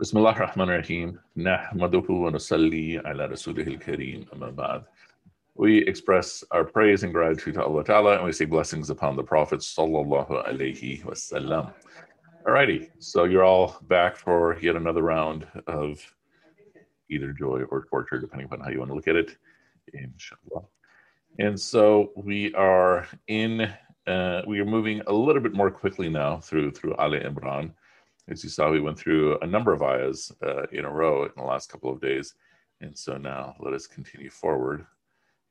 بسم 0.00 0.18
الله 0.18 0.36
الرحمن 0.36 0.70
الرحيم 0.70 1.18
نحمده 1.36 2.04
ونصلي 2.10 2.98
على 2.98 3.26
رسوله 3.26 3.62
الكريم 3.62 4.26
أما 4.32 4.50
بعد 4.50 4.84
We 5.56 5.86
express 5.86 6.42
our 6.50 6.64
praise 6.64 7.04
and 7.04 7.12
gratitude 7.12 7.54
to 7.54 7.64
Allah 7.64 7.84
Ta'ala 7.84 8.16
and 8.16 8.24
we 8.24 8.32
say 8.32 8.44
blessings 8.44 8.90
upon 8.90 9.16
the 9.16 9.22
Prophet 9.22 9.60
Sallallahu 9.60 10.48
Alaihi 10.48 11.04
Wasallam. 11.04 11.72
Alrighty, 12.44 12.90
so 12.98 13.24
you're 13.24 13.44
all 13.44 13.78
back 13.82 14.16
for 14.16 14.58
yet 14.60 14.76
another 14.76 15.02
round 15.02 15.46
of 15.66 16.00
either 17.08 17.32
joy 17.32 17.62
or 17.70 17.84
torture, 17.84 18.18
depending 18.18 18.46
upon 18.46 18.60
how 18.60 18.70
you 18.70 18.80
want 18.80 18.90
to 18.90 18.94
look 18.94 19.08
at 19.08 19.16
it, 19.16 19.36
inshallah. 19.92 20.64
And 21.38 21.58
so 21.58 22.12
we 22.16 22.52
are 22.54 23.06
in, 23.28 23.72
uh, 24.06 24.42
we 24.46 24.60
are 24.60 24.64
moving 24.64 25.02
a 25.06 25.12
little 25.12 25.42
bit 25.42 25.54
more 25.54 25.70
quickly 25.70 26.08
now 26.08 26.38
through 26.38 26.72
through 26.72 26.94
Ali 26.96 27.20
Imran. 27.20 27.72
As 28.29 28.43
you 28.43 28.49
saw, 28.49 28.69
we 28.69 28.79
went 28.79 28.99
through 28.99 29.39
a 29.39 29.47
number 29.47 29.73
of 29.73 29.81
ayahs 29.81 30.31
uh, 30.45 30.67
in 30.71 30.85
a 30.85 30.91
row 30.91 31.23
in 31.23 31.31
the 31.35 31.43
last 31.43 31.71
couple 31.71 31.91
of 31.91 31.99
days. 31.99 32.35
And 32.79 32.95
so 32.95 33.17
now 33.17 33.55
let 33.59 33.73
us 33.73 33.87
continue 33.87 34.29
forward. 34.29 34.85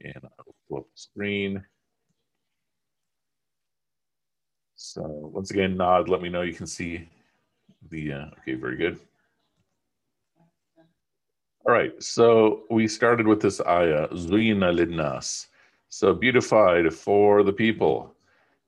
And 0.01 0.15
I'll 0.23 0.55
pull 0.69 0.79
up 0.79 0.85
the 0.85 1.01
screen. 1.01 1.65
So 4.77 5.03
once 5.03 5.51
again, 5.51 5.77
nod, 5.77 6.09
let 6.09 6.23
me 6.23 6.29
know 6.29 6.43
you 6.43 6.55
can 6.55 6.69
see 6.69 7.09
the, 7.91 8.13
uh, 8.13 8.27
okay, 8.39 8.55
very 8.55 8.77
good. 8.77 9.01
All 11.67 11.75
right, 11.75 12.01
so 12.01 12.63
we 12.71 12.87
started 12.87 13.27
with 13.27 13.43
this 13.43 13.61
ayah, 13.61 14.07
Zuyina 14.13 14.73
linnas. 14.73 15.49
So 15.89 16.15
beautified 16.15 16.95
for 16.95 17.43
the 17.43 17.53
people 17.53 18.15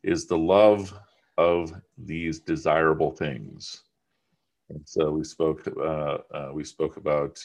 is 0.02 0.26
the 0.26 0.36
love 0.36 0.92
of 1.38 1.72
these 1.96 2.40
desirable 2.40 3.12
things. 3.12 3.84
And 4.70 4.82
so 4.84 5.10
we 5.10 5.24
spoke, 5.24 5.66
uh, 5.76 6.18
uh, 6.32 6.50
we 6.52 6.64
spoke 6.64 6.96
about 6.96 7.44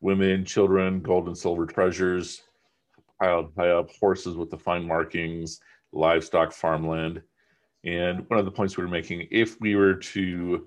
women, 0.00 0.44
children, 0.44 1.00
gold 1.00 1.28
and 1.28 1.36
silver 1.36 1.66
treasures, 1.66 2.42
piled 3.20 3.52
high 3.56 3.70
up, 3.70 3.90
horses 4.00 4.36
with 4.36 4.50
the 4.50 4.58
fine 4.58 4.86
markings, 4.86 5.60
livestock, 5.92 6.52
farmland. 6.52 7.22
And 7.84 8.28
one 8.28 8.38
of 8.38 8.44
the 8.44 8.50
points 8.50 8.76
we 8.76 8.84
were 8.84 8.90
making, 8.90 9.28
if 9.30 9.60
we 9.60 9.76
were 9.76 9.94
to 9.94 10.66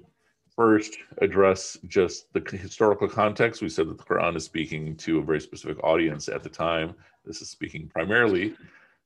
first 0.56 0.98
address 1.20 1.78
just 1.88 2.32
the 2.34 2.58
historical 2.58 3.08
context, 3.08 3.62
we 3.62 3.70
said 3.70 3.90
that 3.90 3.98
the 3.98 4.04
Quran 4.04 4.36
is 4.36 4.46
speaking 4.46 4.96
to 4.98 5.20
a 5.20 5.24
very 5.24 5.42
specific 5.42 5.84
audience 5.84 6.30
at 6.30 6.44
the 6.44 6.50
time. 6.50 6.96
This 7.26 7.42
is 7.42 7.50
speaking 7.50 7.88
primarily 7.88 8.56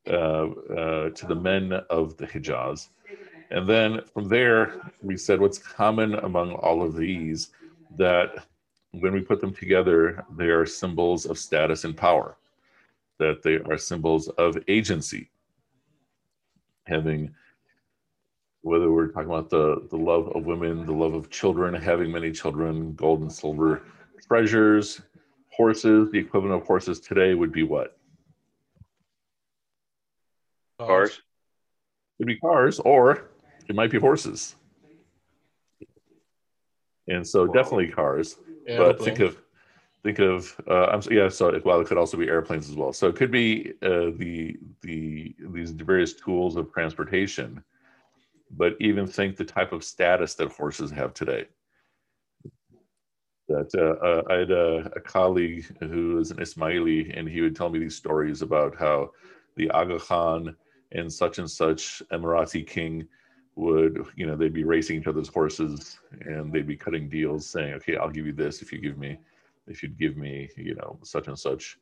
uh, 0.08 0.48
uh, 0.50 1.10
to 1.10 1.26
the 1.28 1.36
men 1.36 1.74
of 1.90 2.18
the 2.18 2.28
Hijaz. 2.28 2.90
And 3.52 3.68
then 3.68 4.02
from 4.14 4.30
there, 4.30 4.76
we 5.02 5.18
said 5.18 5.42
what's 5.42 5.58
common 5.58 6.16
among 6.16 6.54
all 6.54 6.82
of 6.82 6.96
these 6.96 7.50
that 7.98 8.46
when 8.92 9.12
we 9.12 9.20
put 9.20 9.42
them 9.42 9.54
together, 9.54 10.26
they 10.38 10.46
are 10.46 10.66
symbols 10.66 11.26
of 11.26 11.38
status 11.38 11.84
and 11.84 11.96
power, 11.96 12.38
that 13.20 13.44
they 13.44 13.58
are 13.58 13.78
symbols 13.78 14.30
of 14.30 14.58
agency. 14.70 15.30
Having, 16.86 17.36
whether 18.62 18.90
we're 18.90 19.08
talking 19.08 19.30
about 19.30 19.50
the, 19.50 19.86
the 19.90 19.98
love 19.98 20.30
of 20.34 20.46
women, 20.46 20.86
the 20.86 20.94
love 20.94 21.14
of 21.14 21.30
children, 21.30 21.74
having 21.74 22.10
many 22.10 22.32
children, 22.32 22.94
gold 22.94 23.22
and 23.22 23.32
silver 23.32 23.84
treasures, 24.26 25.02
horses, 25.50 26.10
the 26.12 26.20
equivalent 26.20 26.62
of 26.62 26.66
horses 26.66 27.02
today 27.02 27.34
would 27.34 27.52
be 27.52 27.64
what? 27.64 27.98
Cars. 30.80 31.22
Would 32.18 32.28
be 32.28 32.38
cars, 32.38 32.80
or 32.80 33.31
it 33.68 33.76
might 33.76 33.92
be 33.92 34.00
horses. 34.00 34.56
And 37.08 37.28
so 37.28 37.48
definitely 37.48 37.90
cars, 37.90 38.38
but 38.68 39.04
think 39.04 39.20
of 39.20 39.38
think 40.04 40.20
of 40.20 40.60
uh, 40.70 40.88
I'm 40.88 41.02
yeah. 41.12 41.30
So 41.30 41.60
well, 41.66 41.82
it 41.82 41.88
could 41.88 41.98
also 41.98 42.18
be 42.18 42.28
airplanes 42.28 42.70
as 42.70 42.76
well. 42.76 42.94
So 42.94 43.08
it 43.08 43.16
could 43.16 43.32
be 43.32 43.74
uh, 43.82 44.12
the 44.18 44.58
the 44.82 45.36
these 45.40 45.72
various 45.72 46.14
tools 46.14 46.56
of 46.56 46.72
transportation, 46.72 47.64
but 48.52 48.76
even 48.80 49.08
think 49.08 49.36
the 49.36 49.46
type 49.46 49.74
of 49.74 49.84
status 49.84 50.36
that 50.36 50.52
horses 50.52 50.92
have 50.92 51.14
today. 51.14 51.48
That 53.50 53.70
uh, 53.76 54.06
uh 54.06 54.24
I 54.30 54.34
had 54.40 54.52
a, 54.52 54.92
a, 54.96 55.02
colleague 55.02 55.66
who 55.82 56.20
is 56.20 56.32
an 56.32 56.38
Ismaili, 56.38 57.18
and 57.18 57.28
he 57.28 57.42
would 57.42 57.56
tell 57.56 57.70
me 57.70 57.80
these 57.80 57.98
stories 57.98 58.42
about 58.42 58.78
how 58.78 59.12
the 59.58 59.70
Aga 59.72 60.00
Khan 60.00 60.56
and 60.94 61.12
such 61.12 61.40
and 61.40 61.50
such 61.50 62.02
Emirati 62.12 62.66
king 62.66 63.08
would 63.56 64.06
you 64.16 64.26
know 64.26 64.36
they'd 64.36 64.54
be 64.54 64.64
racing 64.64 65.00
each 65.00 65.08
other's 65.08 65.28
horses 65.28 66.00
and 66.22 66.54
they'd 66.54 66.68
be 66.68 66.76
cutting 66.78 67.10
deals 67.10 67.46
saying 67.46 67.74
okay 67.74 67.98
i'll 67.98 68.10
give 68.10 68.26
you 68.26 68.32
this 68.32 68.62
if 68.62 68.72
you 68.72 68.80
give 68.80 68.98
me 68.98 69.18
if 69.68 69.84
you'd 69.84 69.98
give 69.98 70.18
me 70.18 70.50
you 70.56 70.76
know 70.76 70.98
such 71.04 71.28
and 71.28 71.38
such 71.38 71.78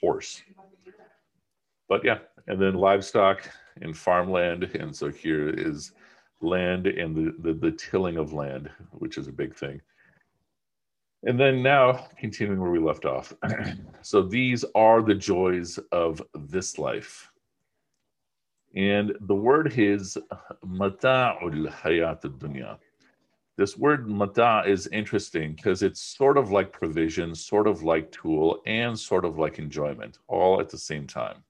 horse. 0.00 0.42
But 1.88 2.04
yeah 2.04 2.18
and 2.48 2.60
then 2.60 2.74
livestock 2.74 3.48
and 3.82 3.96
farmland. 3.96 4.64
And 4.64 4.94
so 4.94 5.10
here 5.10 5.50
is 5.50 5.92
land 6.40 6.86
and 6.86 7.16
the, 7.16 7.34
the, 7.40 7.54
the 7.54 7.72
tilling 7.72 8.16
of 8.16 8.32
land 8.32 8.70
which 8.92 9.18
is 9.18 9.28
a 9.28 9.32
big 9.32 9.54
thing. 9.54 9.80
And 11.24 11.40
then 11.40 11.62
now 11.62 12.06
continuing 12.18 12.60
where 12.60 12.70
we 12.70 12.78
left 12.78 13.04
off. 13.04 13.32
So 14.02 14.22
these 14.22 14.64
are 14.76 15.02
the 15.02 15.16
joys 15.16 15.80
of 15.90 16.22
this 16.32 16.78
life 16.78 17.28
and 18.76 19.16
the 19.22 19.34
word 19.34 19.72
is 19.78 20.18
mata'ul 20.64 21.72
hayat 21.80 22.20
dunya. 22.20 22.76
This 23.56 23.78
word 23.78 24.06
mata 24.06 24.64
is 24.66 24.86
interesting 24.88 25.54
because 25.54 25.82
it's 25.82 26.02
sort 26.02 26.36
of 26.36 26.50
like 26.50 26.72
provision, 26.72 27.34
sort 27.34 27.66
of 27.66 27.82
like 27.82 28.12
tool, 28.12 28.60
and 28.66 28.98
sort 28.98 29.24
of 29.24 29.38
like 29.38 29.58
enjoyment, 29.58 30.18
all 30.28 30.60
at 30.60 30.68
the 30.68 30.76
same 30.76 31.06
time. 31.06 31.42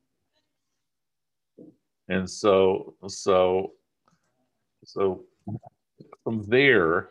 And 2.09 2.31
so, 2.31 2.95
so, 3.09 3.73
so 4.85 5.25
from 6.23 6.45
there, 6.47 7.09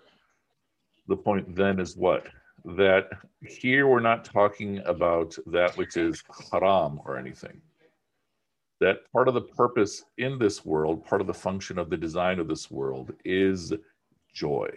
the 1.09 1.17
point 1.17 1.53
then 1.53 1.81
is 1.81 1.97
what? 1.97 2.25
That 2.63 3.09
here 3.41 3.85
we're 3.85 3.99
not 3.99 4.23
talking 4.23 4.79
about 4.85 5.35
that 5.47 5.75
which 5.75 5.97
is 5.97 6.23
haram 6.49 7.01
or 7.05 7.17
anything 7.17 7.61
that 8.81 9.09
part 9.11 9.27
of 9.27 9.33
the 9.33 9.41
purpose 9.41 10.03
in 10.17 10.37
this 10.37 10.65
world, 10.65 11.05
part 11.05 11.21
of 11.21 11.27
the 11.27 11.33
function 11.33 11.77
of 11.77 11.89
the 11.89 11.97
design 11.97 12.39
of 12.39 12.47
this 12.47 12.69
world 12.69 13.13
is 13.23 13.73
joy. 14.33 14.69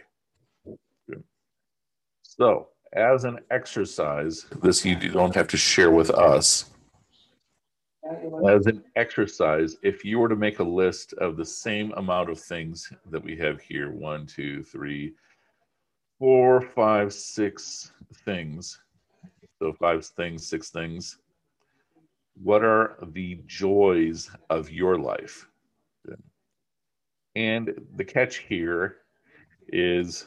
So, 2.23 2.69
as 2.93 3.25
an 3.25 3.41
exercise, 3.51 4.47
this 4.63 4.85
you 4.85 4.97
don't 4.97 5.35
have 5.35 5.49
to 5.49 5.57
share 5.57 5.91
with 5.91 6.11
us. 6.11 6.71
As 8.49 8.67
an 8.67 8.83
exercise, 8.97 9.77
if 9.83 10.05
you 10.05 10.19
were 10.19 10.29
to 10.29 10.37
make 10.37 10.61
a 10.61 10.65
list 10.65 11.13
of 11.15 11.37
the 11.37 11.45
same 11.45 11.93
amount 11.97 12.31
of 12.31 12.41
things 12.41 12.91
that 13.11 13.23
we 13.23 13.37
have 13.37 13.61
here 13.61 13.91
one, 13.91 14.27
two, 14.27 14.63
three, 14.63 15.15
four, 16.19 16.61
five, 16.61 17.13
six 17.13 17.93
things. 18.25 18.81
So, 19.59 19.73
five 19.73 20.07
things, 20.07 20.47
six 20.47 20.71
things 20.71 21.19
what 22.43 22.65
are 22.65 22.97
the 23.13 23.41
joys 23.47 24.31
of 24.51 24.71
your 24.71 24.99
life? 24.99 25.47
And 27.35 27.71
the 27.97 28.05
catch 28.05 28.39
here 28.39 28.97
is 29.69 30.27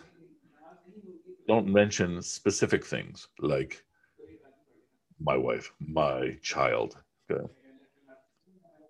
don't 1.47 1.67
mention 1.67 2.21
specific 2.21 2.85
things 2.85 3.27
like 3.39 3.83
my 5.19 5.35
wife, 5.35 5.71
my 5.79 6.37
child. 6.41 6.97
Okay? 7.29 7.45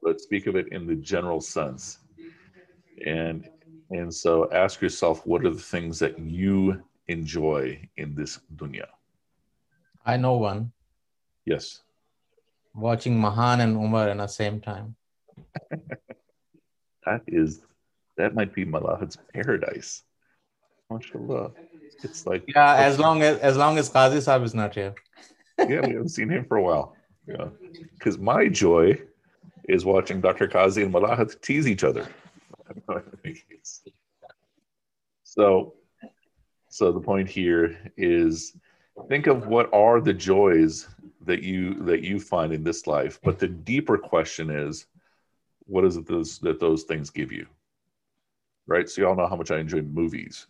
But 0.04 0.20
speak 0.20 0.48
of 0.48 0.56
it 0.56 0.68
in 0.72 0.86
the 0.86 0.96
general 0.96 1.42
sense. 1.42 2.00
And 3.06 3.50
and 3.90 4.14
so 4.14 4.50
ask 4.52 4.82
yourself 4.82 5.26
what 5.26 5.46
are 5.46 5.50
the 5.50 5.60
things 5.60 6.00
that 6.00 6.18
you 6.20 6.82
enjoy 7.08 7.88
in 7.98 8.16
this 8.16 8.40
dunya? 8.56 8.88
I 10.06 10.18
know 10.18 10.38
one. 10.38 10.72
Yes 11.46 11.82
watching 12.74 13.20
Mahan 13.20 13.62
and 13.62 13.76
Umar 13.76 14.10
in 14.10 14.18
the 14.18 14.28
same 14.28 14.62
time. 14.62 14.96
that 17.06 17.22
is, 17.28 17.62
that 18.18 18.36
might 18.36 18.54
be 18.54 18.66
Malahad's 18.66 19.18
paradise. 19.34 20.04
MashaAllah. 20.92 21.54
It's 22.04 22.26
like 22.26 22.44
yeah, 22.48 22.76
as 22.76 23.00
long 23.00 23.22
as 23.22 23.38
as 23.40 23.58
long 23.58 23.78
as 23.78 23.90
Qazi 23.90 24.18
Saab 24.18 24.44
is 24.44 24.54
not 24.54 24.74
here. 24.74 24.96
yeah, 25.60 25.82
we 25.86 25.94
haven't 25.94 26.10
seen 26.10 26.30
him 26.30 26.46
for 26.46 26.58
a 26.58 26.64
while. 26.64 26.96
Yeah, 27.28 27.50
because 27.94 28.18
my 28.18 28.48
joy 28.48 29.00
is 29.70 29.86
watching 29.86 30.22
Dr. 30.22 30.48
Qazi 30.48 30.84
and 30.84 30.94
Malahad 30.94 31.40
tease 31.42 31.68
each 31.68 31.84
other. 31.84 32.08
so, 35.24 35.74
so 36.70 36.92
the 36.92 37.00
point 37.00 37.30
here 37.30 37.78
is 37.96 38.56
think 39.10 39.28
of 39.28 39.48
what 39.48 39.72
are 39.74 40.02
the 40.02 40.14
joys 40.14 40.88
that 41.26 41.44
you 41.44 41.76
that 41.84 42.02
you 42.02 42.20
find 42.20 42.54
in 42.54 42.64
this 42.64 42.88
life 42.88 43.20
but 43.24 43.40
the 43.40 43.48
deeper 43.48 43.98
question 43.98 44.50
is 44.50 44.88
what 45.66 45.86
is 45.86 45.98
it 45.98 46.08
those, 46.08 46.40
that 46.40 46.60
those 46.60 46.84
things 46.84 47.10
give 47.10 47.32
you 47.32 47.46
right 48.68 48.90
so 48.90 49.02
you 49.02 49.08
all 49.08 49.16
know 49.16 49.28
how 49.28 49.36
much 49.36 49.52
i 49.52 49.60
enjoy 49.60 49.82
movies 49.82 50.48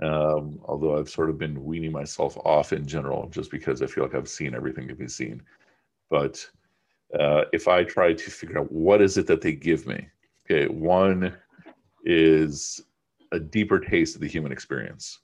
Um, 0.00 0.60
although 0.64 0.96
I've 0.96 1.10
sort 1.10 1.28
of 1.28 1.38
been 1.38 1.64
weaning 1.64 1.90
myself 1.90 2.36
off 2.44 2.72
in 2.72 2.86
general, 2.86 3.28
just 3.30 3.50
because 3.50 3.82
I 3.82 3.86
feel 3.86 4.04
like 4.04 4.14
I've 4.14 4.28
seen 4.28 4.54
everything 4.54 4.86
to 4.88 4.94
be 4.94 5.08
seen. 5.08 5.42
But 6.08 6.48
uh, 7.18 7.44
if 7.52 7.66
I 7.66 7.82
try 7.82 8.12
to 8.12 8.30
figure 8.30 8.58
out 8.58 8.70
what 8.70 9.02
is 9.02 9.18
it 9.18 9.26
that 9.26 9.40
they 9.40 9.52
give 9.52 9.86
me, 9.86 10.08
okay, 10.44 10.68
one 10.68 11.34
is 12.04 12.80
a 13.32 13.40
deeper 13.40 13.80
taste 13.80 14.14
of 14.14 14.20
the 14.20 14.28
human 14.28 14.52
experience. 14.52 15.18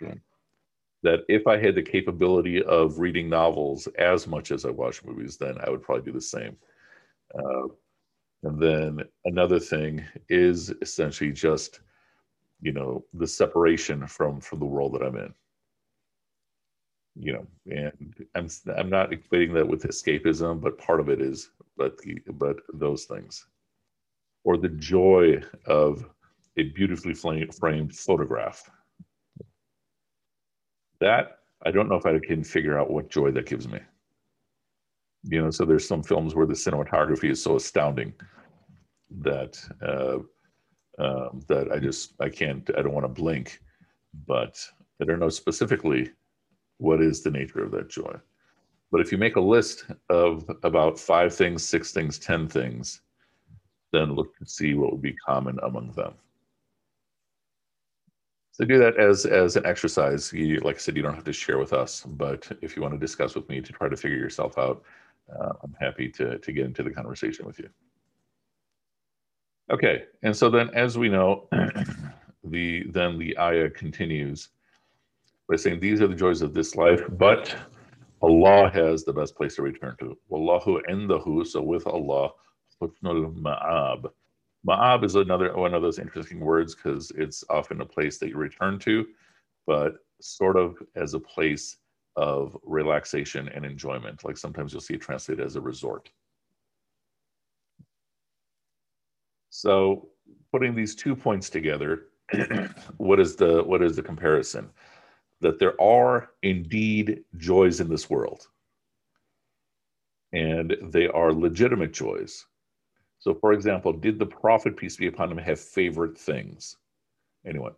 Okay. 0.00 0.18
That 1.02 1.20
if 1.28 1.46
I 1.46 1.58
had 1.58 1.74
the 1.76 1.82
capability 1.82 2.62
of 2.64 2.98
reading 2.98 3.28
novels 3.28 3.86
as 3.98 4.26
much 4.26 4.50
as 4.50 4.64
I 4.64 4.70
watch 4.70 5.04
movies, 5.04 5.36
then 5.36 5.56
I 5.64 5.70
would 5.70 5.82
probably 5.82 6.04
do 6.04 6.12
the 6.12 6.20
same. 6.20 6.56
Uh, 7.34 7.68
and 8.44 8.60
then 8.60 9.00
another 9.24 9.60
thing 9.60 10.04
is 10.28 10.72
essentially 10.82 11.32
just, 11.32 11.80
you 12.60 12.72
know, 12.72 13.04
the 13.14 13.26
separation 13.26 14.06
from 14.06 14.40
from 14.40 14.58
the 14.60 14.66
world 14.66 14.94
that 14.94 15.02
I'm 15.02 15.16
in. 15.16 15.34
You 17.20 17.32
know, 17.32 17.46
and 17.66 18.14
I'm 18.36 18.48
I'm 18.76 18.90
not 18.90 19.10
equating 19.10 19.52
that 19.54 19.66
with 19.68 19.82
escapism, 19.82 20.60
but 20.60 20.78
part 20.78 21.00
of 21.00 21.08
it 21.08 21.20
is, 21.20 21.50
but 21.76 21.98
the, 21.98 22.20
but 22.32 22.58
those 22.74 23.04
things, 23.06 23.46
or 24.44 24.56
the 24.56 24.68
joy 24.68 25.40
of 25.66 26.08
a 26.56 26.64
beautifully 26.70 27.14
framed 27.14 27.94
photograph. 27.94 28.70
That 31.00 31.38
I 31.64 31.70
don't 31.70 31.88
know 31.88 31.96
if 31.96 32.06
I 32.06 32.18
can 32.18 32.44
figure 32.44 32.78
out 32.78 32.90
what 32.90 33.10
joy 33.10 33.30
that 33.32 33.46
gives 33.46 33.68
me 33.68 33.80
you 35.24 35.42
know 35.42 35.50
so 35.50 35.64
there's 35.64 35.86
some 35.86 36.02
films 36.02 36.34
where 36.34 36.46
the 36.46 36.54
cinematography 36.54 37.30
is 37.30 37.42
so 37.42 37.56
astounding 37.56 38.12
that 39.20 39.58
uh, 39.82 40.18
um, 41.02 41.40
that 41.48 41.70
I 41.72 41.78
just 41.78 42.14
I 42.20 42.28
can't 42.28 42.68
I 42.76 42.82
don't 42.82 42.92
want 42.92 43.04
to 43.04 43.22
blink, 43.22 43.60
but 44.26 44.58
I 45.00 45.04
don't 45.04 45.20
know 45.20 45.28
specifically 45.28 46.10
what 46.78 47.00
is 47.00 47.22
the 47.22 47.30
nature 47.30 47.62
of 47.64 47.70
that 47.72 47.88
joy. 47.88 48.14
But 48.90 49.00
if 49.00 49.12
you 49.12 49.18
make 49.18 49.36
a 49.36 49.40
list 49.40 49.84
of 50.08 50.48
about 50.62 50.98
five 50.98 51.34
things, 51.34 51.62
six 51.62 51.92
things, 51.92 52.18
ten 52.18 52.48
things, 52.48 53.02
then 53.92 54.14
look 54.14 54.34
and 54.38 54.48
see 54.48 54.74
what 54.74 54.92
would 54.92 55.02
be 55.02 55.14
common 55.26 55.58
among 55.62 55.92
them. 55.92 56.14
So 58.58 58.64
do 58.64 58.76
that 58.78 58.96
as 58.96 59.24
as 59.24 59.54
an 59.54 59.64
exercise. 59.64 60.32
You, 60.32 60.58
like 60.60 60.74
I 60.74 60.78
said, 60.78 60.96
you 60.96 61.02
don't 61.02 61.14
have 61.14 61.22
to 61.22 61.32
share 61.32 61.58
with 61.58 61.72
us, 61.72 62.02
but 62.04 62.50
if 62.60 62.74
you 62.74 62.82
want 62.82 62.92
to 62.92 62.98
discuss 62.98 63.36
with 63.36 63.48
me 63.48 63.60
to 63.60 63.72
try 63.72 63.88
to 63.88 63.96
figure 63.96 64.18
yourself 64.18 64.58
out, 64.58 64.82
uh, 65.32 65.52
I'm 65.62 65.76
happy 65.78 66.08
to, 66.08 66.38
to 66.38 66.52
get 66.52 66.66
into 66.66 66.82
the 66.82 66.90
conversation 66.90 67.46
with 67.46 67.60
you. 67.60 67.68
Okay, 69.70 70.06
and 70.24 70.36
so 70.36 70.50
then 70.50 70.70
as 70.74 70.98
we 70.98 71.08
know, 71.08 71.48
the 72.42 72.84
then 72.90 73.16
the 73.16 73.38
ayah 73.38 73.70
continues 73.70 74.48
by 75.48 75.54
saying 75.54 75.78
these 75.78 76.02
are 76.02 76.08
the 76.08 76.16
joys 76.16 76.42
of 76.42 76.52
this 76.52 76.74
life, 76.74 77.02
but 77.10 77.54
Allah 78.22 78.70
has 78.74 79.04
the 79.04 79.12
best 79.12 79.36
place 79.36 79.54
to 79.54 79.62
return 79.62 79.94
to. 80.00 80.18
Wallahu 80.32 80.80
indahu, 80.90 81.46
so 81.46 81.62
with 81.62 81.86
Allah, 81.86 82.30
ma'ab. 82.82 84.10
Ma'ab 84.68 85.02
is 85.02 85.14
another 85.14 85.56
one 85.56 85.72
of 85.72 85.80
those 85.80 85.98
interesting 85.98 86.40
words 86.40 86.74
because 86.74 87.10
it's 87.12 87.42
often 87.48 87.80
a 87.80 87.86
place 87.86 88.18
that 88.18 88.28
you 88.28 88.36
return 88.36 88.78
to, 88.80 89.06
but 89.66 89.94
sort 90.20 90.56
of 90.56 90.76
as 90.94 91.14
a 91.14 91.20
place 91.20 91.78
of 92.16 92.54
relaxation 92.64 93.48
and 93.48 93.64
enjoyment. 93.64 94.24
Like 94.24 94.36
sometimes 94.36 94.72
you'll 94.72 94.82
see 94.82 94.94
it 94.94 95.00
translated 95.00 95.44
as 95.44 95.56
a 95.56 95.60
resort. 95.60 96.10
So 99.48 100.08
putting 100.52 100.74
these 100.74 100.94
two 100.94 101.16
points 101.16 101.48
together, 101.48 102.08
what 102.98 103.20
is 103.20 103.36
the 103.36 103.62
what 103.62 103.82
is 103.82 103.96
the 103.96 104.02
comparison? 104.02 104.68
That 105.40 105.58
there 105.58 105.80
are 105.80 106.30
indeed 106.42 107.24
joys 107.38 107.80
in 107.80 107.88
this 107.88 108.10
world. 108.10 108.48
And 110.32 110.76
they 110.82 111.06
are 111.06 111.32
legitimate 111.32 111.94
joys. 111.94 112.44
So, 113.20 113.34
for 113.34 113.52
example, 113.52 113.92
did 113.92 114.18
the 114.18 114.26
prophet, 114.26 114.76
peace 114.76 114.96
be 114.96 115.08
upon 115.08 115.30
him, 115.30 115.38
have 115.38 115.60
favorite 115.60 116.16
things? 116.16 116.76
Anyone? 117.46 117.72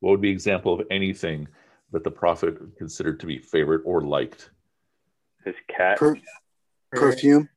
What 0.00 0.10
would 0.12 0.20
be 0.20 0.30
example 0.30 0.78
of 0.78 0.86
anything 0.90 1.48
that 1.92 2.04
the 2.04 2.10
prophet 2.10 2.56
considered 2.76 3.20
to 3.20 3.26
be 3.26 3.38
favorite 3.38 3.82
or 3.84 4.02
liked? 4.02 4.50
His 5.44 5.54
cat. 5.68 5.98
Per- 5.98 6.20
perfume. 6.92 7.48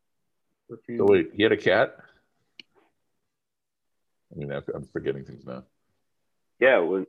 So 0.70 1.06
wait, 1.06 1.30
he 1.34 1.44
had 1.44 1.54
a 1.54 1.58
cat? 1.58 1.96
I 4.34 4.36
mean, 4.38 4.52
I'm 4.52 4.86
forgetting 4.92 5.24
things 5.24 5.46
now. 5.46 5.64
Yeah. 6.60 6.80
Was, 6.80 7.06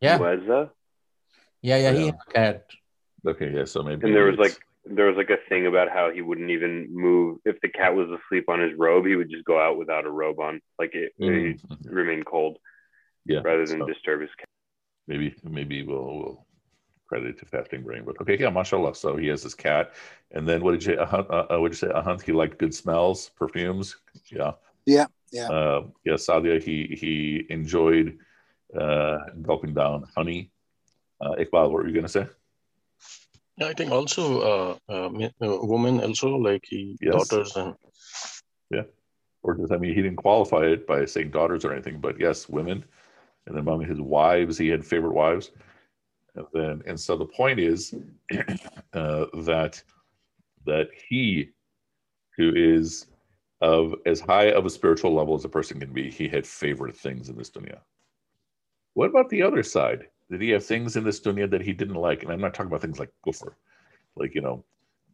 Yeah. 0.00 0.18
Weza? 0.18 0.70
Yeah, 1.60 1.76
yeah, 1.76 1.92
he 1.92 2.06
had 2.06 2.14
a 2.14 2.32
cat. 2.32 2.66
Okay, 3.24 3.52
yeah, 3.54 3.64
so 3.64 3.84
maybe. 3.84 4.04
And 4.04 4.16
there 4.16 4.24
was 4.24 4.38
like 4.38 4.58
there 4.84 5.06
was 5.06 5.16
like 5.16 5.30
a 5.30 5.38
thing 5.48 5.66
about 5.66 5.88
how 5.90 6.10
he 6.10 6.22
wouldn't 6.22 6.50
even 6.50 6.88
move 6.90 7.38
if 7.44 7.60
the 7.60 7.68
cat 7.68 7.94
was 7.94 8.08
asleep 8.10 8.48
on 8.48 8.60
his 8.60 8.76
robe. 8.76 9.06
He 9.06 9.16
would 9.16 9.30
just 9.30 9.44
go 9.44 9.60
out 9.60 9.78
without 9.78 10.06
a 10.06 10.10
robe 10.10 10.40
on, 10.40 10.60
like 10.78 10.94
it, 10.94 11.12
Mhm. 11.20 11.54
it 11.54 11.92
remain 11.92 12.22
cold 12.24 12.58
yeah, 13.24 13.40
rather 13.44 13.66
than 13.66 13.80
so 13.80 13.86
disturb 13.86 14.20
his 14.22 14.34
cat. 14.36 14.46
maybe 15.06 15.34
maybe 15.44 15.82
we'll 15.84 16.04
we'll 16.18 16.46
credit 17.06 17.28
it 17.28 17.38
to 17.38 17.46
fasting 17.46 17.82
brain, 17.82 18.04
but 18.04 18.20
okay, 18.20 18.36
yeah, 18.38 18.50
mashallah. 18.50 18.94
So 18.94 19.16
he 19.16 19.28
has 19.28 19.42
his 19.42 19.54
cat, 19.54 19.94
and 20.32 20.48
then 20.48 20.62
what 20.64 20.72
did 20.72 20.84
you 20.84 20.94
uh, 20.94 21.24
uh, 21.30 21.54
uh, 21.54 21.60
what 21.60 21.70
did 21.72 21.80
you 21.80 21.88
say? 21.88 21.92
Uh, 21.94 22.18
he 22.18 22.32
liked 22.32 22.58
good 22.58 22.74
smells, 22.74 23.28
perfumes. 23.36 23.96
Yeah, 24.30 24.52
Yeah, 24.86 25.06
yeah. 25.30 25.48
uh, 25.48 25.80
yeah. 26.04 26.14
Sadia, 26.14 26.60
he 26.62 26.96
he 26.98 27.46
enjoyed 27.50 28.18
uh, 28.78 29.18
gulping 29.42 29.74
down 29.74 30.06
honey. 30.16 30.50
Uh, 31.20 31.34
Iqbal, 31.38 31.70
what 31.70 31.72
were 31.72 31.88
you 31.88 31.94
gonna 31.94 32.08
say? 32.08 32.26
Yeah, 33.56 33.66
I 33.66 33.74
think 33.74 33.90
also 33.90 34.40
uh, 34.40 34.76
uh, 34.88 35.06
uh, 35.06 35.58
women 35.62 36.00
also 36.00 36.36
like 36.36 36.64
he 36.66 36.96
Yes. 37.00 37.12
daughters 37.12 37.56
and 37.56 37.74
yeah, 38.70 38.82
or 39.42 39.54
does 39.54 39.70
I 39.70 39.76
mean 39.76 39.94
he 39.94 40.02
didn't 40.02 40.16
qualify 40.16 40.64
it 40.64 40.86
by 40.86 41.04
saying 41.04 41.30
daughters 41.30 41.64
or 41.64 41.72
anything, 41.72 42.00
but 42.00 42.18
yes, 42.18 42.48
women. 42.48 42.84
And 43.46 43.56
then 43.56 43.60
among 43.60 43.84
his 43.84 44.00
wives, 44.00 44.56
he 44.56 44.68
had 44.68 44.86
favorite 44.86 45.14
wives. 45.14 45.50
And 46.34 46.46
then 46.54 46.82
and 46.86 46.98
so 46.98 47.16
the 47.16 47.26
point 47.26 47.60
is 47.60 47.94
uh, 48.94 49.26
that 49.44 49.82
that 50.64 50.88
he 51.08 51.50
who 52.36 52.52
is 52.54 53.06
of 53.60 53.94
as 54.06 54.20
high 54.20 54.46
of 54.50 54.64
a 54.64 54.70
spiritual 54.70 55.14
level 55.14 55.34
as 55.34 55.44
a 55.44 55.48
person 55.48 55.78
can 55.78 55.92
be, 55.92 56.10
he 56.10 56.28
had 56.28 56.46
favorite 56.46 56.96
things 56.96 57.28
in 57.28 57.36
this 57.36 57.50
dunya. 57.50 57.78
What 58.94 59.10
about 59.10 59.28
the 59.28 59.42
other 59.42 59.62
side? 59.62 60.08
Did 60.32 60.40
he 60.40 60.48
have 60.50 60.64
things 60.64 60.96
in 60.96 61.04
this 61.04 61.20
dunya 61.20 61.48
that 61.50 61.60
he 61.60 61.74
didn't 61.74 61.94
like? 61.94 62.22
And 62.22 62.32
I'm 62.32 62.40
not 62.40 62.54
talking 62.54 62.68
about 62.68 62.80
things 62.80 62.98
like 62.98 63.10
kufr, 63.26 63.52
like 64.16 64.34
you 64.34 64.40
know, 64.40 64.64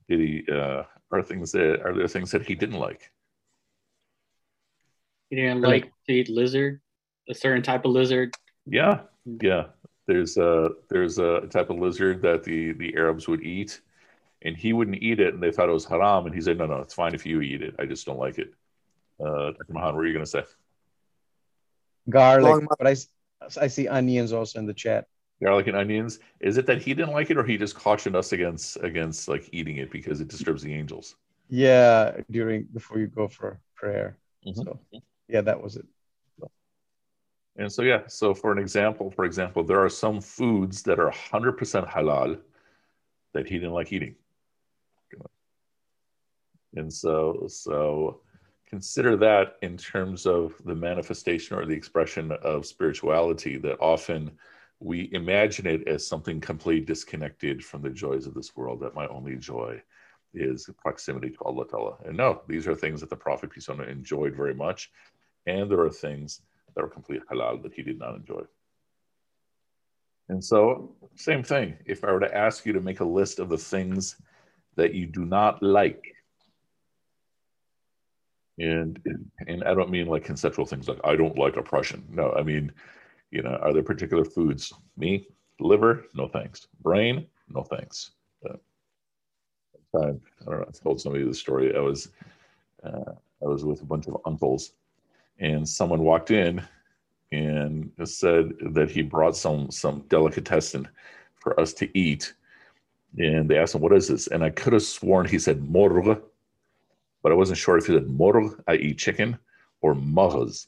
did 0.09 0.21
he 0.21 0.45
uh, 0.49 0.85
are 1.11 1.23
things 1.25 1.51
that 1.53 1.83
are 1.85 1.93
there 1.93 2.07
things 2.07 2.31
that 2.31 2.47
he 2.47 2.55
didn't 2.55 2.79
like? 2.79 3.11
He 5.29 5.37
didn't 5.37 5.61
Really? 5.61 5.81
like 5.81 5.93
to 6.07 6.13
eat 6.13 6.29
lizard, 6.29 6.81
a 7.29 7.35
certain 7.35 7.65
type 7.65 7.85
of 7.85 7.91
lizard. 7.91 8.33
Yeah, 8.65 9.01
yeah. 9.43 9.65
There's 10.07 10.37
a 10.37 10.71
there's 10.89 11.19
a 11.19 11.49
type 11.51 11.71
of 11.71 11.81
lizard 11.81 12.23
that 12.23 12.45
the 12.45 12.73
the 12.75 12.95
Arabs 12.95 13.27
would 13.27 13.43
eat, 13.43 13.81
and 14.43 14.57
he 14.57 14.73
wouldn't 14.73 15.03
eat 15.03 15.19
it, 15.19 15.35
and 15.35 15.43
they 15.43 15.51
thought 15.51 15.69
it 15.69 15.73
was 15.73 15.85
haram, 15.85 16.27
and 16.27 16.35
he 16.35 16.41
said, 16.41 16.59
"No, 16.59 16.67
no, 16.67 16.77
it's 16.77 16.95
fine 16.95 17.13
if 17.15 17.27
you 17.27 17.41
eat 17.41 17.61
it. 17.61 17.75
I 17.81 17.87
just 17.87 18.07
don't 18.07 18.21
like 18.21 18.39
it." 18.39 18.55
Uh, 19.19 19.51
Dr. 19.51 19.73
Mahan, 19.73 19.97
what 19.97 20.05
are 20.05 20.07
you 20.07 20.13
gonna 20.13 20.27
say? 20.27 20.45
garlic, 22.09 22.45
Long 22.45 22.69
but 22.79 22.87
I, 22.87 22.93
s- 22.93 23.09
I 23.61 23.69
see 23.69 23.89
onions 23.89 24.33
also 24.33 24.59
in 24.59 24.67
the 24.67 24.75
chat. 24.75 25.07
Garlic 25.43 25.69
and 25.69 25.77
onions. 25.77 26.19
Is 26.41 26.59
it 26.59 26.67
that 26.67 26.83
he 26.83 26.95
didn't 26.95 27.13
like 27.13 27.31
it, 27.31 27.39
or 27.39 27.45
he 27.45 27.57
just 27.57 27.77
cautioned 27.77 28.17
us 28.17 28.33
against 28.33 28.77
against 28.83 29.29
like 29.29 29.49
eating 29.53 29.77
it 29.77 29.91
because 29.91 30.21
it 30.21 30.29
disturbs 30.29 30.63
the 30.63 30.75
angels? 30.75 31.17
Yeah, 31.49 32.21
during 32.31 32.65
before 32.65 32.99
you 32.99 33.07
go 33.07 33.29
for 33.29 33.61
prayer. 33.77 34.19
Mhm. 34.47 34.65
So 34.65 34.81
yeah, 35.29 35.43
that 35.43 35.63
was 35.63 35.77
it. 35.77 35.87
And 37.57 37.73
so, 37.73 37.83
yeah, 37.83 38.03
so 38.07 38.35
for 38.35 38.53
an 38.53 38.59
example, 38.59 39.11
for 39.11 39.25
example, 39.25 39.65
there 39.65 39.85
are 39.85 39.89
some 39.89 40.21
foods 40.21 40.83
that 40.85 41.01
are 41.01 41.11
100% 41.11 41.89
halal 41.89 42.39
that 43.33 43.49
he 43.49 43.55
didn't 43.59 43.73
like 43.73 43.93
eating. 43.93 44.15
And 46.75 46.93
so, 46.93 47.47
so 47.49 48.21
consider 48.69 49.17
that 49.17 49.57
in 49.63 49.77
terms 49.77 50.27
of 50.27 50.55
the 50.65 50.75
manifestation 50.75 51.57
or 51.57 51.65
the 51.65 51.75
expression 51.75 52.33
of 52.43 52.67
spirituality 52.67 53.57
that 53.59 53.81
often 53.81 54.31
we 54.81 55.09
imagine 55.13 55.67
it 55.67 55.89
as 55.89 56.07
something 56.07 56.41
completely 56.41 56.85
disconnected 56.85 57.65
from 57.65 57.83
the 57.83 57.91
joys 57.91 58.27
of 58.27 58.35
this 58.35 58.55
world, 58.55 58.81
that 58.81 58.95
my 58.95 59.07
only 59.09 59.37
joy 59.37 59.81
is 60.35 60.69
proximity 60.79 61.31
to 61.31 61.39
Allah 61.45 61.67
Ta'ala. 61.67 61.97
And 62.05 62.17
no, 62.17 62.43
these 62.47 62.69
are 62.69 62.75
things 62.75 63.01
that 63.01 63.11
the 63.11 63.17
Prophet 63.17 63.51
peace 63.51 63.69
him, 63.69 63.81
enjoyed 63.81 64.37
very 64.37 64.55
much. 64.55 64.91
And 65.47 65.71
there 65.71 65.81
are 65.81 65.91
things 65.91 66.43
that 66.75 66.85
are 66.85 66.89
complete 66.89 67.23
halal 67.31 67.63
that 67.63 67.73
he 67.73 67.83
did 67.83 67.99
not 67.99 68.15
enjoy. 68.15 68.43
And 70.29 70.45
so, 70.45 70.95
same 71.17 71.43
thing. 71.43 71.77
If 71.87 72.05
I 72.05 72.13
were 72.13 72.21
to 72.21 72.37
ask 72.37 72.67
you 72.67 72.75
to 72.75 72.81
make 72.81 73.01
a 73.01 73.05
list 73.05 73.39
of 73.39 73.49
the 73.49 73.57
things 73.59 74.17
that 74.77 74.95
you 74.95 75.07
do 75.07 75.25
not 75.25 75.63
like, 75.63 76.15
and 78.59 78.99
and 79.47 79.65
I 79.65 79.75
don't 79.75 79.91
mean 79.91 80.07
like 80.07 80.25
conceptual 80.25 80.67
things 80.67 80.89
like 80.89 81.01
I 81.05 81.17
don't 81.17 81.39
like 81.39 81.57
oppression. 81.57 82.05
No, 82.11 82.33
I 82.33 82.43
mean 82.43 82.73
You 83.33 83.43
know, 83.43 83.57
are 83.63 83.73
there 83.75 83.85
particular 83.85 84.25
foods? 84.27 84.73
Me, 84.99 85.27
liver, 85.61 86.07
no 86.15 86.29
thanks. 86.29 86.69
Brain, 86.83 87.27
no 87.51 87.63
thanks. 87.65 88.13
Uh, 88.49 88.57
time, 89.97 90.21
I 90.43 90.45
don't 90.51 90.61
know. 90.61 90.67
I 90.69 90.73
told 90.83 91.01
somebody 91.01 91.25
the 91.25 91.35
story. 91.35 91.75
I 91.77 91.81
was, 91.81 92.09
uh, 92.85 93.13
I 93.43 93.47
was 93.47 93.65
with 93.65 93.83
a 93.83 93.87
bunch 93.87 94.07
of 94.09 94.19
uncles, 94.27 94.73
and 95.41 95.69
someone 95.69 96.03
walked 96.03 96.31
in 96.31 96.63
and 97.33 97.93
said 98.05 98.53
that 98.73 98.91
he 98.91 99.03
brought 99.03 99.37
some 99.37 99.71
some 99.71 100.05
delicatessen 100.09 100.89
for 101.37 101.59
us 101.61 101.73
to 101.75 101.99
eat. 101.99 102.35
And 103.19 103.49
they 103.51 103.59
asked 103.59 103.75
him, 103.75 103.83
"What 103.83 103.95
is 103.95 104.09
this?" 104.09 104.29
And 104.29 104.45
I 104.45 104.51
could 104.51 104.73
have 104.75 104.83
sworn 104.83 105.27
he 105.27 105.39
said 105.39 105.63
morgue, 105.63 106.23
but 107.23 107.33
I 107.33 107.35
wasn't 107.35 107.59
sure 107.59 107.79
if 107.79 107.87
he 107.87 107.95
said 107.95 108.09
morgue, 108.09 108.63
i.e., 108.69 108.95
chicken, 108.95 109.39
or 109.81 109.95
mahaz. 109.95 110.67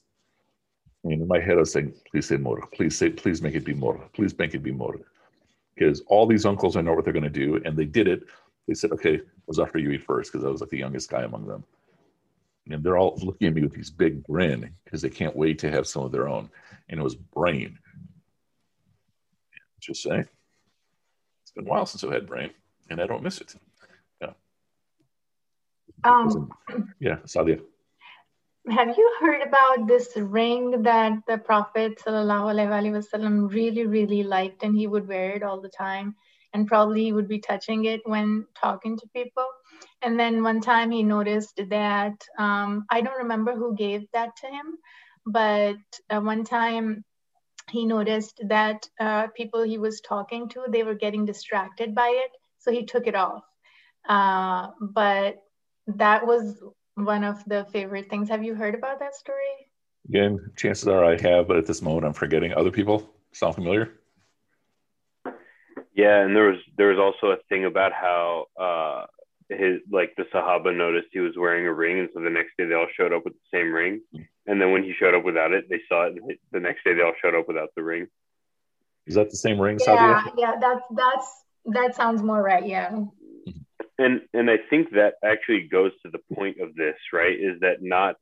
And 1.05 1.13
in 1.13 1.29
my 1.29 1.41
head, 1.41 1.57
I 1.57 1.61
was 1.61 1.73
saying, 1.73 1.95
"Please 2.11 2.27
say 2.27 2.37
morgue. 2.37 2.71
Please 2.73 2.97
say, 2.97 3.11
please 3.11 3.41
make 3.41 3.55
it 3.55 3.65
be 3.65 3.75
morgue. 3.75 4.13
Please 4.13 4.37
make 4.39 4.55
it 4.55 4.63
be 4.63 4.73
morgue." 4.73 5.05
Because 5.75 6.01
all 6.09 6.27
these 6.27 6.45
uncles, 6.45 6.77
I 6.77 6.83
know 6.83 6.93
what 6.93 7.05
they're 7.05 7.13
going 7.13 7.23
to 7.23 7.31
do, 7.31 7.61
and 7.65 7.77
they 7.77 7.87
did 7.87 8.07
it. 8.09 8.25
They 8.69 8.75
said, 8.75 8.93
"Okay, 8.93 9.15
it 9.15 9.27
was 9.47 9.59
after 9.59 9.79
you 9.79 9.91
eat 9.91 10.05
first, 10.05 10.31
because 10.31 10.45
I 10.45 10.51
was 10.51 10.61
like 10.61 10.71
the 10.71 10.79
youngest 10.79 11.11
guy 11.11 11.23
among 11.23 11.47
them." 11.47 11.65
and 12.69 12.83
they're 12.85 12.99
all 12.99 13.19
looking 13.23 13.49
at 13.49 13.55
me 13.55 13.63
with 13.63 13.75
these 13.75 13.91
big 13.91 14.23
grin 14.23 14.75
because 14.85 15.03
they 15.03 15.09
can't 15.09 15.37
wait 15.37 15.59
to 15.61 15.71
have 15.71 15.87
some 15.87 16.03
of 16.03 16.13
their 16.13 16.29
own. 16.29 16.51
And 16.89 17.01
it 17.01 17.03
was 17.03 17.15
brain. 17.15 17.79
Just 19.81 20.03
saying, 20.03 20.27
it's 21.43 21.53
been 21.53 21.67
a 21.67 21.71
while 21.71 21.87
since 21.87 22.05
I've 22.05 22.13
had 22.13 22.27
brain, 22.27 22.51
and 22.91 23.01
I 23.01 23.07
don't 23.07 23.23
miss 23.23 23.41
it. 23.41 23.55
Um, 26.05 26.51
yeah, 27.01 27.17
Sadia. 27.27 27.61
have 28.69 28.97
you 28.97 29.17
heard 29.21 29.43
about 29.43 29.87
this 29.87 30.17
ring 30.17 30.83
that 30.83 31.13
the 31.27 31.39
Prophet 31.39 32.01
wasallam 32.07 33.53
really, 33.53 33.87
really 33.87 34.23
liked, 34.23 34.63
and 34.63 34.77
he 34.77 34.87
would 34.87 35.09
wear 35.09 35.33
it 35.33 35.43
all 35.43 35.61
the 35.61 35.69
time, 35.69 36.15
and 36.53 36.67
probably 36.67 37.05
he 37.05 37.13
would 37.13 37.29
be 37.29 37.39
touching 37.39 37.85
it 37.87 38.01
when 38.05 38.47
talking 38.61 38.97
to 38.99 39.07
people? 39.15 39.47
And 40.03 40.19
then 40.19 40.43
one 40.43 40.61
time 40.61 40.91
he 40.91 41.03
noticed 41.03 41.61
that 41.69 42.25
um, 42.39 42.87
I 42.91 43.01
don't 43.01 43.19
remember 43.19 43.55
who 43.55 43.75
gave 43.75 44.03
that 44.13 44.37
to 44.37 44.47
him, 44.47 44.79
but 45.27 45.77
uh, 46.11 46.21
one 46.21 46.45
time 46.45 47.05
he 47.71 47.85
noticed 47.87 48.41
that 48.49 48.89
uh, 48.99 49.29
people 49.37 49.63
he 49.63 49.79
was 49.79 50.01
talking 50.01 50.49
to 50.49 50.65
they 50.69 50.83
were 50.83 50.95
getting 50.95 51.25
distracted 51.25 51.95
by 51.95 52.09
it, 52.09 52.31
so 52.59 52.71
he 52.71 52.85
took 52.85 53.07
it 53.07 53.15
off. 53.15 53.43
Uh, 54.09 54.69
but 54.81 55.37
that 55.97 56.27
was 56.27 56.63
one 56.95 57.25
of 57.25 57.45
the 57.47 57.67
favorite 57.73 58.09
things. 58.11 58.29
Have 58.29 58.45
you 58.45 58.55
heard 58.55 58.75
about 58.75 58.99
that 59.01 59.15
story? 59.15 59.39
Again, 60.09 60.39
chances 60.57 60.89
are 60.89 61.05
I 61.05 61.21
have, 61.21 61.47
but 61.49 61.57
at 61.57 61.67
this 61.67 61.83
moment 61.83 62.07
I'm 62.07 62.13
forgetting. 62.13 62.53
Other 62.55 62.71
people 62.71 63.09
sound 63.33 63.55
familiar? 63.55 63.93
Yeah, 65.95 66.21
and 66.21 66.35
there 66.35 66.49
was 66.49 66.59
there 66.77 66.89
was 66.89 66.99
also 66.99 67.33
a 67.33 67.37
thing 67.49 67.65
about 67.65 67.93
how 67.93 68.47
uh, 68.59 69.07
his 69.49 69.81
like 69.91 70.15
the 70.17 70.25
Sahaba 70.33 70.75
noticed 70.75 71.09
he 71.13 71.19
was 71.21 71.35
wearing 71.37 71.67
a 71.67 71.73
ring, 71.73 71.99
and 71.99 72.09
so 72.15 72.21
the 72.21 72.31
next 72.31 72.53
day 72.57 72.65
they 72.65 72.75
all 72.75 72.87
showed 72.97 73.13
up 73.13 73.25
with 73.25 73.35
the 73.35 73.59
same 73.59 73.73
ring. 73.73 74.01
And 74.47 74.61
then 74.61 74.73
when 74.73 74.83
he 74.83 74.95
showed 74.99 75.15
up 75.15 75.25
without 75.25 75.53
it, 75.53 75.69
they 75.69 75.81
saw 75.89 76.07
it. 76.07 76.15
And 76.17 76.39
the 76.53 76.61
next 76.61 76.85
day 76.85 76.95
they 76.95 77.03
all 77.03 77.13
showed 77.21 77.35
up 77.35 77.47
without 77.47 77.69
the 77.77 77.83
ring. 77.83 78.07
Is 79.07 79.15
that 79.15 79.31
the 79.31 79.37
same 79.37 79.61
ring, 79.61 79.79
Yeah, 79.81 80.23
Sadia? 80.23 80.33
yeah, 80.37 80.55
that's 80.61 80.83
that's 80.93 81.45
that 81.67 81.95
sounds 81.95 82.23
more 82.23 82.43
right. 82.43 82.67
Yeah. 82.67 83.05
And 84.01 84.23
and 84.33 84.51
I 84.51 84.57
think 84.71 84.93
that 84.93 85.15
actually 85.23 85.69
goes 85.69 85.93
to 86.03 86.11
the 86.11 86.35
point 86.35 86.59
of 86.61 86.75
this, 86.75 86.97
right? 87.13 87.39
Is 87.39 87.61
that 87.61 87.83
not 87.83 88.17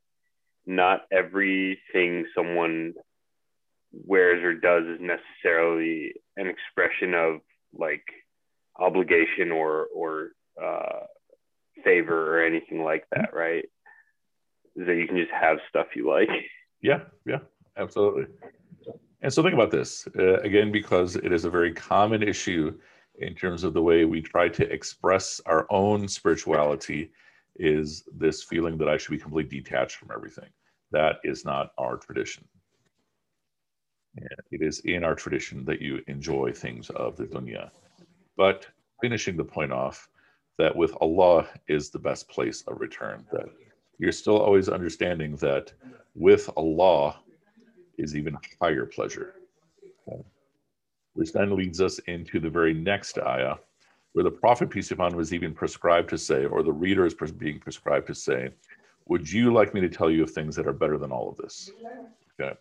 not 0.67 1.03
everything 1.13 2.27
someone 2.35 2.95
wears 3.93 4.43
or 4.43 4.55
does 4.55 4.85
is 4.87 5.01
necessarily 5.01 6.15
an 6.37 6.47
expression 6.47 7.15
of 7.15 7.41
like 7.73 8.03
obligation 8.77 9.53
or 9.53 9.87
or 9.95 10.33
uh, 10.61 11.07
favor 11.85 12.37
or 12.37 12.45
anything 12.45 12.83
like 12.83 13.05
that, 13.13 13.33
right? 13.33 13.65
Is 14.75 14.87
that 14.87 14.97
you 14.97 15.07
can 15.07 15.17
just 15.17 15.33
have 15.33 15.59
stuff 15.69 15.87
you 15.95 16.09
like. 16.09 16.29
Yeah, 16.81 17.01
yeah, 17.27 17.39
absolutely. 17.77 18.27
And 19.21 19.33
so 19.33 19.43
think 19.43 19.55
about 19.55 19.71
this 19.71 20.07
uh, 20.19 20.39
again, 20.41 20.71
because 20.71 21.17
it 21.17 21.33
is 21.33 21.45
a 21.45 21.51
very 21.51 21.73
common 21.73 22.23
issue 22.23 22.79
in 23.19 23.35
terms 23.35 23.65
of 23.65 23.75
the 23.75 23.83
way 23.83 24.05
we 24.05 24.21
try 24.21 24.49
to 24.49 24.73
express 24.73 25.41
our 25.47 25.67
own 25.71 26.09
spirituality 26.09 27.11
is 27.57 28.05
this 28.17 28.43
feeling 28.43 28.79
that 28.79 28.89
I 28.89 28.97
should 28.97 29.11
be 29.11 29.19
completely 29.19 29.61
detached 29.61 29.97
from 29.97 30.11
everything. 30.15 30.49
That 30.93 31.17
is 31.25 31.45
not 31.45 31.73
our 31.79 31.97
tradition. 31.97 32.45
And 34.17 34.29
it 34.51 34.63
is 34.63 34.81
in 34.81 35.05
our 35.05 35.15
tradition 35.15 35.65
that 35.67 35.83
you 35.83 36.03
enjoy 36.07 36.53
things 36.53 36.91
of 36.91 37.17
the 37.17 37.25
dunya. 37.25 37.71
But 38.37 38.67
finishing 39.01 39.37
the 39.37 39.45
point 39.45 39.73
off, 39.73 40.09
that 40.59 40.75
with 40.75 40.93
Allah 41.01 41.47
is 41.69 41.91
the 41.91 41.99
best 41.99 42.29
place 42.29 42.63
of 42.67 42.81
return. 42.81 43.25
That 43.33 43.49
you're 43.99 44.13
still 44.13 44.39
always 44.39 44.69
understanding 44.69 45.37
that 45.37 45.73
with 46.15 46.51
Allah 46.57 47.21
is 47.97 48.17
even 48.17 48.37
higher 48.61 48.87
pleasure. 48.87 49.35
Okay. 51.19 51.21
Which 51.21 51.33
then 51.33 51.57
leads 51.57 51.81
us 51.81 51.99
into 52.01 52.41
the 52.41 52.51
very 52.51 52.73
next 52.73 53.19
ayah, 53.19 53.57
where 54.13 54.25
the 54.25 54.31
Prophet, 54.31 54.71
peace 54.71 54.89
be 54.89 54.95
upon 54.95 55.13
him, 55.13 55.17
was 55.17 55.35
even 55.35 55.53
prescribed 55.53 56.09
to 56.11 56.19
say, 56.19 56.45
or 56.45 56.63
the 56.63 56.73
reader 56.73 57.07
is 57.07 57.15
being 57.15 57.59
prescribed 57.59 58.07
to 58.07 58.15
say, 58.15 58.51
Would 59.07 59.31
you 59.31 59.53
like 59.53 59.75
me 59.75 59.81
to 59.81 59.89
tell 59.89 60.11
you 60.11 60.23
of 60.23 60.31
things 60.31 60.55
that 60.57 60.67
are 60.67 60.73
better 60.73 60.99
than 60.99 61.13
all 61.13 61.29
of 61.29 61.37
this? 61.37 61.71
Okay. 62.41 62.55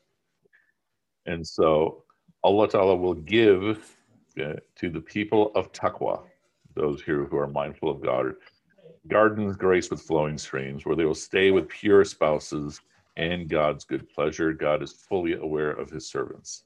And 1.25 1.45
so 1.45 2.03
Allah 2.43 2.67
Ta'ala 2.67 2.95
will 2.95 3.13
give 3.13 3.95
uh, 4.41 4.53
to 4.75 4.89
the 4.89 5.01
people 5.01 5.51
of 5.55 5.71
taqwa, 5.71 6.23
those 6.75 7.01
here 7.01 7.25
who 7.25 7.37
are 7.37 7.47
mindful 7.47 7.89
of 7.89 8.01
God, 8.01 8.33
gardens 9.07 9.55
graced 9.55 9.91
with 9.91 10.01
flowing 10.01 10.37
streams, 10.37 10.85
where 10.85 10.95
they 10.95 11.05
will 11.05 11.15
stay 11.15 11.51
with 11.51 11.67
pure 11.67 12.05
spouses 12.05 12.81
and 13.17 13.49
God's 13.49 13.83
good 13.83 14.07
pleasure. 14.09 14.53
God 14.53 14.81
is 14.83 14.91
fully 14.91 15.33
aware 15.33 15.71
of 15.71 15.89
his 15.89 16.07
servants. 16.07 16.63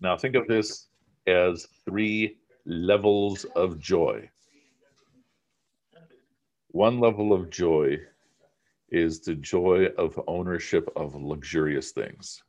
Now, 0.00 0.16
think 0.16 0.34
of 0.34 0.46
this 0.46 0.88
as 1.26 1.66
three 1.84 2.36
levels 2.66 3.44
of 3.56 3.78
joy. 3.78 4.28
One 6.68 7.00
level 7.00 7.32
of 7.32 7.50
joy 7.50 7.98
is 8.90 9.20
the 9.20 9.34
joy 9.34 9.86
of 9.98 10.20
ownership 10.26 10.88
of 10.96 11.14
luxurious 11.14 11.92
things. 11.92 12.42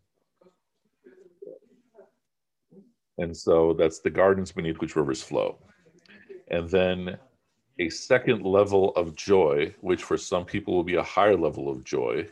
And 3.17 3.35
so 3.35 3.73
that's 3.73 3.99
the 3.99 4.09
gardens 4.09 4.51
beneath 4.51 4.79
which 4.79 4.95
rivers 4.95 5.21
flow. 5.21 5.59
And 6.49 6.69
then 6.69 7.17
a 7.79 7.89
second 7.89 8.43
level 8.43 8.91
of 8.95 9.15
joy, 9.15 9.73
which 9.81 10.03
for 10.03 10.17
some 10.17 10.45
people 10.45 10.75
will 10.75 10.83
be 10.83 10.95
a 10.95 11.03
higher 11.03 11.37
level 11.37 11.69
of 11.69 11.83
joy, 11.83 12.27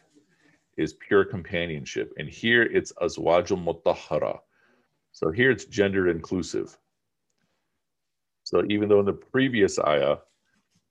is 0.77 0.93
pure 0.93 1.25
companionship. 1.25 2.11
And 2.17 2.29
here 2.29 2.63
it's 2.63 2.93
azwajul 2.93 3.63
mutahara. 3.63 4.39
So 5.11 5.31
here 5.31 5.51
it's 5.51 5.65
gender 5.65 6.09
inclusive. 6.09 6.77
So 8.43 8.63
even 8.69 8.89
though 8.89 8.99
in 8.99 9.05
the 9.05 9.13
previous 9.13 9.77
ayah, 9.79 10.17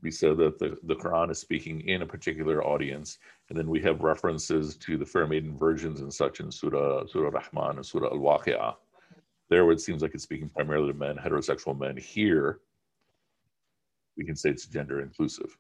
we 0.01 0.11
said 0.11 0.37
that 0.39 0.59
the, 0.59 0.79
the 0.85 0.95
Quran 0.95 1.31
is 1.31 1.39
speaking 1.39 1.81
in 1.89 2.03
a 2.03 2.07
particular 2.07 2.65
audience, 2.65 3.19
and 3.49 3.59
then 3.59 3.69
we 3.69 3.81
have 3.81 4.03
references 4.03 4.77
to 4.77 4.97
the 4.97 5.07
fair 5.07 5.27
maiden 5.27 5.57
virgins 5.57 6.01
and 6.01 6.13
such 6.13 6.39
in 6.41 6.53
Surah, 6.53 7.07
Surah 7.07 7.31
Rahman 7.31 7.77
and 7.77 7.87
Surah 7.87 8.13
Al 8.13 8.19
Waqi'ah. 8.19 8.77
There, 9.51 9.69
it 9.73 9.81
seems 9.81 10.03
like 10.03 10.15
it's 10.15 10.23
speaking 10.23 10.49
primarily 10.49 10.93
to 10.93 10.99
men, 10.99 11.17
heterosexual 11.17 11.79
men, 11.79 11.97
here 11.97 12.61
we 14.17 14.25
can 14.25 14.37
say 14.37 14.51
it's 14.51 14.67
gender 14.67 15.01
inclusive. 15.01 15.57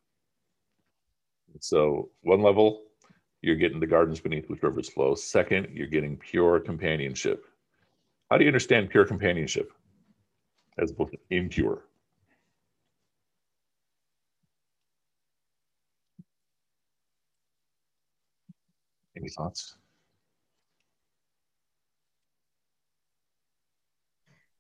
So, 1.61 2.11
one 2.23 2.43
level, 2.43 2.83
you're 3.41 3.57
getting 3.57 3.81
the 3.81 3.87
gardens 3.87 4.21
beneath 4.21 4.51
which 4.51 4.63
rivers 4.63 4.89
flow. 4.89 5.15
Second, 5.15 5.69
you're 5.73 5.87
getting 5.87 6.17
pure 6.17 6.61
companionship. 6.61 7.47
How 8.31 8.37
do 8.37 8.45
you 8.45 8.49
understand 8.49 8.91
pure 8.91 9.07
companionship 9.07 9.73
as 10.79 10.91
opposed 10.91 11.13
to 11.13 11.19
impure? 11.31 11.85
Any 19.17 19.29
thoughts? 19.31 19.77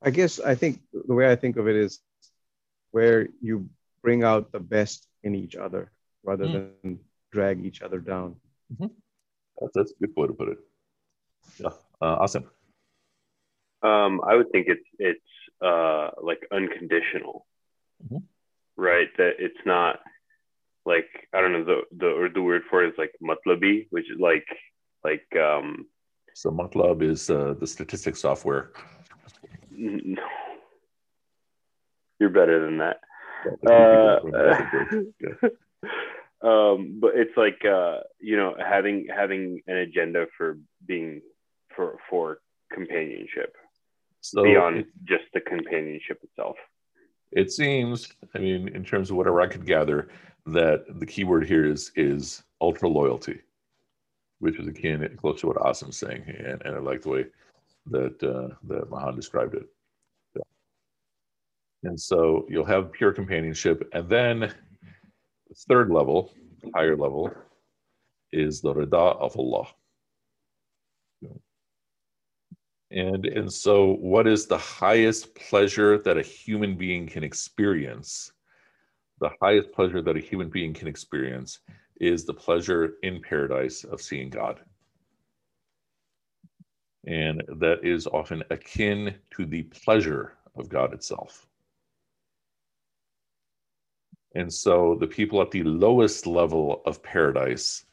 I 0.02 0.10
guess 0.10 0.40
I 0.40 0.54
think 0.54 0.80
the 0.92 1.14
way 1.14 1.30
I 1.30 1.37
think 1.37 1.56
of 1.56 1.68
it 1.68 1.76
is 1.76 2.00
where 2.92 3.28
you 3.42 3.68
bring 4.02 4.22
out 4.25 4.52
the 4.52 4.60
best 4.60 5.06
in 5.22 5.34
each 5.34 5.56
other 5.56 5.90
rather 6.22 6.46
Mm. 6.46 6.72
than 6.82 7.00
drag 7.30 7.64
each 7.64 7.82
other 7.82 7.98
down. 7.98 8.37
That's, 9.60 9.72
that's 9.75 9.92
a 9.92 10.06
good 10.06 10.16
way 10.16 10.26
to 10.28 10.32
put 10.32 10.48
it. 10.48 10.58
Yeah, 11.58 11.75
uh, 12.00 12.16
awesome. 12.22 12.48
Um, 13.82 14.20
I 14.26 14.35
would 14.35 14.50
think 14.50 14.66
it's 14.68 14.88
it's 14.99 15.20
uh, 15.62 16.11
like 16.23 16.40
unconditional, 16.52 17.47
Mhm. 18.04 18.23
right? 18.76 19.08
That 19.18 19.35
it's 19.38 19.64
not 19.64 20.00
like 20.85 21.08
I 21.32 21.40
don't 21.40 21.52
know 21.52 21.64
the 21.64 21.82
the 21.92 22.06
Urdu 22.06 22.42
word 22.42 22.62
for 22.70 22.82
it 22.85 22.88
is 22.92 22.99
like 22.99 23.12
matlabi, 23.23 23.87
which 23.90 24.11
is 24.11 24.18
like 24.18 24.47
like 25.04 25.26
um 25.37 25.87
So 26.35 26.50
MATLAB 26.50 27.02
is 27.02 27.30
uh, 27.30 27.54
the 27.58 27.66
statistics 27.66 28.20
software. 28.20 28.70
No. 29.70 30.23
You're 32.20 32.30
better 32.30 32.64
than 32.64 32.78
that. 32.78 33.00
Uh, 33.66 34.18
um, 36.49 36.99
but 37.00 37.12
it's 37.14 37.37
like 37.37 37.64
uh, 37.64 38.00
you 38.20 38.37
know 38.37 38.54
having 38.58 39.06
having 39.14 39.61
an 39.66 39.76
agenda 39.76 40.26
for 40.37 40.58
being 40.87 41.23
for 41.75 41.99
for 42.11 42.38
companionship 42.73 43.56
So 44.30 44.42
beyond 44.42 44.78
it, 44.78 44.87
just 45.04 45.25
the 45.32 45.40
companionship 45.40 46.18
itself. 46.23 46.56
it 47.32 47.50
seems, 47.52 48.08
I 48.35 48.38
mean, 48.38 48.68
in 48.68 48.85
terms 48.85 49.11
of 49.11 49.16
whatever 49.16 49.40
I 49.40 49.47
could 49.49 49.66
gather, 49.66 50.08
that 50.47 50.85
the 50.99 51.06
key 51.06 51.25
word 51.25 51.47
here 51.47 51.66
is 51.66 51.92
is 51.97 52.42
ultra 52.61 52.88
loyalty, 52.88 53.40
which 54.38 54.58
is 54.58 54.66
akin 54.66 55.16
close 55.16 55.40
to 55.40 55.47
what 55.49 55.56
Asim's 55.58 55.99
saying, 55.99 56.25
and, 56.26 56.62
and 56.64 56.75
I 56.75 56.78
like 56.78 57.02
the 57.02 57.08
way 57.11 57.25
that 57.90 58.23
uh, 58.23 58.54
that 58.64 58.90
Mahan 58.90 59.16
described 59.16 59.54
it. 59.54 59.66
And 61.85 61.99
so 62.00 62.44
you'll 62.49 62.64
have 62.64 62.92
pure 62.92 63.12
companionship, 63.12 63.88
and 63.92 64.08
then 64.08 64.40
the 64.40 65.54
third 65.68 65.90
level, 65.90 66.32
higher 66.75 66.97
level, 66.97 67.30
is 68.32 68.61
the 68.61 68.75
rida 68.75 69.16
of 69.20 69.37
Allah. 69.38 69.68
And 72.90 73.26
and 73.26 73.52
so 73.52 73.95
what 73.97 74.26
is 74.26 74.47
the 74.47 74.59
highest 74.59 75.35
pleasure 75.35 75.99
that 75.99 76.16
a 76.16 76.23
human 76.23 76.76
being 76.76 77.07
can 77.07 77.23
experience? 77.23 78.33
The 79.21 79.30
highest 79.42 79.73
pleasure 79.73 80.00
that 80.02 80.16
a 80.16 80.21
human 80.21 80.49
being 80.49 80.73
can 80.73 80.88
experience 80.88 81.59
is 82.00 82.25
the 82.25 82.35
pleasure 82.35 82.95
in 83.02 83.21
paradise 83.21 83.85
of 83.85 84.00
seeing 84.00 84.30
God. 84.30 84.61
And 87.07 87.42
that 87.59 87.85
is 87.85 88.07
often 88.07 88.42
akin 88.50 89.14
to 89.37 89.47
the 89.47 89.64
pleasure 89.64 90.35
of 90.57 90.68
God 90.68 90.95
itself. 90.95 91.47
And 94.35 94.52
so 94.52 94.97
the 95.00 95.07
people 95.07 95.40
at 95.42 95.50
the 95.50 95.62
lowest 95.62 96.26
level 96.26 96.83
of 96.87 97.02
paradise 97.02 97.85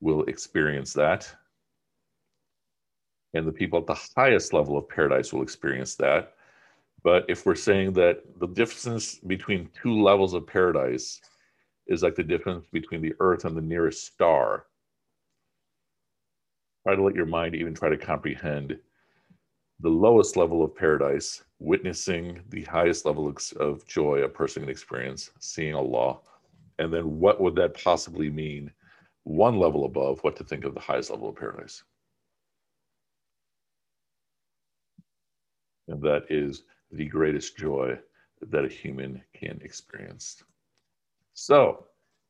will 0.00 0.24
experience 0.24 0.92
that. 0.94 1.32
And 3.34 3.46
the 3.46 3.52
people 3.52 3.78
at 3.78 3.86
the 3.86 4.00
highest 4.16 4.52
level 4.52 4.76
of 4.76 4.88
paradise 4.88 5.32
will 5.32 5.42
experience 5.42 5.94
that. 5.96 6.34
But 7.02 7.24
if 7.28 7.46
we're 7.46 7.54
saying 7.54 7.94
that 7.94 8.22
the 8.38 8.46
difference 8.46 9.16
between 9.16 9.70
two 9.80 10.02
levels 10.02 10.34
of 10.34 10.46
paradise 10.46 11.20
is 11.86 12.02
like 12.02 12.14
the 12.14 12.22
difference 12.22 12.66
between 12.66 13.02
the 13.02 13.14
earth 13.20 13.44
and 13.44 13.56
the 13.56 13.62
nearest 13.62 14.04
star, 14.04 14.66
try 16.84 16.94
to 16.94 17.02
let 17.02 17.14
your 17.14 17.26
mind 17.26 17.54
even 17.54 17.74
try 17.74 17.88
to 17.88 17.96
comprehend 17.96 18.78
the 19.80 19.88
lowest 19.88 20.36
level 20.36 20.62
of 20.62 20.76
paradise, 20.76 21.42
witnessing 21.58 22.40
the 22.50 22.62
highest 22.62 23.04
level 23.04 23.34
of- 23.56 23.86
joy 23.86 24.22
a 24.22 24.28
person 24.28 24.62
can 24.62 24.70
experience, 24.70 25.30
seeing 25.40 25.74
Allah. 25.74 26.20
And 26.78 26.92
then 26.92 27.18
what 27.18 27.40
would 27.40 27.56
that 27.56 27.82
possibly 27.82 28.30
mean? 28.30 28.70
One 29.24 29.58
level 29.58 29.84
above, 29.84 30.22
what 30.22 30.36
to 30.36 30.44
think 30.44 30.64
of 30.64 30.74
the 30.74 30.80
highest 30.80 31.10
level 31.10 31.28
of 31.28 31.36
paradise. 31.36 31.82
And 35.88 36.00
that 36.02 36.24
is 36.30 36.64
the 36.90 37.06
greatest 37.06 37.56
joy 37.56 37.98
that 38.50 38.64
a 38.64 38.68
human 38.68 39.22
can 39.34 39.60
experience. 39.62 40.42
So, 41.34 41.86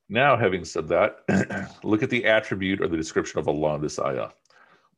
now 0.09 0.37
having 0.37 0.64
said 0.64 0.88
that, 0.88 1.78
look 1.85 2.02
at 2.02 2.11
the 2.11 2.25
attribute 2.25 2.80
or 2.80 2.88
the 2.88 2.97
description 2.97 3.38
of 3.40 3.49
Allah 3.49 3.76
in 3.76 3.82
this 3.82 3.99
ayah. 3.99 4.28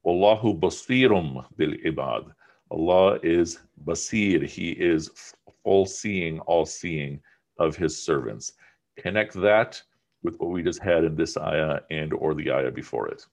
Allahu 0.06 0.58
basirum 0.58 1.44
bil 1.56 1.72
ibad. 1.86 2.32
Allah 2.70 3.18
is 3.22 3.60
basir. 3.84 4.46
He 4.46 4.70
is 4.72 5.34
all 5.62 5.86
seeing, 5.86 6.40
all 6.40 6.66
seeing 6.66 7.20
of 7.58 7.76
his 7.76 7.96
servants. 7.96 8.52
Connect 8.96 9.34
that 9.34 9.80
with 10.22 10.38
what 10.40 10.50
we 10.50 10.62
just 10.62 10.82
had 10.82 11.04
in 11.04 11.14
this 11.14 11.36
ayah 11.36 11.80
and 11.90 12.12
or 12.12 12.34
the 12.34 12.50
ayah 12.50 12.70
before 12.70 13.08
it. 13.08 13.26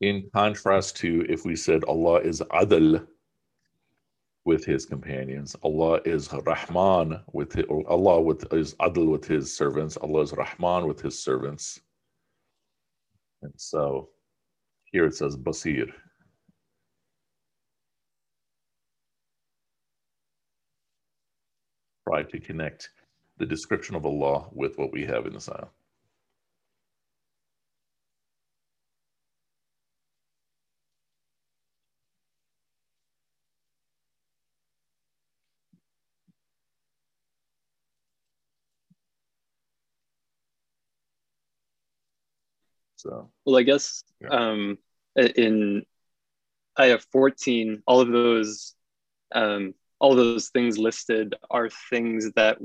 In 0.00 0.30
contrast 0.32 0.96
to 0.98 1.26
if 1.28 1.44
we 1.44 1.56
said 1.56 1.82
Allah 1.84 2.20
is 2.20 2.40
adl 2.52 3.04
with 4.44 4.64
his 4.64 4.86
companions, 4.86 5.56
Allah 5.62 6.00
is 6.04 6.32
Rahman 6.32 7.20
with 7.32 7.52
his, 7.52 7.64
Allah 7.88 8.22
with 8.22 8.52
is 8.52 8.74
adl 8.76 9.10
with 9.10 9.26
his 9.26 9.54
servants, 9.54 9.96
Allah 9.96 10.20
is 10.20 10.32
Rahman 10.32 10.86
with 10.86 11.00
his 11.00 11.22
servants. 11.22 11.80
And 13.42 13.52
so 13.56 14.10
here 14.92 15.06
it 15.06 15.16
says 15.16 15.36
Basir. 15.36 15.92
Try 22.08 22.22
to 22.22 22.40
connect 22.40 22.90
the 23.38 23.46
description 23.46 23.96
of 23.96 24.06
Allah 24.06 24.48
with 24.52 24.78
what 24.78 24.92
we 24.92 25.04
have 25.04 25.26
in 25.26 25.34
the 25.34 25.52
ayah. 25.52 25.66
So 42.98 43.30
Well, 43.44 43.56
I 43.56 43.62
guess 43.62 44.02
Yeah. 44.20 44.28
um, 44.30 44.78
in 45.16 45.84
ayah 46.78 46.98
14, 46.98 47.82
all 47.86 48.00
of 48.00 48.08
those 48.10 48.74
um, 49.34 49.74
all 50.00 50.14
those 50.14 50.48
things 50.50 50.78
listed 50.78 51.34
are 51.50 51.68
things 51.90 52.32
that 52.36 52.58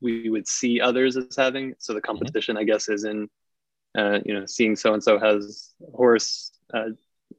we 0.00 0.28
would 0.30 0.48
see 0.48 0.80
others 0.80 1.16
as 1.16 1.36
having. 1.36 1.74
So 1.78 1.94
the 1.94 2.00
competition, 2.00 2.56
I 2.56 2.64
guess, 2.64 2.88
is 2.88 3.04
in 3.04 3.28
uh, 3.96 4.20
you 4.24 4.34
know 4.34 4.46
seeing 4.46 4.76
so 4.76 4.94
and 4.94 5.02
so 5.02 5.18
has 5.18 5.74
a 5.86 5.90
horse, 5.96 6.52
uh, 6.74 6.90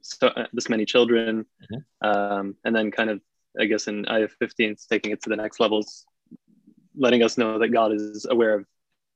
so, 0.02 0.28
uh, 0.28 0.46
this 0.52 0.68
many 0.68 0.84
children, 0.86 1.46
Mhm. 1.62 1.84
um, 2.02 2.56
and 2.64 2.74
then 2.74 2.90
kind 2.90 3.10
of 3.10 3.20
I 3.60 3.66
guess 3.66 3.86
in 3.88 4.08
ayah 4.08 4.28
15, 4.28 4.72
it's 4.72 4.86
taking 4.86 5.12
it 5.12 5.22
to 5.22 5.28
the 5.30 5.36
next 5.36 5.60
levels, 5.60 6.06
letting 6.96 7.22
us 7.22 7.38
know 7.38 7.58
that 7.58 7.68
God 7.68 7.92
is 7.92 8.26
aware 8.28 8.54
of 8.54 8.66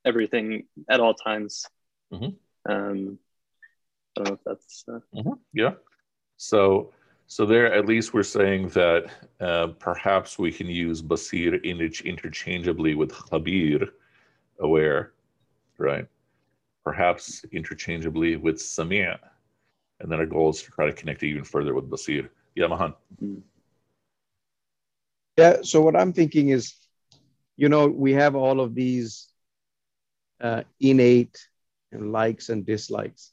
everything 0.05 0.67
at 0.89 0.99
all 0.99 1.13
times. 1.13 1.65
Mhm. 2.13 2.35
Um, 2.69 3.17
I 4.17 4.23
don't 4.23 4.27
know 4.27 4.33
if 4.33 4.43
that's 4.45 4.85
uh, 4.87 4.99
Mhm, 5.15 5.39
Yeah. 5.53 5.73
So, 6.37 6.93
so 7.27 7.45
there 7.45 7.73
at 7.73 7.85
least 7.85 8.13
we're 8.13 8.23
saying 8.23 8.69
that 8.69 9.11
uh, 9.39 9.67
perhaps 9.79 10.37
we 10.37 10.51
can 10.51 10.67
use 10.67 11.01
basir 11.01 11.59
inter- 11.63 12.03
interchangeably 12.05 12.95
with 12.95 13.11
khabir, 13.11 13.89
aware, 14.59 15.13
right? 15.77 16.07
Perhaps 16.83 17.43
interchangeably 17.51 18.35
with 18.35 18.61
sami', 18.61 19.17
and 19.99 20.11
then 20.11 20.19
our 20.19 20.25
goal 20.25 20.49
is 20.49 20.61
to 20.63 20.71
try 20.71 20.85
to 20.85 20.93
connect 20.93 21.23
it 21.23 21.27
even 21.29 21.43
further 21.43 21.73
with 21.73 21.89
basir. 21.89 22.29
Yeah, 22.55 22.67
Mahan. 22.67 22.93
Yeah. 25.37 25.57
So 25.63 25.81
what 25.81 25.95
I'm 25.95 26.13
thinking 26.13 26.49
is, 26.49 26.73
you 27.57 27.69
know, 27.69 27.87
we 27.87 28.13
have 28.13 28.35
all 28.35 28.59
of 28.59 28.75
these 28.75 29.27
uh, 30.41 30.63
innate 30.79 31.37
and 31.91 32.11
likes 32.11 32.49
and 32.49 32.65
dislikes, 32.65 33.31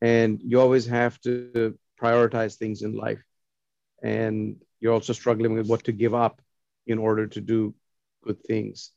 and 0.00 0.40
you 0.42 0.60
always 0.60 0.86
have 0.86 1.20
to 1.22 1.78
prioritize 2.00 2.56
things 2.56 2.82
in 2.82 2.96
life, 2.96 3.22
and 4.02 4.56
you're 4.80 4.92
also 4.92 5.12
struggling 5.12 5.54
with 5.54 5.66
what 5.66 5.84
to 5.84 5.92
give 5.92 6.14
up 6.14 6.40
in 6.86 6.98
order 6.98 7.26
to 7.26 7.40
do 7.40 7.74
good 8.22 8.42
things, 8.42 8.90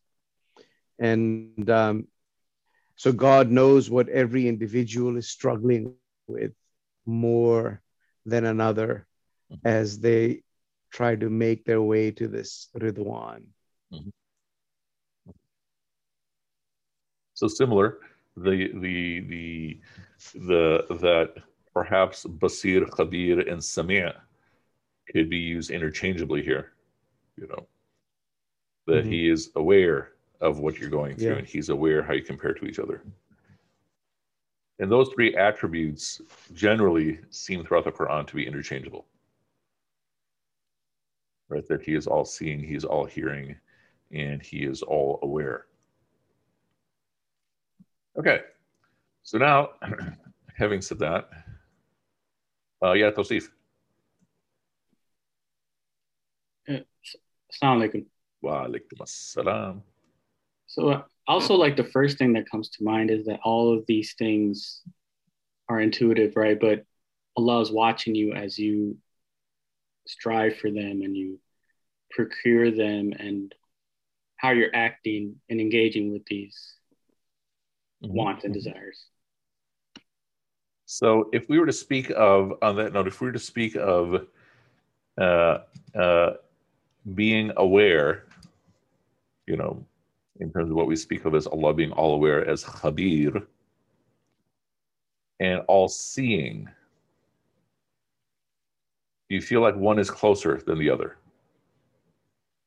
and 1.00 1.70
um, 1.70 2.08
so 2.96 3.12
God 3.12 3.52
knows 3.52 3.90
what 3.90 4.10
every 4.10 4.48
individual 4.48 5.18
is 5.18 5.30
struggling 5.30 5.94
with 6.28 6.54
more 7.06 7.82
than 8.26 8.46
another 8.46 9.06
as 9.64 10.00
they 10.00 10.42
try 10.92 11.16
to 11.16 11.30
make 11.30 11.64
their 11.64 11.82
way 11.82 12.12
to 12.12 12.28
this 12.28 12.70
Ridwan. 12.76 13.44
So 17.36 17.48
similar, 17.48 18.00
the 18.38 18.72
the 18.76 19.20
the 19.22 19.80
the 20.36 20.86
that 21.02 21.44
perhaps 21.74 22.26
basir, 22.26 22.86
khabir, 22.90 23.52
and 23.52 23.64
sami' 23.64 24.12
could 25.12 25.30
be 25.30 25.38
used 25.38 25.72
interchangeably 25.72 26.44
here. 26.44 26.74
You 27.36 27.48
know, 27.48 27.68
that 28.88 29.06
Mhm. 29.06 29.12
he 29.12 29.30
is 29.30 29.52
aware 29.56 30.14
of 30.40 30.60
what 30.60 30.78
you're 30.80 30.90
going 30.90 31.16
through, 31.18 31.28
Yeah. 31.32 31.38
and 31.38 31.48
he's 31.48 31.70
aware 31.70 32.04
how 32.04 32.14
you 32.14 32.24
compare 32.24 32.54
to 32.54 32.66
each 32.66 32.80
other. 32.80 33.04
And 34.80 34.92
those 34.92 35.10
three 35.14 35.36
attributes 35.36 36.22
generally 36.54 37.20
seem 37.32 37.64
throughout 37.64 37.86
the 37.86 37.92
Quran 37.92 38.28
to 38.28 38.36
be 38.36 38.46
interchangeable. 38.46 39.08
Right, 41.50 41.66
that 41.68 41.82
he 41.82 41.96
is 41.96 42.06
all 42.08 42.26
seeing, 42.26 42.60
he 42.60 42.76
is 42.76 42.86
all 42.86 43.06
hearing, 43.06 43.60
and 44.12 44.42
he 44.42 44.64
is 44.64 44.84
all 44.84 45.20
aware. 45.24 45.68
Okay, 48.20 48.40
So 49.22 49.38
now, 49.38 49.70
having 50.58 50.82
said 50.82 50.98
that, 51.00 51.30
uh, 52.84 52.94
yeah, 52.94 53.12
Tosif. 53.12 53.50
Assalamu 56.68 56.82
alaikum. 57.62 58.06
Wa 58.42 58.66
alaikum 58.66 58.98
assalam. 59.02 59.82
So 60.66 60.90
uh, 60.90 61.04
also 61.28 61.54
like 61.54 61.78
the 61.78 61.84
first 61.84 62.18
thing 62.18 62.34
that 62.34 62.50
comes 62.50 62.70
to 62.70 62.84
mind 62.84 63.12
is 63.12 63.28
that 63.28 63.40
all 63.44 63.78
of 63.78 63.86
these 63.88 64.16
things 64.18 64.82
are 65.70 65.80
intuitive, 65.80 66.36
right? 66.36 66.60
But 66.60 66.86
Allah 67.36 67.62
is 67.62 67.72
watching 67.72 68.16
you 68.16 68.34
as 68.34 68.58
you 68.58 68.98
strive 70.08 70.58
for 70.58 70.72
them 70.72 71.02
and 71.04 71.16
you 71.16 71.40
procure 72.10 72.72
them 72.72 73.14
and 73.14 73.54
how 74.38 74.52
you're 74.52 74.76
acting 74.76 75.36
and 75.50 75.62
engaging 75.62 76.12
with 76.12 76.26
these 76.26 76.78
Mhm. 78.04 78.10
wants 78.12 78.44
and 78.46 78.54
desires. 78.54 79.08
So, 80.86 81.30
if 81.34 81.50
we 81.50 81.60
were 81.60 81.66
to 81.66 81.74
speak 81.74 82.12
of, 82.12 82.54
on 82.62 82.78
that 82.78 82.94
note, 82.94 83.08
if 83.08 83.20
we 83.20 83.28
were 83.28 83.34
to 83.34 83.40
speak 83.40 83.76
of 83.76 84.28
uh, 85.18 85.60
uh, 85.96 86.34
being 87.16 87.52
aware, 87.58 88.26
you 89.48 89.58
know, 89.58 89.86
in 90.40 90.52
terms 90.52 90.70
of 90.70 90.76
what 90.78 90.88
we 90.88 90.96
speak 90.96 91.26
of 91.26 91.34
as 91.36 91.48
Allah 91.48 91.74
being 91.74 91.92
all 91.92 92.14
aware 92.14 92.48
as 92.48 92.64
Khabir 92.64 93.46
and 95.40 95.62
all 95.68 95.88
seeing, 95.88 96.70
do 99.30 99.36
you 99.36 99.42
feel 99.42 99.62
like 99.62 99.76
one 99.76 100.00
is 100.00 100.10
closer 100.10 100.62
than 100.66 100.80
the 100.80 100.90
other? 100.90 101.18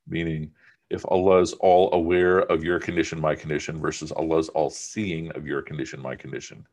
Meaning, 0.07 0.53
if 0.91 1.05
Allah 1.09 1.41
is 1.41 1.53
all 1.55 1.93
aware 1.95 2.41
of 2.41 2.65
your 2.65 2.79
condition, 2.81 3.21
my 3.21 3.35
condition, 3.35 3.81
versus 3.81 4.11
Allah's 4.13 4.49
all 4.51 4.71
seeing 4.71 5.31
of 5.37 5.47
your 5.47 5.63
condition, 5.63 6.01
my 6.01 6.17
condition 6.17 6.67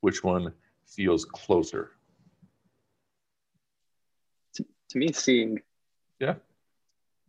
which 0.00 0.22
one 0.22 0.52
feels 0.86 1.24
closer? 1.24 1.92
To 4.90 4.98
me, 4.98 5.12
seeing. 5.12 5.62
Yeah. 6.20 6.34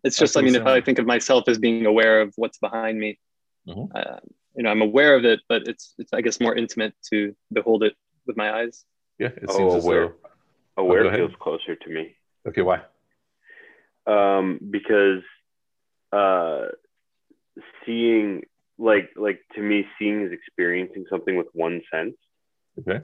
It's 0.03 0.17
just, 0.17 0.35
I 0.35 0.39
what 0.41 0.45
mean, 0.45 0.55
I'm 0.57 0.61
if 0.61 0.67
I 0.67 0.81
think 0.81 0.99
of 0.99 1.05
myself 1.05 1.45
as 1.47 1.57
being 1.57 1.85
aware 1.85 2.19
of 2.21 2.33
what's 2.35 2.57
behind 2.59 2.99
me, 2.99 3.17
Mhm. 3.65 3.89
uh, 3.95 4.19
you 4.57 4.63
know, 4.63 4.69
I'm 4.69 4.81
aware 4.81 5.15
of 5.15 5.23
it, 5.25 5.39
but 5.47 5.67
it's, 5.69 5.95
it's, 5.97 6.11
I 6.13 6.19
guess, 6.19 6.41
more 6.41 6.53
intimate 6.53 6.93
to 7.11 7.33
behold 7.53 7.83
it 7.83 7.95
with 8.27 8.35
my 8.35 8.51
eyes. 8.59 8.85
Yeah, 9.19 9.27
it 9.29 9.45
Oh, 9.47 9.57
seems 9.57 9.73
as 9.75 9.85
aware. 9.85 10.07
though. 10.75 10.83
Aware 10.83 11.03
go 11.03 11.07
ahead. 11.07 11.19
feels 11.21 11.35
closer 11.39 11.75
to 11.77 11.89
me. 11.89 12.15
Okay, 12.47 12.61
why? 12.61 12.83
um, 14.05 14.59
because 14.69 15.23
uh, 16.11 16.65
seeing 17.85 18.43
like 18.77 19.09
like 19.15 19.39
to 19.55 19.61
me 19.61 19.85
seeing 19.97 20.21
is 20.21 20.31
experiencing 20.31 21.05
something 21.09 21.37
with 21.37 21.47
one 21.53 21.81
sense 21.93 22.15
Okay, 22.79 22.99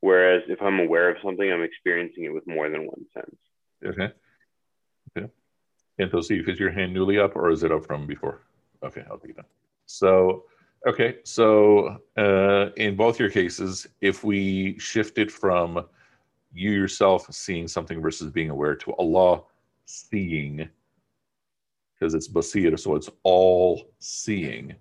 whereas 0.00 0.42
if 0.48 0.60
i'm 0.60 0.80
aware 0.80 1.08
of 1.08 1.16
something 1.22 1.50
i'm 1.50 1.62
experiencing 1.62 2.24
it 2.24 2.34
with 2.34 2.46
more 2.46 2.68
than 2.68 2.86
one 2.86 3.06
sense 3.14 3.36
okay, 3.84 4.12
okay. 5.16 5.30
And 5.98 6.10
so, 6.10 6.20
Steve, 6.20 6.48
is 6.48 6.58
your 6.58 6.70
hand 6.70 6.92
newly 6.92 7.18
up 7.18 7.36
or 7.36 7.50
is 7.50 7.62
it 7.62 7.72
up 7.72 7.86
from 7.86 8.06
before? 8.06 8.42
Okay, 8.82 9.04
I'll 9.10 9.18
take 9.18 9.36
that. 9.36 9.46
So, 9.86 10.44
okay, 10.86 11.16
so 11.24 11.98
uh, 12.16 12.70
in 12.76 12.96
both 12.96 13.18
your 13.18 13.30
cases, 13.30 13.86
if 14.00 14.22
we 14.22 14.78
shifted 14.78 15.32
from 15.32 15.86
you 16.52 16.70
yourself 16.70 17.26
seeing 17.30 17.68
something 17.68 18.00
versus 18.00 18.30
being 18.30 18.50
aware 18.50 18.74
to 18.76 18.94
Allah 18.94 19.42
seeing, 19.86 20.68
because 21.98 22.14
it's 22.14 22.28
basir, 22.28 22.78
so 22.78 22.94
it's 22.94 23.10
all 23.22 23.82
seeing. 23.98 24.74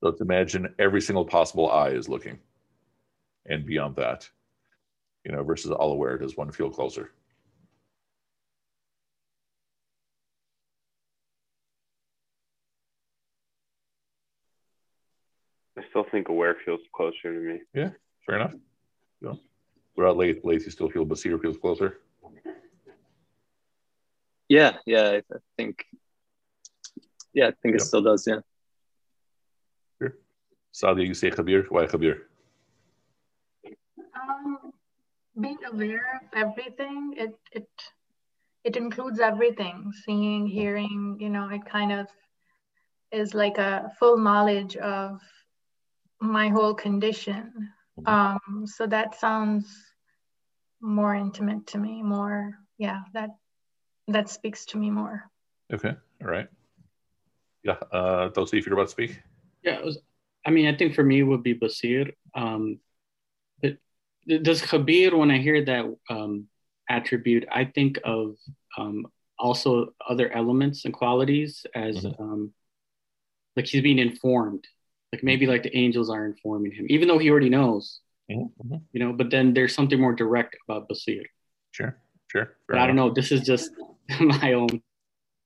So 0.00 0.08
let's 0.08 0.20
imagine 0.20 0.74
every 0.78 1.00
single 1.00 1.24
possible 1.24 1.70
eye 1.70 1.90
is 1.90 2.08
looking, 2.08 2.38
and 3.46 3.66
beyond 3.66 3.96
that, 3.96 4.28
you 5.24 5.32
know, 5.32 5.42
versus 5.42 5.70
all 5.70 5.92
aware, 5.92 6.16
does 6.18 6.36
one 6.36 6.50
feel 6.50 6.70
closer? 6.70 7.12
i 15.78 15.82
still 15.90 16.04
think 16.10 16.28
aware 16.28 16.56
feels 16.64 16.80
closer 16.94 17.32
to 17.32 17.40
me 17.40 17.60
Yeah, 17.74 17.90
Fair 18.26 18.36
enough. 18.36 18.54
So, 19.22 19.38
we're 19.96 20.08
at 20.08 20.16
late. 20.16 20.44
Late, 20.44 20.62
you 20.64 20.70
still 20.70 20.90
feel 20.90 21.06
basir 21.06 21.40
feels 21.40 21.56
closer. 21.58 22.00
Yeah, 24.50 24.78
yeah, 24.84 25.02
I, 25.10 25.16
I 25.18 25.38
think. 25.56 25.86
Yeah, 27.32 27.46
I 27.46 27.52
think 27.62 27.76
it 27.76 27.80
Yep. 27.80 27.86
still 27.86 28.02
does. 28.02 28.26
Yeah. 28.26 28.40
Sadia, 30.74 31.06
you 31.06 31.14
say 31.14 31.30
Khabir. 31.30 31.70
Why 31.70 31.86
Khabir? 31.86 32.22
Um, 34.20 34.72
being 35.40 35.58
aware 35.72 36.20
of 36.20 36.26
everything, 36.34 37.14
it 37.16 37.34
it 37.52 37.68
it 38.64 38.76
includes 38.76 39.20
everything. 39.20 39.92
Seeing, 40.04 40.48
hearing, 40.48 41.18
you 41.20 41.30
know, 41.30 41.48
it 41.48 41.64
kind 41.64 41.92
of 41.92 42.08
is 43.12 43.34
like 43.34 43.58
a 43.58 43.92
full 44.00 44.18
knowledge 44.18 44.76
of 44.76 45.20
my 46.20 46.48
whole 46.48 46.74
condition. 46.74 47.70
Um, 48.04 48.64
so 48.66 48.86
that 48.86 49.14
sounds 49.14 49.66
more 50.80 51.14
intimate 51.14 51.68
to 51.68 51.78
me, 51.78 52.02
more, 52.02 52.54
yeah, 52.78 53.02
that 53.12 53.30
that 54.12 54.28
speaks 54.28 54.64
to 54.66 54.78
me 54.78 54.90
more. 54.90 55.30
Okay, 55.72 55.94
all 56.22 56.28
right. 56.28 56.48
Yeah, 57.62 57.76
uh, 57.92 58.30
Tosi, 58.30 58.58
if 58.58 58.66
you're 58.66 58.74
about 58.74 58.86
to 58.86 58.92
speak. 58.92 59.20
Yeah, 59.62 59.74
it 59.78 59.84
was, 59.84 59.98
I 60.46 60.50
mean, 60.50 60.66
I 60.66 60.76
think 60.76 60.94
for 60.94 61.02
me 61.04 61.20
it 61.20 61.24
would 61.24 61.42
be 61.42 61.54
Basir. 61.54 62.14
Um, 62.34 62.78
but 63.60 63.76
does 64.26 64.62
Khabir, 64.62 65.16
when 65.16 65.30
I 65.30 65.38
hear 65.38 65.64
that 65.64 65.84
um, 66.08 66.46
attribute, 66.88 67.46
I 67.52 67.66
think 67.66 67.98
of 68.04 68.36
um, 68.78 69.06
also 69.38 69.94
other 70.08 70.32
elements 70.32 70.84
and 70.86 70.94
qualities 70.94 71.66
as 71.74 71.96
Mhm. 71.96 72.20
um, 72.20 72.54
like 73.56 73.66
he's 73.66 73.82
being 73.82 73.98
informed. 73.98 74.66
Like 75.12 75.22
maybe 75.24 75.46
like 75.46 75.64
the 75.64 75.76
angels 75.76 76.08
are 76.08 76.24
informing 76.24 76.72
him, 76.72 76.86
even 76.88 77.08
though 77.08 77.18
he 77.18 77.30
already 77.30 77.48
knows, 77.50 78.00
Mhm, 78.30 78.52
mhm. 78.64 78.80
you 78.92 79.00
know, 79.00 79.12
but 79.12 79.28
then 79.28 79.52
there's 79.54 79.74
something 79.74 80.00
more 80.00 80.14
direct 80.14 80.56
about 80.68 80.88
Basir. 80.88 81.24
Sure, 81.72 81.96
sure. 82.28 82.56
But 82.68 82.78
I 82.78 82.86
don't 82.86 82.94
know, 82.96 83.10
this 83.10 83.32
is 83.32 83.40
just 83.42 83.72
my 84.20 84.52
own. 84.54 84.82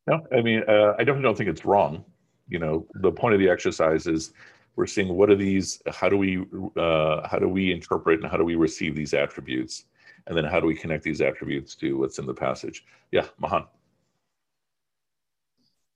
No, 0.06 0.26
I 0.36 0.42
mean, 0.42 0.62
uh, 0.68 0.92
I 0.98 0.98
definitely 0.98 1.22
don't 1.22 1.36
think 1.36 1.50
it's 1.50 1.64
wrong. 1.64 2.04
You 2.48 2.58
know, 2.58 2.86
the 2.94 3.10
point 3.10 3.34
of 3.34 3.40
the 3.40 3.48
exercise 3.48 4.06
is 4.06 4.32
we're 4.76 4.86
seeing 4.86 5.08
what 5.16 5.30
are 5.30 5.36
these, 5.36 5.80
how 5.90 6.08
do 6.08 6.16
we, 6.16 6.44
uh, 6.76 7.26
how 7.26 7.38
do 7.38 7.48
we 7.48 7.72
interpret 7.72 8.20
and 8.20 8.30
how 8.30 8.36
do 8.36 8.44
we 8.44 8.54
receive 8.54 8.94
these 8.94 9.14
attributes? 9.14 9.84
And 10.26 10.36
then 10.36 10.44
how 10.44 10.60
do 10.60 10.66
we 10.66 10.74
connect 10.74 11.04
these 11.04 11.20
attributes 11.20 11.74
to 11.76 11.98
what's 11.98 12.18
in 12.18 12.26
the 12.26 12.34
passage? 12.34 12.84
Yeah, 13.12 13.26
Mahan. 13.38 13.64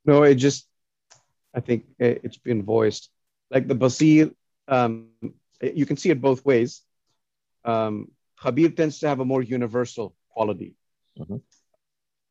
No, 0.05 0.23
it 0.23 0.37
just, 0.37 0.67
I 1.55 1.61
think 1.61 1.87
it- 1.99 2.21
it's 2.25 2.39
been 2.39 2.63
voiced. 2.63 3.11
Like 3.51 3.67
the 3.69 3.75
Basir, 3.75 4.35
um, 4.69 5.09
you 5.63 5.87
can 5.87 5.97
see 5.97 6.11
it 6.11 6.21
both 6.21 6.45
ways. 6.45 6.83
Um, 7.65 8.11
Khabir 8.41 8.75
tends 8.77 9.01
to 9.01 9.09
have 9.09 9.21
a 9.21 9.25
more 9.25 9.43
universal 9.43 10.15
quality. 10.31 10.77
Mhm. 11.19 11.43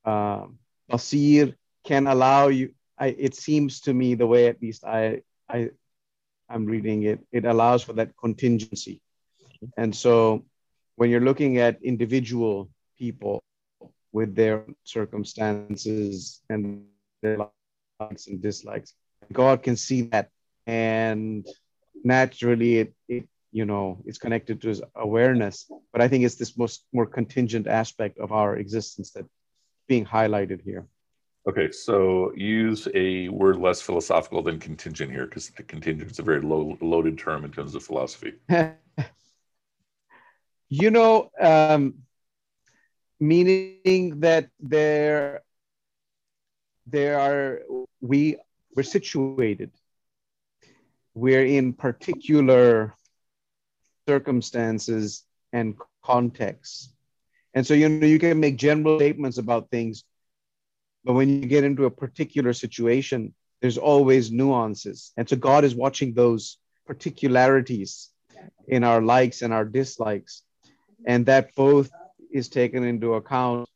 Um, 0.08 0.58
Basir 0.90 1.56
can 1.84 2.08
allow 2.08 2.48
you, 2.48 2.74
I, 2.98 3.08
it 3.08 3.36
seems 3.36 3.82
to 3.82 3.94
me, 3.94 4.16
the 4.16 4.28
way 4.28 4.48
at 4.48 4.62
least 4.62 4.86
I, 4.86 5.22
I, 5.50 5.70
I'm 6.50 6.66
reading 6.66 7.04
it, 7.04 7.20
it 7.32 7.46
allows 7.46 7.84
for 7.84 7.94
that 7.94 8.12
contingency. 8.18 9.02
And 9.76 9.94
so 9.94 10.46
when 10.96 11.10
you're 11.10 11.28
looking 11.30 11.58
at 11.58 11.84
individual 11.84 12.70
people 12.98 13.44
with 14.12 14.36
their 14.36 14.66
circumstances 14.84 16.42
and 16.50 16.86
their 17.22 17.38
likes 18.00 18.28
and 18.28 18.42
dislikes. 18.42 18.94
God 19.32 19.64
can 19.64 19.76
see 19.76 20.04
that, 20.14 20.30
and 20.66 21.46
naturally, 22.04 22.80
it, 22.80 22.94
it 23.08 23.28
you 23.52 23.66
know 23.66 24.02
it's 24.06 24.18
connected 24.18 24.62
to 24.62 24.70
his 24.70 24.82
awareness. 24.96 25.70
But 25.92 26.02
I 26.02 26.08
think 26.08 26.24
it's 26.24 26.36
this 26.36 26.58
most 26.58 26.86
more 26.94 27.06
contingent 27.06 27.68
aspect 27.68 28.18
of 28.20 28.32
our 28.32 28.58
existence 28.58 29.12
that 29.12 29.26
being 29.88 30.06
highlighted 30.06 30.62
here. 30.62 30.86
Okay, 31.48 31.72
so 31.72 32.34
use 32.36 32.88
a 32.94 33.30
word 33.30 33.58
less 33.58 33.82
philosophical 33.82 34.44
than 34.44 34.60
contingent 34.60 35.12
here 35.12 35.26
because 35.26 35.50
the 35.52 35.64
contingent 35.64 36.12
is 36.12 36.20
a 36.20 36.24
very 36.24 36.42
low, 36.42 36.78
loaded 36.82 37.18
term 37.18 37.46
in 37.46 37.52
terms 37.52 37.74
of 37.74 37.84
philosophy. 37.84 38.34
you 40.70 40.92
know, 40.92 41.32
um, 41.40 41.96
meaning 43.20 44.20
that 44.20 44.50
there, 44.60 45.42
there 46.86 47.20
are 47.20 47.62
we 48.02 48.38
we're 48.76 48.84
situated. 48.84 49.72
We're 51.14 51.46
in 51.46 51.74
particular 51.74 52.94
circumstances 54.08 55.24
and 55.52 55.76
contexts, 56.04 56.94
and 57.54 57.66
so 57.66 57.74
you 57.74 57.90
know 57.90 58.08
you 58.08 58.20
can 58.20 58.40
make 58.40 58.58
general 58.58 59.00
statements 59.00 59.38
about 59.38 59.70
things, 59.70 60.04
but 61.04 61.14
when 61.14 61.30
you 61.30 61.48
get 61.48 61.64
into 61.64 61.86
a 61.86 61.92
particular 61.92 62.54
situation, 62.54 63.34
there's 63.62 63.78
always 63.78 64.32
nuances, 64.32 65.12
and 65.18 65.28
so 65.28 65.36
God 65.36 65.64
is 65.64 65.76
watching 65.76 66.14
those 66.14 66.58
particularities 66.86 68.10
in 68.68 68.84
our 68.84 69.02
likes 69.02 69.42
and 69.42 69.54
our 69.54 69.66
dislikes. 69.66 70.44
And 71.06 71.26
that 71.28 71.54
both 71.56 71.92
is 72.32 72.50
taken 72.50 72.84
into 72.84 73.14
account 73.14 73.70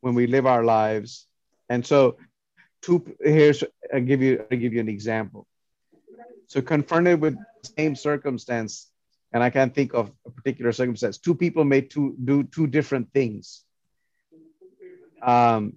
when 0.00 0.14
we 0.14 0.26
live 0.26 0.46
our 0.46 0.64
lives. 0.64 1.26
And 1.68 1.84
so 1.84 2.16
two 2.82 3.04
here's 3.20 3.64
I'll 3.92 4.00
give 4.00 4.22
you 4.22 4.44
I'll 4.50 4.58
give 4.58 4.72
you 4.72 4.80
an 4.80 4.88
example. 4.88 5.46
So 6.46 6.62
confronted 6.62 7.20
with 7.20 7.34
the 7.34 7.68
same 7.76 7.94
circumstance, 7.94 8.90
and 9.32 9.42
I 9.42 9.50
can't 9.50 9.74
think 9.74 9.94
of 9.94 10.10
a 10.26 10.30
particular 10.30 10.72
circumstance, 10.72 11.18
two 11.18 11.34
people 11.34 11.64
may 11.64 11.82
two, 11.82 12.16
do 12.22 12.44
two 12.44 12.66
different 12.66 13.12
things. 13.12 13.64
Um, 15.22 15.74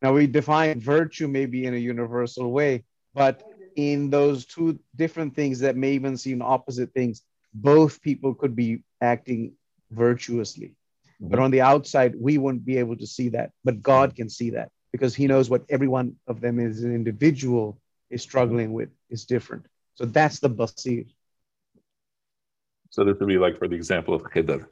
now 0.00 0.12
we 0.12 0.26
define 0.26 0.80
virtue 0.80 1.28
maybe 1.28 1.66
in 1.66 1.74
a 1.74 1.78
universal 1.78 2.50
way, 2.50 2.84
but 3.14 3.42
in 3.76 4.10
those 4.10 4.44
two 4.44 4.78
different 4.96 5.34
things 5.34 5.60
that 5.60 5.76
may 5.76 5.92
even 5.92 6.16
seem 6.16 6.42
opposite 6.42 6.92
things, 6.92 7.22
both 7.54 8.02
people 8.02 8.34
could 8.34 8.54
be 8.54 8.82
acting 9.00 9.52
virtuously. 9.90 10.74
But 11.20 11.38
on 11.38 11.52
the 11.52 11.60
outside, 11.60 12.14
we 12.18 12.36
wouldn't 12.36 12.64
be 12.64 12.78
able 12.78 12.96
to 12.96 13.06
see 13.06 13.28
that. 13.30 13.52
But 13.64 13.80
God 13.80 14.16
can 14.16 14.28
see 14.28 14.50
that 14.50 14.70
because 14.90 15.14
He 15.14 15.28
knows 15.28 15.48
what 15.48 15.64
every 15.68 15.86
one 15.86 16.16
of 16.26 16.40
them 16.40 16.58
is 16.58 16.82
an 16.82 16.94
individual 16.94 17.78
is 18.10 18.22
struggling 18.22 18.72
with 18.72 18.90
is 19.08 19.24
different. 19.24 19.66
So 19.94 20.04
that's 20.04 20.40
the 20.40 20.50
basir. 20.50 21.06
So 22.92 23.04
this 23.04 23.18
would 23.18 23.28
be 23.28 23.38
like 23.38 23.58
for 23.58 23.66
the 23.66 23.74
example 23.74 24.14
of 24.14 24.22
Khidr 24.22 24.66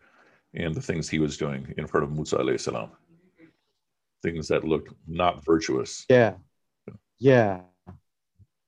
and 0.52 0.74
the 0.74 0.82
things 0.82 1.08
he 1.08 1.18
was 1.18 1.38
doing 1.38 1.72
in 1.78 1.86
front 1.86 2.04
of 2.04 2.12
Musa 2.12 2.36
alayhi 2.36 2.60
salam. 2.60 2.90
Things 4.22 4.48
that 4.48 4.62
looked 4.62 4.92
not 5.08 5.42
virtuous. 5.42 6.04
Yeah. 6.10 6.34
Yeah. 7.18 7.62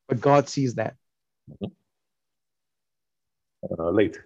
But 0.08 0.22
God 0.22 0.48
sees 0.48 0.76
that. 0.76 0.96
Uh, 1.62 1.68
late. 3.90 4.18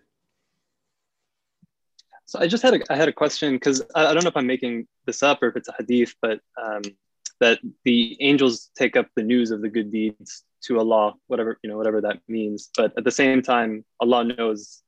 So 2.26 2.38
I 2.38 2.46
just 2.46 2.62
had 2.62 2.74
a, 2.74 2.80
I 2.88 2.94
had 2.94 3.08
a 3.08 3.12
question 3.12 3.54
because 3.54 3.82
I, 3.96 4.06
I, 4.06 4.14
don't 4.14 4.22
know 4.22 4.28
if 4.28 4.36
I'm 4.36 4.46
making 4.46 4.86
this 5.06 5.24
up 5.24 5.42
or 5.42 5.48
if 5.48 5.56
it's 5.56 5.68
a 5.68 5.74
hadith, 5.76 6.14
but 6.22 6.38
um, 6.60 6.82
that 7.40 7.58
the 7.84 8.16
angels 8.20 8.70
take 8.76 8.96
up 8.96 9.08
the 9.16 9.24
news 9.24 9.50
of 9.50 9.60
the 9.60 9.68
good 9.68 9.90
deeds 9.90 10.44
to 10.62 10.78
Allah, 10.78 11.14
whatever 11.26 11.58
you 11.62 11.70
know, 11.70 11.76
whatever 11.76 12.00
that 12.00 12.20
means. 12.28 12.70
But 12.76 12.92
at 12.96 13.04
the 13.04 13.10
same 13.10 13.42
time, 13.42 13.84
Allah 14.00 14.24
knows 14.24 14.82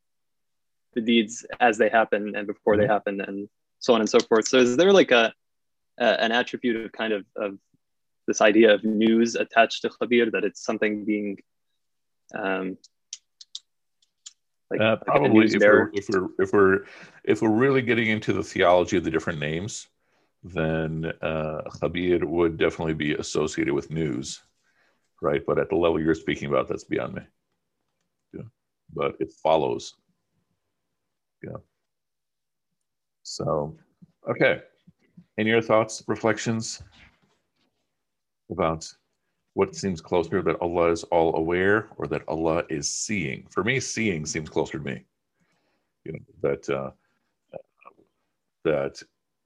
the 0.94 1.00
deeds 1.00 1.46
as 1.60 1.78
they 1.78 1.88
happen 1.88 2.34
and 2.36 2.46
before 2.46 2.74
mm-hmm. 2.74 2.82
they 2.82 2.86
happen, 2.86 3.20
and 3.20 3.48
so 3.78 3.94
on 3.94 4.00
and 4.00 4.08
so 4.08 4.18
forth. 4.20 4.48
So 4.48 4.58
is 4.58 4.76
there 4.76 4.92
like 4.92 5.10
a, 5.10 5.32
a 5.98 6.20
an 6.22 6.32
attribute 6.32 6.84
of 6.84 6.92
kind 6.92 7.12
of 7.12 7.24
of 7.36 7.58
this 8.26 8.40
idea 8.40 8.74
of 8.74 8.84
news 8.84 9.34
attached 9.34 9.82
to 9.82 9.88
khabir 9.88 10.30
that 10.32 10.44
it's 10.44 10.62
something 10.62 11.04
being 11.04 11.38
um, 12.34 12.76
like, 14.70 14.80
uh, 14.80 14.96
probably 14.96 15.46
like 15.46 15.54
if, 15.54 15.62
we're, 15.62 15.90
if 15.94 16.08
we're 16.10 16.28
if 16.38 16.52
we're 16.52 16.84
if 17.24 17.42
we're 17.42 17.50
really 17.50 17.82
getting 17.82 18.08
into 18.08 18.32
the 18.32 18.42
theology 18.42 18.98
of 18.98 19.04
the 19.04 19.10
different 19.10 19.38
names, 19.38 19.88
then 20.42 21.06
uh, 21.22 21.62
Khabir 21.80 22.22
would 22.24 22.58
definitely 22.58 22.94
be 22.94 23.14
associated 23.14 23.72
with 23.72 23.90
news, 23.90 24.42
right? 25.22 25.42
But 25.46 25.58
at 25.58 25.70
the 25.70 25.76
level 25.76 26.00
you're 26.00 26.14
speaking 26.14 26.48
about, 26.48 26.68
that's 26.68 26.84
beyond 26.84 27.14
me. 27.14 27.22
Yeah. 28.34 28.42
But 28.92 29.16
it 29.20 29.32
follows. 29.42 29.94
Yeah. 31.42 31.56
So, 33.22 33.76
okay. 34.28 34.62
Any 35.38 35.52
other 35.52 35.62
thoughts, 35.62 36.02
reflections 36.08 36.82
about 38.50 38.90
what 39.54 39.74
seems 39.74 40.00
closer 40.00 40.42
that 40.42 40.60
Allah 40.60 40.90
is 40.90 41.04
all 41.04 41.36
aware 41.36 41.88
or 41.96 42.06
that 42.08 42.22
Allah 42.28 42.64
is 42.68 42.92
seeing? 42.92 43.46
For 43.50 43.62
me, 43.62 43.80
seeing 43.80 44.26
seems 44.26 44.48
closer 44.48 44.78
to 44.78 44.84
me. 44.84 45.04
You 46.04 46.12
know 46.12 46.18
that 46.42 46.68
uh, 46.70 46.90
that 48.64 49.02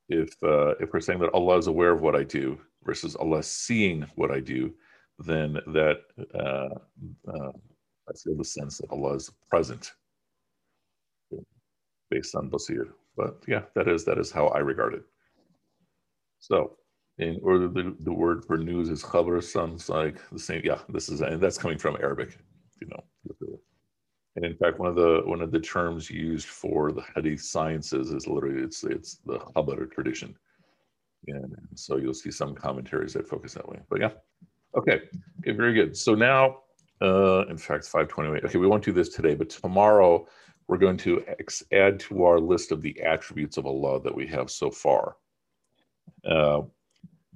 if 0.09 0.31
uh, 0.42 0.74
if 0.81 0.92
we're 0.92 1.00
saying 1.00 1.20
that 1.20 1.35
Allah 1.35 1.59
is 1.59 1.66
aware 1.66 1.92
of 1.92 2.02
what 2.02 2.14
I 2.14 2.24
do 2.24 2.59
versus 2.85 3.16
Allah 3.16 3.42
seeing 3.42 4.07
what 4.14 4.31
I 4.31 4.40
do, 4.40 4.72
then 5.18 5.55
that 5.68 6.00
uh, 6.35 6.74
uh, 7.33 7.52
I 8.09 8.12
feel 8.22 8.37
the 8.37 8.44
sense 8.44 8.78
that 8.78 8.90
Allah 8.90 9.14
is 9.14 9.31
present 9.50 9.92
based 12.14 12.35
on 12.38 12.51
basir. 12.51 12.87
But 13.16 13.35
yeah, 13.46 13.62
that 13.75 13.88
is 13.88 14.05
that 14.05 14.18
is 14.18 14.31
how 14.31 14.46
I 14.48 14.61
regard 14.72 14.94
it. 14.94 15.05
So 16.38 16.77
in 17.18 17.38
order 17.42 17.68
the, 17.68 17.94
the 18.01 18.12
word 18.12 18.44
for 18.44 18.57
news 18.57 18.88
is 18.88 19.03
khabar 19.03 19.42
sounds 19.42 19.88
like 19.88 20.16
the 20.31 20.38
same 20.38 20.62
yeah 20.64 20.81
this 20.88 21.09
is 21.09 21.20
and 21.20 21.40
that's 21.40 21.59
coming 21.59 21.79
from 21.79 21.94
arabic 21.96 22.31
you 22.81 22.88
know. 22.88 23.03
And 24.37 24.46
in 24.46 24.57
fact 24.57 24.79
one 24.79 24.88
of 24.88 24.96
the 24.96 25.22
one 25.33 25.42
of 25.42 25.51
the 25.53 25.61
terms 25.61 26.11
used 26.11 26.48
for 26.48 26.90
the 26.90 27.05
hadith 27.14 27.42
sciences 27.42 28.11
is 28.11 28.27
literally 28.27 28.62
it's 28.62 28.83
it's 28.85 29.11
the 29.27 29.38
khabar 29.38 29.90
tradition. 29.90 30.35
And, 31.29 31.55
so 31.75 31.98
you'll 31.98 32.20
see 32.25 32.33
some 32.33 32.53
commentaries 32.55 33.12
that 33.12 33.29
focus 33.29 33.55
that 33.55 33.68
way. 33.68 33.79
But 33.90 34.01
yeah 34.01 34.12
okay 34.77 34.98
okay 35.40 35.53
very 35.53 35.75
good. 35.75 35.96
So 35.96 36.14
now 36.14 36.42
uh 37.03 37.44
in 37.53 37.59
fact 37.59 37.85
528 37.85 38.44
okay 38.44 38.59
we 38.59 38.66
won't 38.66 38.85
do 38.85 38.92
this 38.92 39.11
today 39.11 39.35
but 39.35 39.51
tomorrow 39.51 40.27
we're 40.73 40.79
going 40.79 40.97
to 40.97 41.23
add 41.73 42.01
to 42.01 42.25
our 42.25 42.41
list 42.41 42.73
of 42.73 42.81
the 42.81 42.99
attributes 43.03 43.59
of 43.59 43.67
allah 43.67 44.01
that 44.01 44.15
we 44.15 44.27
have 44.27 44.51
so 44.51 44.71
far 44.71 45.17
uh, 46.25 46.63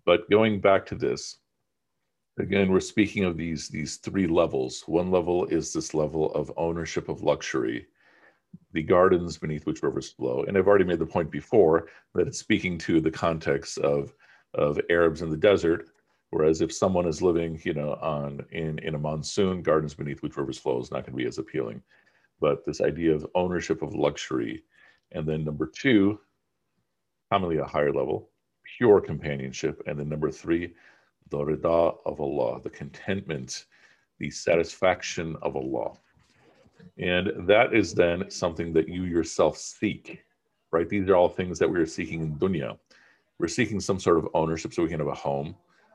but 0.05 0.31
going 0.31 0.61
back 0.61 0.87
to 0.87 0.95
this, 0.95 1.39
again, 2.39 2.71
we're 2.71 2.81
speaking 2.81 3.25
of 3.25 3.37
these, 3.37 3.69
these 3.69 3.97
three 3.97 4.27
levels. 4.27 4.85
One 4.87 5.11
level 5.11 5.47
is 5.47 5.73
this 5.73 5.95
level 5.95 6.33
of 6.33 6.53
ownership 6.57 7.09
of 7.09 7.23
luxury, 7.23 7.87
the 8.73 8.83
gardens 8.83 9.37
beneath 9.37 9.67
which 9.67 9.83
rivers 9.83 10.13
flow. 10.13 10.45
And 10.45 10.57
I've 10.57 10.69
already 10.69 10.85
made 10.85 11.01
the 11.01 11.07
point 11.07 11.31
before 11.31 11.89
that 12.15 12.29
it's 12.29 12.39
speaking 12.39 12.79
to 12.79 13.01
the 13.01 13.11
context 13.11 13.79
of, 13.79 14.15
of 14.55 14.81
Arabs 14.89 15.23
in 15.23 15.31
the 15.31 15.37
desert. 15.37 15.89
Whereas 16.31 16.61
if 16.61 16.73
someone 16.73 17.07
is 17.07 17.23
living, 17.23 17.61
you 17.65 17.75
know, 17.75 17.95
on 17.95 18.45
in, 18.51 18.79
in 18.81 18.95
a 18.95 18.99
monsoon, 18.99 19.63
gardens 19.63 19.95
beneath 19.95 20.23
which 20.23 20.37
rivers 20.37 20.59
flow 20.59 20.81
is 20.81 20.91
not 20.91 21.05
going 21.05 21.13
to 21.13 21.23
be 21.23 21.27
as 21.27 21.39
appealing. 21.39 21.83
But 22.41 22.65
this 22.65 22.81
idea 22.81 23.15
of 23.15 23.27
ownership 23.35 23.83
of 23.83 23.95
luxury. 23.95 24.65
And 25.13 25.27
then 25.27 25.45
number 25.45 25.67
two, 25.67 26.21
commonly 27.33 27.59
a 27.59 27.65
higher 27.65 27.93
level, 27.93 28.31
pure 28.77 29.01
companionship. 29.01 29.83
And 29.87 29.99
then 29.99 30.09
number 30.09 30.31
three, 30.31 30.75
the 31.31 31.39
rida 31.39 31.97
of 32.05 32.21
Allah, 32.21 32.61
the 32.63 32.71
contentment, 32.71 33.67
the 34.19 34.31
satisfaction 34.31 35.37
of 35.43 35.57
Allah. 35.57 35.95
And 36.99 37.47
that 37.49 37.75
is 37.75 37.95
then 37.95 38.31
something 38.31 38.73
that 38.75 38.89
you 38.89 39.05
yourself 39.05 39.57
seek, 39.57 40.23
right? 40.73 40.89
These 40.89 41.09
are 41.09 41.17
all 41.17 41.29
things 41.29 41.59
that 41.59 41.69
we 41.69 41.79
are 41.79 41.87
seeking 41.87 42.23
in 42.23 42.37
dunya. 42.37 42.79
We're 43.39 43.49
seeking 43.49 43.81
some 43.81 44.01
sort 44.01 44.19
of 44.19 44.29
ownership 44.35 44.73
so 44.73 44.83
we 44.83 44.89
can 44.89 45.01
have 45.01 45.09
a 45.09 45.15
home. 45.15 45.55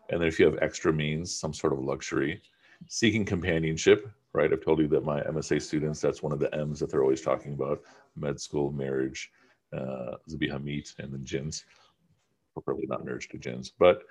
And 0.09 0.21
then 0.21 0.27
if 0.27 0.39
you 0.39 0.45
have 0.45 0.59
extra 0.61 0.91
means, 0.91 1.33
some 1.33 1.53
sort 1.53 1.73
of 1.73 1.79
luxury. 1.79 2.41
Seeking 2.87 3.25
companionship, 3.25 4.09
right? 4.33 4.51
I've 4.51 4.63
told 4.63 4.79
you 4.79 4.87
that 4.89 5.03
my 5.03 5.21
MSA 5.21 5.61
students, 5.61 5.99
that's 5.99 6.23
one 6.23 6.31
of 6.31 6.39
the 6.39 6.53
M's 6.55 6.79
that 6.79 6.89
they're 6.89 7.03
always 7.03 7.21
talking 7.21 7.53
about 7.53 7.81
med 8.15 8.39
school, 8.39 8.71
marriage, 8.71 9.29
uh, 9.75 10.15
Zabiha 10.29 10.55
and 10.99 11.13
then 11.13 11.23
jinns 11.23 11.65
Probably 12.65 12.85
not 12.87 13.05
marriage 13.05 13.29
to 13.29 13.37
jinns. 13.37 13.71
But 13.79 14.03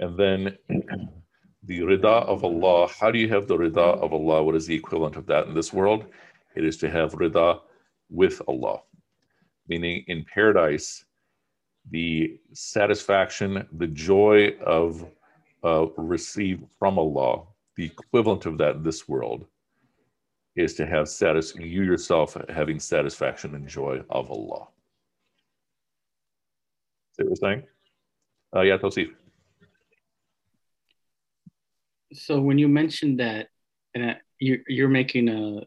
and 0.00 0.18
then 0.18 0.58
the 1.62 1.80
rida 1.80 2.04
of 2.04 2.44
Allah. 2.44 2.88
How 2.88 3.12
do 3.12 3.18
you 3.18 3.28
have 3.28 3.46
the 3.46 3.56
rida 3.56 4.02
of 4.02 4.12
Allah? 4.12 4.42
What 4.42 4.56
is 4.56 4.66
the 4.66 4.74
equivalent 4.74 5.16
of 5.16 5.26
that 5.26 5.46
in 5.46 5.54
this 5.54 5.72
world? 5.72 6.06
It 6.56 6.64
is 6.64 6.76
to 6.78 6.90
have 6.90 7.12
rida 7.12 7.60
with 8.10 8.42
Allah, 8.48 8.80
meaning 9.68 10.04
in 10.08 10.24
paradise, 10.32 11.04
the 11.90 12.40
satisfaction, 12.52 13.66
the 13.72 13.86
joy 13.86 14.56
of 14.64 15.06
uh, 15.64 15.86
received 15.96 16.64
from 16.78 16.98
Allah, 16.98 17.44
the 17.76 17.84
equivalent 17.84 18.46
of 18.46 18.58
that 18.58 18.76
in 18.76 18.82
this 18.82 19.08
world 19.08 19.46
is 20.56 20.74
to 20.74 20.86
have 20.86 21.08
satis- 21.08 21.54
you 21.56 21.82
yourself 21.82 22.36
having 22.48 22.80
satisfaction 22.80 23.54
and 23.54 23.68
joy 23.68 24.00
of 24.10 24.30
Allah. 24.30 24.68
See 27.12 27.24
what 27.24 27.30
we're 27.30 27.36
saying? 27.36 27.62
Uh, 28.54 28.62
yeah, 28.62 28.78
Tosif. 28.78 29.10
So 32.12 32.40
when 32.40 32.58
you 32.58 32.68
mentioned 32.68 33.20
that, 33.20 33.48
and 33.94 34.16
you're, 34.38 34.58
you're 34.68 34.88
making 34.88 35.28
a, 35.28 35.60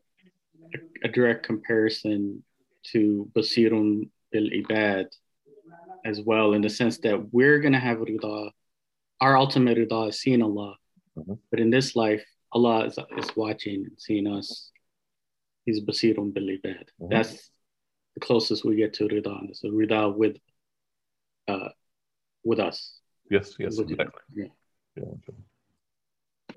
a 1.03 1.07
direct 1.07 1.45
comparison 1.45 2.43
to 2.91 3.29
Basirun 3.35 4.09
bil 4.31 4.49
Ibad 4.49 5.05
as 6.05 6.21
well, 6.21 6.53
in 6.53 6.61
the 6.61 6.69
sense 6.69 6.97
that 6.99 7.31
we're 7.31 7.59
going 7.59 7.73
to 7.73 7.79
have 7.79 7.97
rida, 7.97 8.51
our 9.21 9.37
ultimate 9.37 9.77
rida 9.77 10.09
is 10.09 10.19
seeing 10.19 10.41
Allah. 10.41 10.75
Mm-hmm. 11.17 11.33
But 11.51 11.59
in 11.59 11.69
this 11.69 11.95
life, 11.95 12.23
Allah 12.51 12.85
is, 12.85 12.97
is 13.17 13.35
watching 13.35 13.85
and 13.85 13.91
seeing 13.97 14.27
us. 14.27 14.71
He's 15.69 15.81
Basirun 15.81 16.33
bil 16.33 16.45
Ibad. 16.45 16.87
Mm-hmm. 16.99 17.09
That's 17.09 17.51
the 18.15 18.21
closest 18.21 18.65
we 18.65 18.75
get 18.75 18.91
to 18.95 19.03
rida. 19.03 19.55
So 19.55 19.69
rida 19.69 20.15
with 20.15 20.37
uh, 21.47 21.69
with 22.43 22.59
us. 22.59 22.99
Yes, 23.29 23.53
yes, 23.59 23.77
with 23.77 23.91
exactly. 23.91 24.21
Yeah. 24.35 24.45
yeah. 24.95 25.03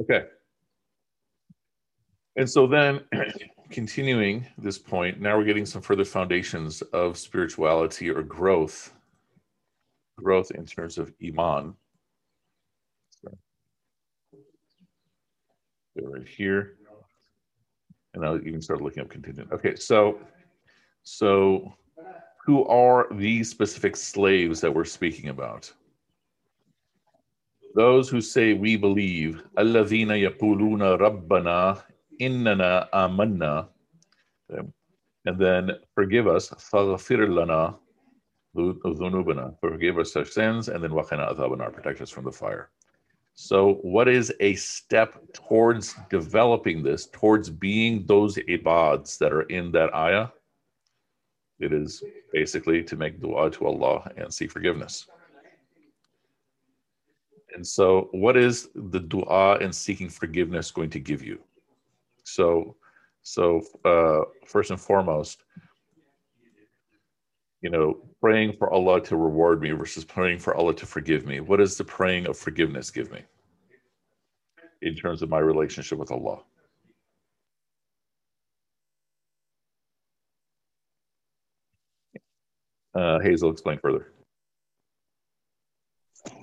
Okay. 0.01 0.23
And 2.37 2.49
so 2.49 2.67
then 2.67 3.01
continuing 3.71 4.47
this 4.57 4.79
point, 4.79 5.21
now 5.21 5.37
we're 5.37 5.45
getting 5.45 5.67
some 5.67 5.83
further 5.83 6.07
foundations 6.07 6.81
of 6.81 7.19
spirituality 7.19 8.09
or 8.09 8.23
growth, 8.23 8.95
growth 10.17 10.51
in 10.53 10.65
terms 10.65 10.97
of 10.97 11.13
iman. 11.23 11.75
Go 16.01 16.07
right 16.09 16.27
here, 16.27 16.77
and 18.15 18.25
I 18.25 18.37
even 18.37 18.61
started 18.61 18.85
looking 18.85 19.03
up 19.03 19.11
contingent. 19.11 19.51
Okay, 19.53 19.75
so 19.77 20.19
so 21.03 21.75
who 22.45 22.65
are 22.67 23.07
these 23.13 23.49
specific 23.49 23.97
slaves 23.97 24.61
that 24.61 24.75
we're 24.75 24.85
speaking 24.85 25.29
about? 25.29 25.73
Those 27.75 28.09
who 28.09 28.21
say 28.21 28.53
we 28.53 28.77
believe, 28.77 29.43
Alladhina 29.57 30.17
Yaquluna 30.29 30.99
Rabbana 30.99 31.83
Innana 32.21 32.89
Amanna, 32.93 33.69
and 35.25 35.39
then 35.39 35.71
forgive 35.95 36.27
us, 36.27 36.51
Faghfir 36.51 37.29
Lana 37.33 37.77
Dhunubana, 38.55 39.59
forgive 39.61 39.99
us 39.99 40.15
our 40.17 40.25
sins, 40.25 40.69
and 40.69 40.85
then 40.85 40.91
waqina 40.91 41.35
Adhabana, 41.35 41.73
protect 41.73 42.01
us 42.03 42.11
from 42.11 42.25
the 42.25 42.33
fire. 42.33 42.71
So, 43.35 43.75
what 43.83 44.09
is 44.09 44.33
a 44.41 44.55
step 44.55 45.21
towards 45.33 45.95
developing 46.11 46.83
this, 46.83 47.07
towards 47.07 47.49
being 47.49 48.05
those 48.07 48.37
ibads 48.37 49.19
that 49.19 49.33
are 49.33 49.43
in 49.43 49.73
that 49.73 49.95
ayah? 49.95 50.29
It 51.59 51.73
is 51.73 52.03
basically 52.33 52.83
to 52.85 52.97
make 52.97 53.21
dua 53.21 53.51
to 53.53 53.67
Allah 53.67 54.11
and 54.17 54.33
seek 54.33 54.51
forgiveness. 54.51 55.07
And 57.55 57.67
so, 57.67 58.09
what 58.13 58.37
is 58.37 58.69
the 58.75 59.01
dua 59.01 59.59
and 59.59 59.75
seeking 59.75 60.09
forgiveness 60.09 60.71
going 60.71 60.91
to 60.91 61.01
give 61.01 61.23
you? 61.23 61.41
So, 62.25 62.77
so 63.23 63.63
uh, 63.85 64.23
first 64.47 64.71
and 64.71 64.81
foremost, 64.81 65.45
you 67.63 67.71
know, 67.71 67.97
praying 68.21 68.55
for 68.59 68.71
Allah 68.73 69.01
to 69.03 69.17
reward 69.17 69.63
me 69.63 69.71
versus 69.71 70.05
praying 70.05 70.41
for 70.41 70.55
Allah 70.55 70.75
to 70.75 70.87
forgive 70.87 71.25
me. 71.25 71.41
What 71.41 71.59
does 71.59 71.77
the 71.77 71.85
praying 71.85 72.27
of 72.27 72.37
forgiveness 72.37 72.91
give 72.91 73.11
me 73.13 73.23
in 74.83 74.97
terms 74.97 75.23
of 75.23 75.31
my 75.31 75.39
relationship 75.39 75.99
with 75.99 76.11
Allah? 76.11 76.41
Uh, 82.95 83.21
Hazel, 83.21 83.51
explain 83.51 83.79
further. 83.79 84.09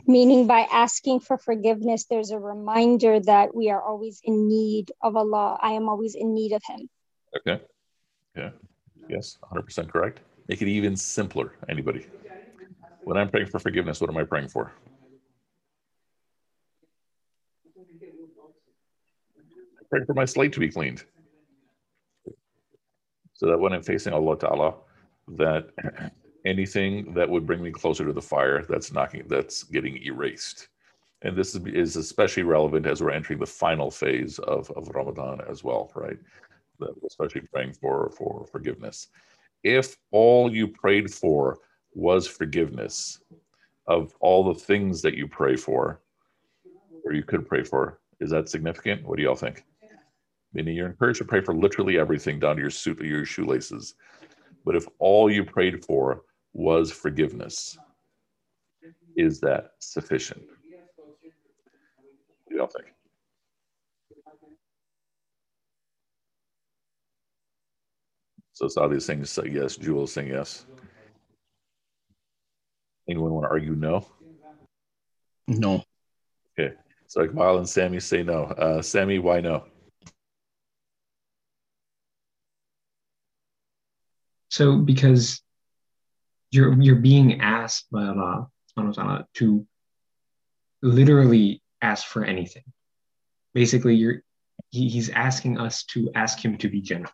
Meaning, 0.07 0.47
by 0.47 0.61
asking 0.71 1.19
for 1.19 1.37
forgiveness, 1.37 2.05
there's 2.05 2.31
a 2.31 2.39
reminder 2.39 3.19
that 3.19 3.53
we 3.53 3.69
are 3.69 3.81
always 3.81 4.21
in 4.23 4.47
need 4.47 4.91
of 5.01 5.15
Allah. 5.15 5.59
I 5.61 5.73
am 5.73 5.87
always 5.87 6.15
in 6.15 6.33
need 6.33 6.53
of 6.53 6.63
Him. 6.67 6.89
Okay. 7.37 7.61
Yeah. 8.35 8.49
Yes, 9.07 9.37
100% 9.51 9.89
correct. 9.89 10.21
Make 10.49 10.63
it 10.63 10.67
even 10.67 10.95
simpler. 10.95 11.53
Anybody? 11.69 12.07
When 13.03 13.17
I'm 13.17 13.29
praying 13.29 13.47
for 13.47 13.59
forgiveness, 13.59 14.01
what 14.01 14.09
am 14.09 14.17
I 14.17 14.23
praying 14.23 14.49
for? 14.49 14.73
I'm 19.79 19.85
praying 19.91 20.05
for 20.07 20.15
my 20.15 20.25
slate 20.25 20.51
to 20.53 20.59
be 20.59 20.69
cleaned. 20.69 21.03
So 23.33 23.45
that 23.45 23.59
when 23.59 23.73
I'm 23.73 23.83
facing 23.83 24.11
Allah 24.11 24.39
Ta'ala, 24.39 24.73
that 25.37 25.69
anything 26.45 27.13
that 27.13 27.29
would 27.29 27.45
bring 27.45 27.61
me 27.61 27.69
closer 27.69 28.03
to 28.05 28.13
the 28.13 28.21
fire 28.21 28.65
that's 28.67 28.91
knocking 28.91 29.27
that's 29.27 29.63
getting 29.63 29.97
erased 30.03 30.69
and 31.21 31.35
this 31.35 31.53
is, 31.53 31.97
especially 31.97 32.43
relevant 32.43 32.85
as 32.85 33.03
we're 33.03 33.11
entering 33.11 33.37
the 33.37 33.45
final 33.45 33.91
phase 33.91 34.39
of, 34.39 34.71
of 34.71 34.87
ramadan 34.95 35.41
as 35.49 35.63
well 35.63 35.91
right 35.95 36.17
especially 37.05 37.41
praying 37.51 37.73
for 37.73 38.09
for 38.17 38.47
forgiveness 38.49 39.09
if 39.63 39.97
all 40.11 40.53
you 40.53 40.67
prayed 40.67 41.11
for 41.11 41.59
was 41.93 42.27
forgiveness 42.27 43.19
of 43.87 44.13
all 44.19 44.43
the 44.43 44.59
things 44.59 45.01
that 45.01 45.15
you 45.15 45.27
pray 45.27 45.55
for 45.55 46.01
or 47.05 47.13
you 47.13 47.23
could 47.23 47.47
pray 47.47 47.63
for 47.63 47.99
is 48.19 48.29
that 48.29 48.49
significant 48.49 49.05
what 49.05 49.17
do 49.17 49.23
y'all 49.23 49.35
think 49.35 49.63
meaning 50.53 50.75
you're 50.75 50.87
encouraged 50.87 51.19
to 51.19 51.25
pray 51.25 51.41
for 51.41 51.53
literally 51.53 51.97
everything 51.97 52.39
down 52.39 52.55
to 52.55 52.61
your 52.61 52.69
suit 52.69 52.99
your 53.01 53.25
shoelaces 53.25 53.95
but 54.65 54.75
if 54.75 54.85
all 54.99 55.31
you 55.31 55.43
prayed 55.43 55.83
for 55.83 56.23
was 56.53 56.91
forgiveness. 56.91 57.77
Is 59.15 59.39
that 59.41 59.71
sufficient? 59.79 60.43
You 62.49 62.57
don't 62.57 62.71
think? 62.71 62.87
So 68.59 68.65
Sadia 68.65 69.01
saying 69.01 69.55
yes, 69.55 69.77
Jewel 69.77 70.05
saying 70.05 70.31
yes. 70.31 70.65
Anyone 73.07 73.31
want 73.31 73.45
to 73.45 73.49
argue 73.49 73.73
no? 73.73 74.05
No. 75.47 75.81
Okay. 76.59 76.75
So 77.07 77.25
Iqbal 77.25 77.59
and 77.59 77.69
Sammy 77.69 78.01
say 78.01 78.21
no. 78.21 78.43
Uh, 78.43 78.81
Sammy, 78.81 79.17
why 79.17 79.39
no? 79.39 79.63
So 84.49 84.79
because 84.79 85.41
you're 86.51 86.73
you're 86.81 86.97
being 86.97 87.39
asked 87.39 87.89
by 87.89 88.03
Allah 88.07 88.49
to 89.35 89.67
literally 90.81 91.61
ask 91.81 92.05
for 92.05 92.25
anything. 92.25 92.63
Basically, 93.53 93.95
you're 93.95 94.21
he, 94.71 94.89
he's 94.89 95.09
asking 95.09 95.57
us 95.57 95.85
to 95.93 96.11
ask 96.13 96.43
him 96.43 96.57
to 96.57 96.67
be 96.67 96.81
generous. 96.81 97.13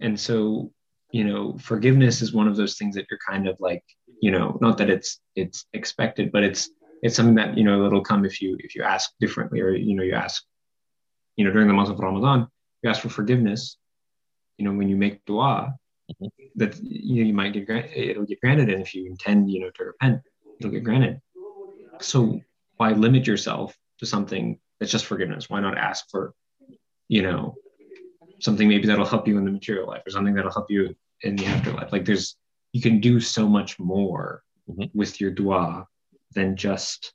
And 0.00 0.18
so, 0.18 0.70
you 1.12 1.24
know, 1.24 1.56
forgiveness 1.58 2.22
is 2.22 2.32
one 2.32 2.48
of 2.48 2.56
those 2.56 2.76
things 2.76 2.94
that 2.96 3.06
you're 3.10 3.20
kind 3.28 3.46
of 3.48 3.56
like, 3.60 3.82
you 4.20 4.30
know, 4.30 4.58
not 4.60 4.78
that 4.78 4.90
it's 4.90 5.20
it's 5.36 5.66
expected, 5.72 6.32
but 6.32 6.42
it's 6.42 6.70
it's 7.02 7.16
something 7.16 7.34
that 7.36 7.56
you 7.56 7.64
know 7.64 7.86
it'll 7.86 8.02
come 8.02 8.24
if 8.24 8.40
you 8.40 8.56
if 8.60 8.74
you 8.74 8.82
ask 8.82 9.12
differently 9.20 9.60
or 9.60 9.70
you 9.70 9.94
know 9.94 10.02
you 10.02 10.14
ask, 10.14 10.42
you 11.36 11.44
know, 11.44 11.52
during 11.52 11.68
the 11.68 11.74
month 11.74 11.90
of 11.90 11.98
Ramadan, 11.98 12.48
you 12.82 12.90
ask 12.90 13.00
for 13.00 13.08
forgiveness. 13.08 13.76
You 14.58 14.64
know, 14.64 14.72
when 14.72 14.88
you 14.88 14.96
make 14.96 15.24
dua, 15.24 15.74
Mm-hmm. 16.12 16.44
that 16.56 16.78
you 16.82 17.22
know 17.22 17.26
you 17.28 17.32
might 17.32 17.54
get 17.54 17.64
granted 17.64 17.96
it'll 17.96 18.26
get 18.26 18.38
granted 18.38 18.68
and 18.68 18.82
if 18.82 18.94
you 18.94 19.06
intend 19.06 19.50
you 19.50 19.58
know 19.58 19.70
to 19.74 19.84
repent 19.84 20.20
it'll 20.60 20.70
get 20.70 20.84
granted 20.84 21.18
so 21.98 22.38
why 22.76 22.92
limit 22.92 23.26
yourself 23.26 23.74
to 23.98 24.04
something 24.04 24.60
that's 24.78 24.92
just 24.92 25.06
forgiveness 25.06 25.48
why 25.48 25.60
not 25.60 25.78
ask 25.78 26.04
for 26.10 26.34
you 27.08 27.22
know 27.22 27.54
something 28.44 28.68
maybe 28.68 28.86
that'll 28.86 29.04
help 29.04 29.26
you 29.26 29.38
in 29.38 29.44
the 29.44 29.50
material 29.50 29.86
life 29.86 30.02
or 30.06 30.10
something 30.10 30.34
that'll 30.34 30.52
help 30.52 30.70
you 30.70 30.94
in 31.22 31.36
the 31.36 31.46
afterlife 31.46 31.92
like 31.92 32.04
there's 32.04 32.36
you 32.72 32.80
can 32.80 33.00
do 33.00 33.20
so 33.20 33.48
much 33.48 33.78
more 33.78 34.42
mm-hmm. 34.68 34.86
with 34.98 35.20
your 35.20 35.30
dua 35.30 35.86
than 36.32 36.56
just 36.56 37.12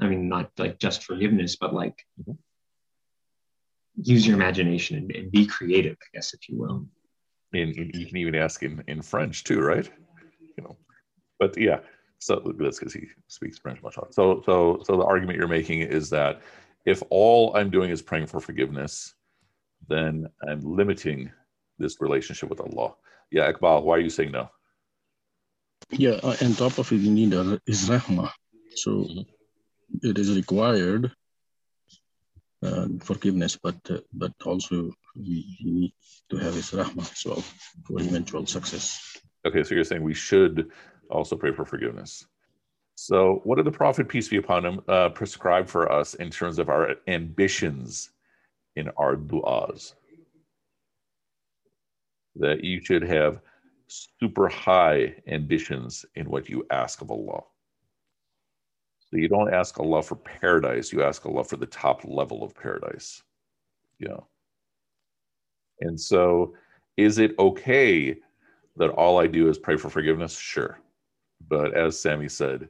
i 0.00 0.06
mean 0.06 0.28
not 0.28 0.50
like 0.58 0.78
just 0.78 1.04
forgiveness 1.04 1.56
but 1.56 1.72
like 1.72 1.96
mm-hmm. 2.20 2.32
use 3.96 4.26
your 4.26 4.36
imagination 4.36 4.98
and, 4.98 5.10
and 5.12 5.32
be 5.32 5.46
creative 5.46 5.96
i 6.02 6.06
guess 6.16 6.34
if 6.34 6.48
you 6.48 6.58
will 6.58 6.86
in, 7.54 7.90
you 7.94 8.06
can 8.06 8.16
even 8.16 8.34
ask 8.34 8.62
in, 8.62 8.82
in 8.88 9.02
French 9.02 9.44
too, 9.44 9.60
right? 9.60 9.88
You 10.56 10.64
know, 10.64 10.76
but 11.38 11.56
yeah. 11.56 11.80
So 12.18 12.54
that's 12.58 12.78
because 12.78 12.94
he 12.94 13.08
speaks 13.28 13.58
French 13.58 13.82
much. 13.82 13.96
So 14.10 14.42
so 14.46 14.82
so 14.84 14.96
the 14.96 15.04
argument 15.04 15.38
you're 15.38 15.48
making 15.48 15.80
is 15.80 16.08
that 16.10 16.40
if 16.86 17.02
all 17.10 17.54
I'm 17.56 17.70
doing 17.70 17.90
is 17.90 18.02
praying 18.02 18.26
for 18.26 18.40
forgiveness, 18.40 19.14
then 19.88 20.28
I'm 20.46 20.60
limiting 20.60 21.30
this 21.78 22.00
relationship 22.00 22.48
with 22.48 22.60
Allah. 22.60 22.94
Yeah, 23.30 23.50
Iqbal, 23.52 23.82
why 23.82 23.96
are 23.96 24.00
you 24.00 24.10
saying 24.10 24.32
no? 24.32 24.50
Yeah, 25.90 26.18
uh, 26.22 26.36
on 26.40 26.54
top 26.54 26.78
of 26.78 26.90
it, 26.92 26.96
you 26.96 27.10
need 27.10 27.32
is 27.66 27.88
rahmah. 27.88 28.30
So 28.76 28.90
mm-hmm. 28.90 30.08
it 30.08 30.18
is 30.18 30.34
required 30.34 31.12
uh, 32.62 32.88
forgiveness, 33.00 33.56
but 33.56 33.76
uh, 33.90 33.98
but 34.12 34.32
also 34.44 34.92
we 35.16 35.58
need 35.62 35.92
to 36.30 36.36
have 36.38 36.54
his 36.54 36.70
rahmah 36.70 37.10
as 37.12 37.24
well 37.24 37.42
for 37.86 38.00
eventual 38.00 38.46
success. 38.46 39.18
Okay, 39.44 39.62
so 39.62 39.74
you're 39.74 39.84
saying 39.84 40.02
we 40.02 40.14
should 40.14 40.70
also 41.10 41.36
pray 41.36 41.52
for 41.52 41.64
forgiveness. 41.64 42.26
So, 42.96 43.40
what 43.44 43.56
did 43.56 43.66
the 43.66 43.72
Prophet, 43.72 44.08
peace 44.08 44.28
be 44.28 44.36
upon 44.36 44.64
him, 44.64 44.80
uh, 44.88 45.08
prescribe 45.10 45.68
for 45.68 45.90
us 45.90 46.14
in 46.14 46.30
terms 46.30 46.58
of 46.58 46.68
our 46.68 46.94
ambitions 47.08 48.10
in 48.76 48.88
our 48.96 49.16
du'as? 49.16 49.94
That 52.36 52.64
you 52.64 52.80
should 52.84 53.02
have 53.02 53.40
super 53.86 54.48
high 54.48 55.14
ambitions 55.28 56.04
in 56.16 56.28
what 56.28 56.48
you 56.48 56.66
ask 56.70 57.00
of 57.00 57.10
Allah. 57.10 57.42
So 58.98 59.18
you 59.18 59.28
don't 59.28 59.52
ask 59.52 59.78
Allah 59.78 60.02
for 60.02 60.16
paradise, 60.16 60.92
you 60.92 61.02
ask 61.02 61.24
Allah 61.24 61.44
for 61.44 61.56
the 61.56 61.66
top 61.66 62.04
level 62.04 62.42
of 62.42 62.54
paradise. 62.54 63.22
Yeah. 63.98 64.18
And 65.80 66.00
so, 66.00 66.54
is 66.96 67.18
it 67.18 67.38
okay 67.38 68.16
that 68.76 68.90
all 68.90 69.18
I 69.18 69.26
do 69.26 69.48
is 69.48 69.58
pray 69.58 69.76
for 69.76 69.90
forgiveness? 69.90 70.36
Sure. 70.36 70.78
But 71.48 71.74
as 71.74 72.00
Sammy 72.00 72.28
said, 72.28 72.68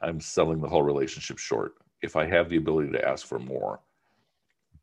I'm 0.00 0.20
selling 0.20 0.60
the 0.60 0.68
whole 0.68 0.82
relationship 0.82 1.38
short. 1.38 1.74
If 2.02 2.16
I 2.16 2.26
have 2.26 2.48
the 2.48 2.56
ability 2.56 2.92
to 2.92 3.06
ask 3.08 3.26
for 3.26 3.38
more, 3.38 3.80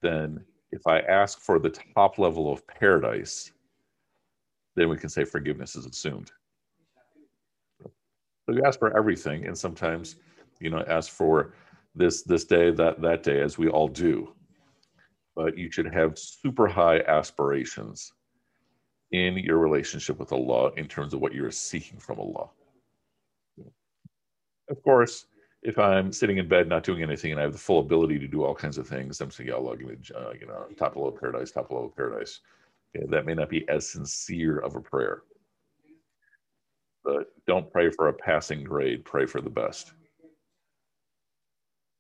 then 0.04 0.46
If 0.74 0.88
I 0.88 1.02
ask 1.02 1.40
for 1.40 1.60
the 1.60 1.70
top 1.70 2.18
level 2.18 2.52
of 2.52 2.66
paradise, 2.66 3.52
then 4.76 4.90
we 4.90 4.98
can 4.98 5.08
say 5.08 5.24
forgiveness 5.24 5.76
is 5.76 5.86
assumed. 5.86 6.32
So 7.84 8.54
you 8.56 8.64
ask 8.66 8.80
for 8.80 8.98
everything, 8.98 9.46
and 9.46 9.56
sometimes, 9.56 10.16
you 10.60 10.72
know, 10.72 10.84
ask 10.88 11.12
for 11.12 11.54
this 11.94 12.24
this 12.24 12.46
day, 12.46 12.72
that 12.72 13.02
that 13.04 13.22
day, 13.22 13.40
as 13.42 13.60
we 13.60 13.70
all 13.70 13.88
do. 13.88 14.34
But 15.36 15.60
you 15.60 15.70
should 15.72 15.94
have 15.94 16.18
super 16.18 16.68
high 16.68 17.02
aspirations 17.02 18.12
in 19.12 19.38
your 19.38 19.60
relationship 19.60 20.18
with 20.18 20.34
Allah 20.34 20.72
in 20.76 20.88
terms 20.88 21.14
of 21.14 21.20
what 21.22 21.36
you're 21.36 21.52
seeking 21.52 22.00
from 22.00 22.20
Allah. 22.20 22.50
Of 24.72 24.82
course, 24.82 25.28
if 25.64 25.80
I'm 25.80 26.12
sitting 26.12 26.38
in 26.38 26.48
bed 26.48 26.68
not 26.68 26.84
doing 26.84 27.04
anything 27.04 27.32
and 27.32 27.40
I 27.40 27.44
have 27.44 27.54
the 27.54 27.58
full 27.58 27.80
ability 27.80 28.20
to 28.20 28.28
do 28.28 28.44
all 28.44 28.54
kinds 28.54 28.78
of 28.78 28.88
things, 28.88 29.22
I'm 29.22 29.32
saying, 29.32 29.52
Allah, 29.52 29.78
give 29.78 29.88
me, 29.88 29.96
uh, 30.14 30.32
you 30.40 30.46
know, 30.46 30.66
top 30.78 30.96
level 30.96 31.08
of 31.08 31.20
paradise, 31.20 31.52
top 31.52 31.72
level 31.72 31.88
of 31.88 31.96
paradise. 31.96 32.42
Okay, 32.96 33.06
that 33.10 33.26
may 33.26 33.34
not 33.34 33.50
be 33.50 33.68
as 33.70 33.88
sincere 33.88 34.60
of 34.60 34.76
a 34.76 34.82
prayer. 34.82 35.24
But 37.04 37.28
don't 37.48 37.72
pray 37.72 37.90
for 37.90 38.10
a 38.10 38.14
passing 38.14 38.64
grade, 38.64 39.06
pray 39.06 39.26
for 39.26 39.42
the 39.42 39.50
best. 39.50 39.94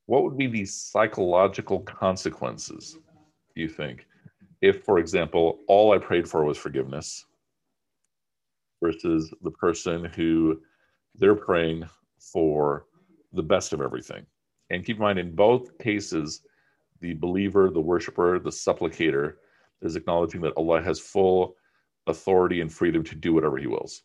What 0.07 0.23
would 0.23 0.37
be 0.37 0.47
the 0.47 0.65
psychological 0.65 1.79
consequences, 1.79 2.97
do 3.55 3.61
you 3.61 3.69
think, 3.69 4.05
if, 4.61 4.83
for 4.83 4.99
example, 4.99 5.59
all 5.67 5.93
I 5.93 5.97
prayed 5.97 6.27
for 6.27 6.43
was 6.43 6.57
forgiveness 6.57 7.25
versus 8.81 9.33
the 9.41 9.51
person 9.51 10.05
who 10.05 10.59
they're 11.15 11.35
praying 11.35 11.85
for 12.19 12.85
the 13.33 13.43
best 13.43 13.73
of 13.73 13.81
everything. 13.81 14.25
And 14.69 14.85
keep 14.85 14.97
in 14.97 15.01
mind, 15.01 15.19
in 15.19 15.35
both 15.35 15.77
cases, 15.77 16.41
the 16.99 17.13
believer, 17.13 17.69
the 17.69 17.81
worshiper, 17.81 18.39
the 18.39 18.49
supplicator 18.49 19.35
is 19.81 19.95
acknowledging 19.95 20.41
that 20.41 20.53
Allah 20.55 20.81
has 20.81 20.99
full 20.99 21.55
authority 22.07 22.61
and 22.61 22.71
freedom 22.71 23.03
to 23.03 23.15
do 23.15 23.33
whatever 23.33 23.57
He 23.57 23.67
wills. 23.67 24.03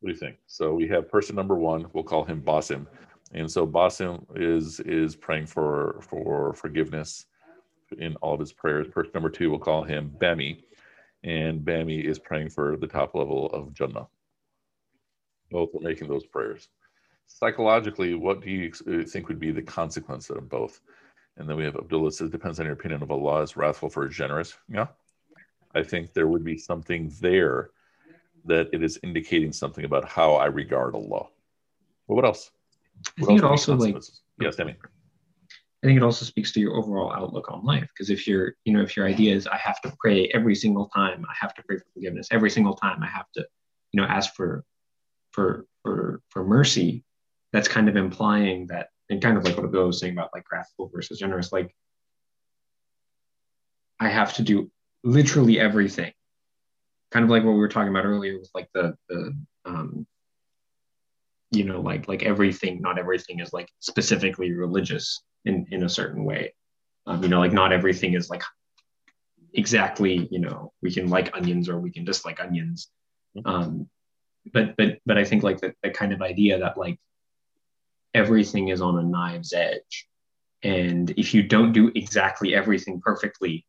What 0.00 0.08
do 0.08 0.12
you 0.12 0.18
think? 0.18 0.36
So 0.46 0.74
we 0.74 0.86
have 0.88 1.10
person 1.10 1.34
number 1.34 1.54
one. 1.54 1.86
We'll 1.94 2.04
call 2.04 2.24
him 2.24 2.42
Basim, 2.42 2.86
and 3.32 3.50
so 3.50 3.66
Basim 3.66 4.22
is 4.36 4.78
is 4.80 5.16
praying 5.16 5.46
for 5.46 5.98
for 6.02 6.52
forgiveness 6.52 7.24
in 7.96 8.14
all 8.16 8.34
of 8.34 8.40
his 8.40 8.52
prayers. 8.52 8.86
Person 8.88 9.12
number 9.14 9.30
two, 9.30 9.48
we'll 9.48 9.58
call 9.58 9.82
him 9.82 10.14
Bami, 10.18 10.62
and 11.22 11.62
Bami 11.62 12.04
is 12.04 12.18
praying 12.18 12.50
for 12.50 12.76
the 12.76 12.86
top 12.86 13.14
level 13.14 13.46
of 13.46 13.72
Jannah. 13.72 14.06
Both 15.50 15.74
are 15.74 15.80
making 15.80 16.08
those 16.08 16.26
prayers 16.26 16.68
psychologically, 17.26 18.14
what 18.14 18.40
do 18.40 18.50
you 18.50 18.72
uh, 18.88 19.04
think 19.06 19.28
would 19.28 19.40
be 19.40 19.50
the 19.50 19.62
consequence 19.62 20.30
of 20.30 20.48
both? 20.48 20.80
And 21.36 21.48
then 21.48 21.56
we 21.56 21.64
have 21.64 21.76
Abdullah 21.76 22.12
says, 22.12 22.30
depends 22.30 22.60
on 22.60 22.66
your 22.66 22.74
opinion 22.74 23.02
of 23.02 23.10
Allah 23.10 23.42
is 23.42 23.56
wrathful 23.56 23.88
for 23.88 24.08
generous. 24.08 24.56
Yeah. 24.68 24.86
I 25.74 25.82
think 25.82 26.12
there 26.12 26.28
would 26.28 26.44
be 26.44 26.56
something 26.56 27.12
there 27.20 27.70
that 28.44 28.68
it 28.72 28.82
is 28.82 28.98
indicating 29.02 29.52
something 29.52 29.84
about 29.84 30.08
how 30.08 30.34
I 30.34 30.46
regard 30.46 30.94
Allah. 30.94 31.26
Well, 32.06 32.16
what 32.16 32.24
else? 32.24 32.50
What 33.18 33.24
I 33.24 33.26
think 33.26 33.42
else 33.42 33.68
it 33.68 33.72
also 33.72 33.84
like 33.84 34.02
yes, 34.40 34.56
Demi. 34.56 34.76
I 35.82 35.86
think 35.86 35.96
it 35.96 36.02
also 36.02 36.24
speaks 36.24 36.52
to 36.52 36.60
your 36.60 36.76
overall 36.76 37.12
outlook 37.12 37.50
on 37.50 37.64
life. 37.64 37.88
Because 37.92 38.10
if 38.10 38.26
you're, 38.26 38.54
you 38.64 38.72
know, 38.72 38.82
if 38.82 38.96
your 38.96 39.06
idea 39.06 39.34
is 39.34 39.46
I 39.46 39.56
have 39.56 39.80
to 39.82 39.94
pray 39.98 40.30
every 40.32 40.54
single 40.54 40.88
time, 40.88 41.26
I 41.28 41.34
have 41.38 41.54
to 41.54 41.62
pray 41.62 41.78
for 41.78 41.84
forgiveness 41.94 42.28
every 42.30 42.50
single 42.50 42.74
time, 42.74 43.02
I 43.02 43.08
have 43.08 43.26
to, 43.34 43.46
you 43.92 44.00
know, 44.00 44.06
ask 44.06 44.34
for 44.34 44.64
for 45.32 45.66
for 45.82 46.22
for 46.28 46.44
mercy, 46.44 47.04
that's 47.54 47.68
kind 47.68 47.88
of 47.88 47.94
implying 47.94 48.66
that, 48.66 48.88
and 49.08 49.22
kind 49.22 49.38
of 49.38 49.44
like 49.44 49.56
what 49.56 49.70
Bill 49.70 49.86
was 49.86 50.00
saying 50.00 50.12
about 50.12 50.30
like 50.34 50.50
wrathful 50.50 50.90
versus 50.92 51.20
generous, 51.20 51.52
like 51.52 51.72
I 54.00 54.08
have 54.08 54.34
to 54.34 54.42
do 54.42 54.72
literally 55.04 55.60
everything. 55.60 56.12
Kind 57.12 57.22
of 57.22 57.30
like 57.30 57.44
what 57.44 57.52
we 57.52 57.58
were 57.58 57.68
talking 57.68 57.90
about 57.90 58.06
earlier 58.06 58.40
with 58.40 58.50
like 58.54 58.68
the 58.74 58.96
the 59.08 59.36
um, 59.64 60.04
you 61.52 61.62
know 61.62 61.80
like 61.80 62.08
like 62.08 62.24
everything 62.24 62.80
not 62.80 62.98
everything 62.98 63.38
is 63.38 63.52
like 63.52 63.70
specifically 63.78 64.52
religious 64.52 65.22
in 65.44 65.64
in 65.70 65.84
a 65.84 65.88
certain 65.88 66.24
way 66.24 66.52
um, 67.06 67.22
you 67.22 67.28
know 67.28 67.38
like 67.38 67.52
not 67.52 67.72
everything 67.72 68.14
is 68.14 68.28
like 68.30 68.42
exactly 69.52 70.26
you 70.32 70.40
know 70.40 70.72
we 70.82 70.92
can 70.92 71.08
like 71.08 71.34
onions 71.36 71.68
or 71.68 71.78
we 71.78 71.92
can 71.92 72.04
dislike 72.04 72.40
onions 72.40 72.88
mm-hmm. 73.36 73.48
um 73.48 73.88
but 74.52 74.76
but 74.76 74.98
but 75.06 75.16
i 75.16 75.24
think 75.24 75.44
like 75.44 75.60
the, 75.60 75.72
the 75.84 75.90
kind 75.90 76.12
of 76.12 76.20
idea 76.20 76.58
that 76.58 76.76
like 76.76 76.98
everything 78.14 78.68
is 78.68 78.80
on 78.80 78.98
a 78.98 79.02
knife's 79.02 79.52
edge. 79.52 80.08
And 80.62 81.10
if 81.18 81.34
you 81.34 81.42
don't 81.42 81.72
do 81.72 81.92
exactly 81.94 82.54
everything 82.54 83.00
perfectly, 83.00 83.66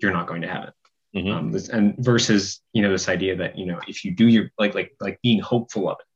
you're 0.00 0.12
not 0.12 0.28
going 0.28 0.42
to 0.42 0.48
have 0.48 0.64
it. 0.64 0.74
Mm-hmm. 1.16 1.30
Um, 1.32 1.52
this, 1.52 1.68
and 1.68 1.94
versus, 1.98 2.60
you 2.72 2.82
know, 2.82 2.90
this 2.90 3.08
idea 3.08 3.36
that, 3.36 3.58
you 3.58 3.66
know, 3.66 3.80
if 3.88 4.04
you 4.04 4.14
do 4.14 4.28
your, 4.28 4.50
like, 4.58 4.74
like, 4.74 4.92
like 5.00 5.18
being 5.22 5.40
hopeful 5.40 5.88
of 5.88 5.96
it, 5.98 6.06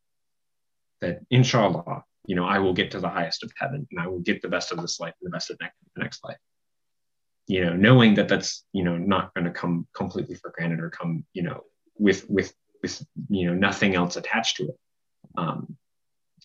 that 1.07 1.21
inshallah, 1.31 2.05
you 2.27 2.37
know, 2.37 2.45
I 2.45 2.59
will 2.59 2.75
get 2.75 2.91
to 2.91 3.01
the 3.01 3.09
highest 3.09 3.43
of 3.43 3.51
heaven 3.57 3.89
and 3.91 4.01
I 4.01 4.07
will 4.07 4.21
get 4.21 4.43
the 4.43 4.49
best 4.49 4.71
of 4.71 4.81
this 4.81 5.01
life 5.01 5.15
and 5.21 5.33
the 5.33 5.35
best 5.35 5.51
of 5.51 5.57
next, 5.61 5.77
the 5.97 6.03
next 6.03 6.23
life. 6.23 6.37
You 7.47 7.65
know, 7.65 7.73
knowing 7.73 8.15
that 8.15 8.29
that's, 8.29 8.65
you 8.73 8.85
know, 8.85 8.97
not 8.97 9.33
going 9.35 9.47
to 9.47 9.51
come 9.51 9.89
completely 9.95 10.37
for 10.37 10.53
granted 10.55 10.81
or 10.81 10.91
come, 10.91 11.25
you 11.33 11.43
know, 11.43 11.63
with, 11.99 12.29
with, 12.29 12.53
with, 12.83 13.03
you 13.29 13.47
know, 13.47 13.55
nothing 13.55 13.95
else 13.97 14.17
attached 14.17 14.59
to 14.59 14.65
it. 14.65 14.79
Um, 15.37 15.77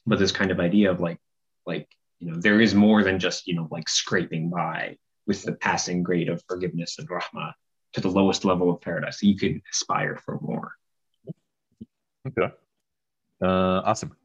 but 0.05 0.19
this 0.19 0.31
kind 0.31 0.51
of 0.51 0.59
idea 0.59 0.91
of 0.91 0.99
like 0.99 1.19
like 1.65 1.87
you 2.19 2.31
know 2.31 2.37
there 2.37 2.61
is 2.61 2.75
more 2.75 3.03
than 3.03 3.19
just 3.19 3.47
you 3.47 3.55
know 3.55 3.67
like 3.71 3.89
scraping 3.89 4.49
by 4.49 4.97
with 5.27 5.43
the 5.43 5.53
passing 5.53 6.03
grade 6.03 6.29
of 6.29 6.43
forgiveness 6.47 6.97
and 6.99 7.09
rahma 7.09 7.53
to 7.93 8.01
the 8.01 8.09
lowest 8.09 8.45
level 8.45 8.69
of 8.69 8.81
paradise. 8.81 9.23
You 9.23 9.37
can 9.37 9.61
aspire 9.71 10.17
for 10.17 10.39
more. 10.41 10.73
Okay. 12.27 12.53
Uh 13.41 13.81
awesome. 13.85 14.15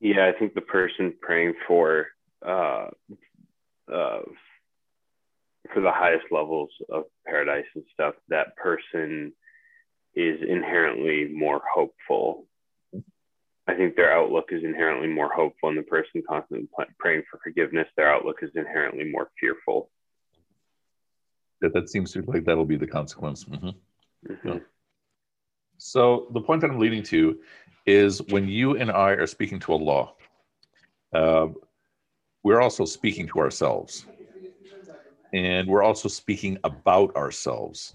Yeah 0.00 0.26
i 0.26 0.38
think 0.38 0.54
the 0.54 0.60
person 0.62 1.14
praying 1.20 1.54
for 1.66 2.06
uh 2.46 2.88
uh 3.92 4.20
for 5.74 5.80
the 5.80 5.92
highest 5.92 6.24
levels 6.30 6.70
of 6.88 7.04
paradise 7.26 7.66
and 7.74 7.84
stuff 7.92 8.14
that 8.28 8.56
person 8.56 9.32
is 10.14 10.40
inherently 10.42 11.28
more 11.32 11.60
hopeful 11.72 12.46
I 13.70 13.76
think 13.76 13.94
their 13.94 14.12
outlook 14.12 14.48
is 14.50 14.64
inherently 14.64 15.06
more 15.06 15.32
hopeful, 15.32 15.68
and 15.68 15.78
the 15.78 15.82
person 15.82 16.22
constantly 16.28 16.68
praying 16.98 17.22
for 17.30 17.38
forgiveness, 17.42 17.86
their 17.96 18.12
outlook 18.12 18.38
is 18.42 18.50
inherently 18.56 19.04
more 19.04 19.30
fearful. 19.38 19.90
That 21.60 21.72
that 21.74 21.88
seems 21.88 22.12
to 22.12 22.22
be 22.22 22.32
like 22.32 22.44
that'll 22.44 22.64
be 22.64 22.76
the 22.76 22.86
consequence. 22.86 23.44
Mm-hmm. 23.44 23.68
Mm-hmm. 24.32 24.48
Yeah. 24.48 24.58
So 25.78 26.26
the 26.32 26.40
point 26.40 26.62
that 26.62 26.70
I'm 26.70 26.80
leading 26.80 27.04
to 27.04 27.38
is 27.86 28.20
when 28.22 28.48
you 28.48 28.76
and 28.76 28.90
I 28.90 29.10
are 29.10 29.26
speaking 29.26 29.60
to 29.60 29.72
Allah, 29.72 30.12
uh, 31.14 31.48
we're 32.42 32.60
also 32.60 32.84
speaking 32.84 33.28
to 33.28 33.38
ourselves, 33.38 34.04
and 35.32 35.68
we're 35.68 35.84
also 35.84 36.08
speaking 36.08 36.58
about 36.64 37.14
ourselves. 37.14 37.94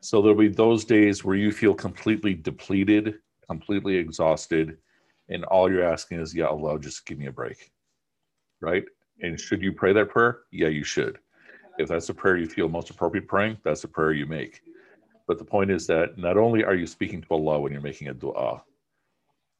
So 0.00 0.22
there'll 0.22 0.38
be 0.38 0.48
those 0.48 0.86
days 0.86 1.24
where 1.24 1.36
you 1.36 1.52
feel 1.52 1.74
completely 1.74 2.32
depleted 2.32 3.18
completely 3.48 3.96
exhausted, 3.96 4.78
and 5.28 5.44
all 5.44 5.70
you're 5.70 5.84
asking 5.84 6.20
is, 6.20 6.34
Yeah, 6.34 6.46
Allah, 6.46 6.78
just 6.78 7.06
give 7.06 7.18
me 7.18 7.26
a 7.26 7.32
break. 7.32 7.72
Right? 8.60 8.84
And 9.22 9.38
should 9.38 9.62
you 9.62 9.72
pray 9.72 9.92
that 9.92 10.10
prayer? 10.10 10.40
Yeah, 10.50 10.68
you 10.68 10.84
should. 10.84 11.18
If 11.78 11.88
that's 11.88 12.06
the 12.06 12.14
prayer 12.14 12.36
you 12.36 12.46
feel 12.46 12.68
most 12.68 12.90
appropriate 12.90 13.28
praying, 13.28 13.58
that's 13.64 13.82
the 13.82 13.88
prayer 13.88 14.12
you 14.12 14.26
make. 14.26 14.62
But 15.26 15.38
the 15.38 15.44
point 15.44 15.70
is 15.70 15.86
that 15.86 16.18
not 16.18 16.36
only 16.36 16.64
are 16.64 16.74
you 16.74 16.86
speaking 16.86 17.20
to 17.22 17.28
Allah 17.30 17.60
when 17.60 17.72
you're 17.72 17.80
making 17.80 18.08
a 18.08 18.14
dua, 18.14 18.62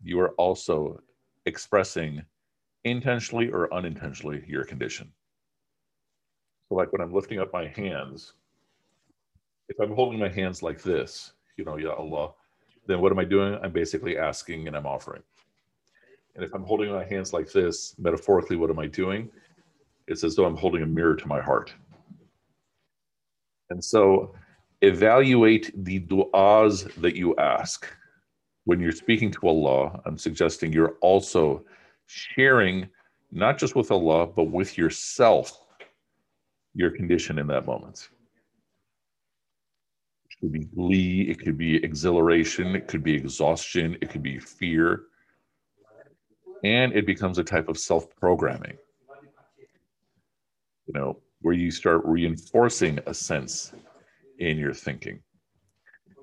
you 0.03 0.19
are 0.21 0.31
also 0.31 1.01
expressing 1.47 2.23
intentionally 2.85 3.51
or 3.51 3.73
unintentionally 3.73 4.45
your 4.47 4.65
condition. 4.65 5.13
So, 6.69 6.75
like 6.75 6.93
when 6.93 7.01
I'm 7.01 7.13
lifting 7.13 7.41
up 7.41 7.53
my 7.53 7.67
hands, 7.67 8.35
if 9.69 9.79
I'm 9.81 9.95
holding 9.95 10.19
my 10.19 10.29
hands 10.29 10.63
like 10.63 10.83
this, 10.83 11.33
you 11.57 11.65
know, 11.65 11.77
Ya 11.77 11.93
Allah, 11.93 12.33
then 12.89 13.01
what 13.01 13.13
am 13.13 13.19
I 13.19 13.25
doing? 13.25 13.57
I'm 13.63 13.71
basically 13.71 14.19
asking 14.19 14.67
and 14.67 14.77
I'm 14.77 14.87
offering. 14.87 15.23
And 16.35 16.45
if 16.45 16.55
I'm 16.55 16.65
holding 16.65 16.91
my 16.91 17.05
hands 17.05 17.33
like 17.33 17.53
this, 17.53 17.95
metaphorically, 17.99 18.57
what 18.57 18.71
am 18.71 18.79
I 18.79 18.87
doing? 18.87 19.29
It's 20.07 20.25
as 20.25 20.35
though 20.35 20.47
I'm 20.47 20.57
holding 20.57 20.83
a 20.83 20.87
mirror 20.87 21.15
to 21.15 21.29
my 21.29 21.41
heart. 21.41 21.73
And 23.71 23.85
so 23.85 24.35
evaluate 24.81 25.71
the 25.85 26.01
du'as 26.01 26.93
that 26.95 27.15
you 27.15 27.37
ask. 27.37 27.87
When 28.65 28.81
you're 28.81 28.93
speaking 28.93 29.31
to 29.33 29.49
Allah, 29.49 30.01
I'm 30.07 30.17
suggesting 30.17 30.73
you're 30.73 30.97
also 31.03 31.65
sharing, 32.07 32.89
not 33.31 33.59
just 33.59 33.77
with 33.77 33.91
Allah, 33.91 34.27
but 34.27 34.45
with 34.45 34.79
yourself, 34.79 35.61
your 36.75 36.91
condition 36.91 37.39
in 37.39 37.47
that 37.49 37.67
moment 37.67 38.09
could 40.41 40.53
be 40.53 40.65
glee, 40.67 41.23
it 41.31 41.41
could 41.41 41.59
be 41.59 41.77
exhilaration, 41.85 42.77
it 42.77 42.89
could 42.89 43.03
be 43.05 43.15
exhaustion, 43.15 43.97
it 44.03 44.11
could 44.11 44.23
be 44.23 44.39
fear. 44.39 45.03
And 46.65 46.93
it 46.95 47.07
becomes 47.07 47.39
a 47.39 47.45
type 47.45 47.69
of 47.69 47.79
self 47.79 48.15
programming. 48.17 48.79
you 50.87 50.95
know, 50.95 51.19
where 51.43 51.55
you 51.55 51.71
start 51.71 52.03
reinforcing 52.05 52.99
a 53.07 53.15
sense 53.15 53.73
in 54.39 54.59
your 54.59 54.75
thinking. 54.75 55.21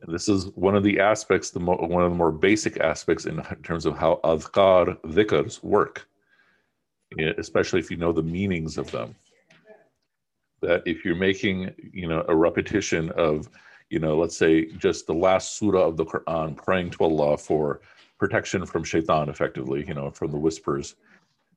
And 0.04 0.14
this 0.14 0.30
is 0.30 0.48
one 0.56 0.76
of 0.76 0.84
the 0.84 1.00
aspects, 1.00 1.52
the 1.52 1.60
mo- 1.60 1.78
one 1.78 2.04
of 2.04 2.12
the 2.12 2.18
more 2.18 2.32
basic 2.32 2.80
aspects 2.80 3.26
in 3.26 3.42
terms 3.64 3.86
of 3.86 3.98
how 3.98 4.20
adhkar 4.24 4.98
dhikrs 5.04 5.64
work, 5.64 6.08
especially 7.38 7.80
if 7.80 7.92
you 7.92 7.98
know 7.98 8.12
the 8.12 8.24
meanings 8.24 8.78
of 8.78 8.92
them. 8.92 9.16
That 10.62 10.84
if 10.86 11.06
you're 11.06 11.16
making, 11.16 11.74
you 11.94 12.08
know, 12.08 12.26
a 12.28 12.36
repetition 12.36 13.12
of, 13.12 13.50
you 13.90 14.00
know, 14.00 14.18
let's 14.18 14.38
say 14.38 14.66
just 14.66 15.08
the 15.08 15.14
last 15.14 15.58
surah 15.58 15.86
of 15.88 15.98
the 15.98 16.06
Quran, 16.06 16.56
praying 16.56 16.92
to 16.92 17.04
Allah 17.04 17.38
for 17.38 17.82
protection 18.18 18.66
from 18.66 18.84
shaitan, 18.84 19.30
effectively, 19.30 19.86
you 19.88 19.94
know, 19.94 20.10
from 20.10 20.32
the 20.32 20.38
whispers, 20.38 20.96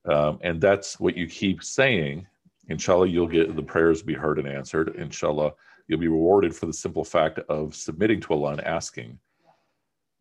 um, 0.07 0.39
and 0.43 0.61
that's 0.61 0.99
what 1.01 1.17
you 1.17 1.27
keep 1.27 1.63
saying. 1.63 2.27
Inshallah, 2.69 3.09
you'll 3.09 3.27
get 3.27 3.55
the 3.55 3.63
prayers 3.63 4.03
be 4.03 4.15
heard 4.15 4.39
and 4.39 4.49
answered. 4.49 4.95
Inshallah, 4.97 5.53
you'll 5.87 6.01
be 6.01 6.09
rewarded 6.09 6.55
for 6.55 6.67
the 6.67 6.73
simple 6.73 7.05
fact 7.05 7.39
of 7.49 7.75
submitting 7.75 8.21
to 8.23 8.35
Allah 8.35 8.53
and 8.53 8.61
asking. 8.63 9.19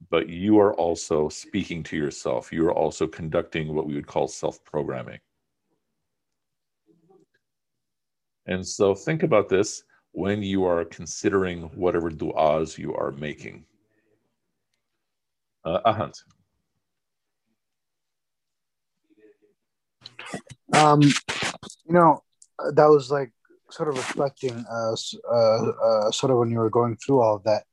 But 0.10 0.30
you 0.30 0.60
are 0.60 0.74
also 0.76 1.28
speaking 1.28 1.84
to 1.84 1.98
yourself. 1.98 2.54
You 2.54 2.66
are 2.68 2.74
also 2.74 3.08
conducting 3.08 3.74
what 3.74 3.88
we 3.88 3.96
would 3.96 4.08
call 4.08 4.28
self 4.28 4.64
programming. 4.64 5.20
And 8.46 8.66
so 8.66 8.96
think 8.96 9.24
about 9.24 9.50
this 9.50 9.84
when 10.18 10.42
you 10.42 10.66
are 10.66 10.84
considering 10.84 11.62
whatever 11.76 12.10
du'as 12.10 12.76
you 12.76 12.92
are 12.96 13.12
making. 13.12 13.64
Uh, 15.64 15.80
Ahant. 15.86 16.16
Um, 20.74 21.04
you 21.04 21.94
know, 21.98 22.24
that 22.74 22.88
was 22.88 23.12
like 23.12 23.32
sort 23.70 23.90
of 23.90 23.98
reflecting, 23.98 24.66
uh, 24.68 24.96
uh, 25.32 25.68
uh, 25.88 26.10
sort 26.10 26.32
of 26.32 26.40
when 26.40 26.50
you 26.50 26.58
were 26.58 26.72
going 26.72 26.98
through 26.98 27.20
all 27.22 27.36
of 27.36 27.44
that. 27.44 27.66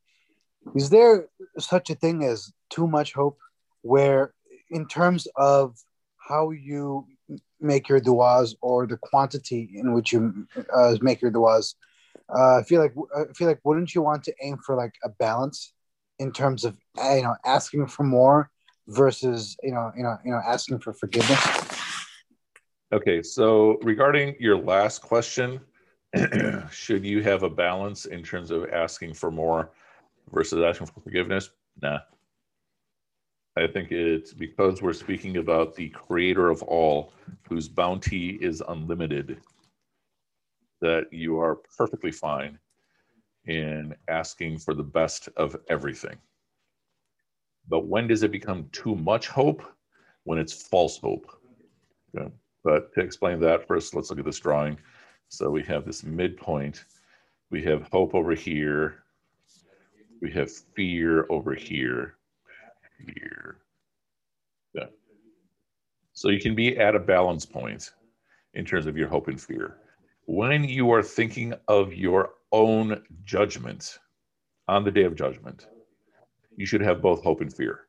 Is 0.75 0.91
there 0.91 1.29
such 1.59 1.89
a 1.89 1.95
thing 1.95 2.25
as 2.25 2.53
too 2.69 2.87
much 2.87 3.15
hope, 3.15 3.39
where 3.81 4.35
in 4.69 4.87
terms 4.87 5.27
of 5.37 5.79
how 6.19 6.51
you 6.51 7.07
make 7.59 7.89
your 7.89 8.01
duas 8.01 8.55
or 8.61 8.87
the 8.87 8.99
quantity 8.99 9.71
in 9.75 9.95
which 9.95 10.13
you 10.13 10.47
uh, 10.75 10.95
make 11.01 11.23
your 11.23 11.31
duas, 11.31 11.75
uh, 12.29 12.59
I 12.59 12.63
feel 12.63 12.81
like 12.81 12.95
I 13.17 13.33
feel 13.35 13.49
like 13.49 13.61
wouldn't 13.65 13.95
you 13.95 14.03
want 14.03 14.25
to 14.25 14.35
aim 14.43 14.59
for 14.65 14.75
like 14.75 14.95
a 15.05 15.09
balance 15.09 15.73
in 16.19 16.33
terms 16.33 16.65
of 16.65 16.77
uh, 16.99 17.15
you 17.15 17.23
know 17.23 17.37
asking 17.45 17.87
for 17.87 18.03
more 18.05 18.51
versus 18.89 19.57
you 19.63 19.73
know 19.73 19.93
you 19.97 20.03
know 20.03 20.17
you 20.25 20.31
know 20.31 20.41
asking 20.47 20.79
for 20.81 20.93
forgiveness. 20.93 21.41
Okay, 22.93 23.23
so 23.23 23.79
regarding 23.83 24.37
your 24.39 24.57
last 24.57 25.03
question, 25.03 25.61
should 26.71 27.05
you 27.05 27.23
have 27.23 27.43
a 27.43 27.51
balance 27.51 28.05
in 28.05 28.23
terms 28.23 28.51
of 28.51 28.69
asking 28.71 29.15
for 29.15 29.31
more 29.31 29.71
versus 30.33 30.63
asking 30.63 30.87
for 30.87 31.01
forgiveness? 31.01 31.51
Nah. 31.83 31.99
I 33.57 33.69
think 33.69 33.93
it's 33.93 34.33
because 34.33 34.83
we're 34.83 34.93
speaking 34.93 35.37
about 35.37 35.77
the 35.77 35.89
creator 35.91 36.51
of 36.51 36.63
all, 36.65 37.13
whose 37.49 37.69
bounty 37.69 38.31
is 38.41 38.63
unlimited, 38.67 39.41
that 40.85 41.07
you 41.11 41.41
are 41.41 41.57
perfectly 41.79 42.13
fine 42.13 42.59
in 43.47 43.95
asking 44.09 44.59
for 44.59 44.75
the 44.75 44.83
best 44.83 45.31
of 45.39 45.57
everything. 45.71 46.17
But 47.69 47.87
when 47.87 48.07
does 48.07 48.23
it 48.23 48.31
become 48.31 48.69
too 48.71 48.95
much 48.95 49.29
hope? 49.29 49.63
When 50.25 50.39
it's 50.39 50.67
false 50.69 50.99
hope. 50.99 51.27
Okay. 52.15 52.31
But 52.63 52.93
to 52.95 53.01
explain 53.01 53.41
that 53.41 53.67
first, 53.67 53.95
let's 53.95 54.11
look 54.11 54.19
at 54.19 54.27
this 54.27 54.39
drawing. 54.39 54.79
So 55.29 55.51
we 55.51 55.63
have 55.63 55.87
this 55.87 56.05
midpoint. 56.05 56.85
We 57.51 57.63
have 57.65 57.89
hope 57.91 58.15
over 58.15 58.35
here. 58.35 59.05
We 60.21 60.31
have 60.33 60.51
fear 60.51 61.27
over 61.31 61.55
here. 61.55 62.17
Here. 62.99 63.59
So 66.17 66.29
you 66.31 66.41
can 66.41 66.55
be 66.55 66.79
at 66.79 66.95
a 66.95 67.01
balance 67.01 67.45
point 67.45 67.91
in 68.55 68.65
terms 68.65 68.87
of 68.87 68.97
your 68.97 69.09
hope 69.09 69.29
and 69.29 69.41
fear. 69.41 69.79
When 70.27 70.65
you 70.65 70.91
are 70.93 71.03
thinking 71.03 71.55
of 71.69 71.93
your 71.93 72.31
own 72.53 73.03
judgment 73.25 73.99
on 74.69 74.85
the 74.85 74.91
day 74.91 75.05
of 75.05 75.15
judgment, 75.15 75.67
you 76.57 76.67
should 76.67 76.81
have 76.81 77.03
both 77.03 77.23
hope 77.23 77.41
and 77.41 77.53
fear. 77.53 77.87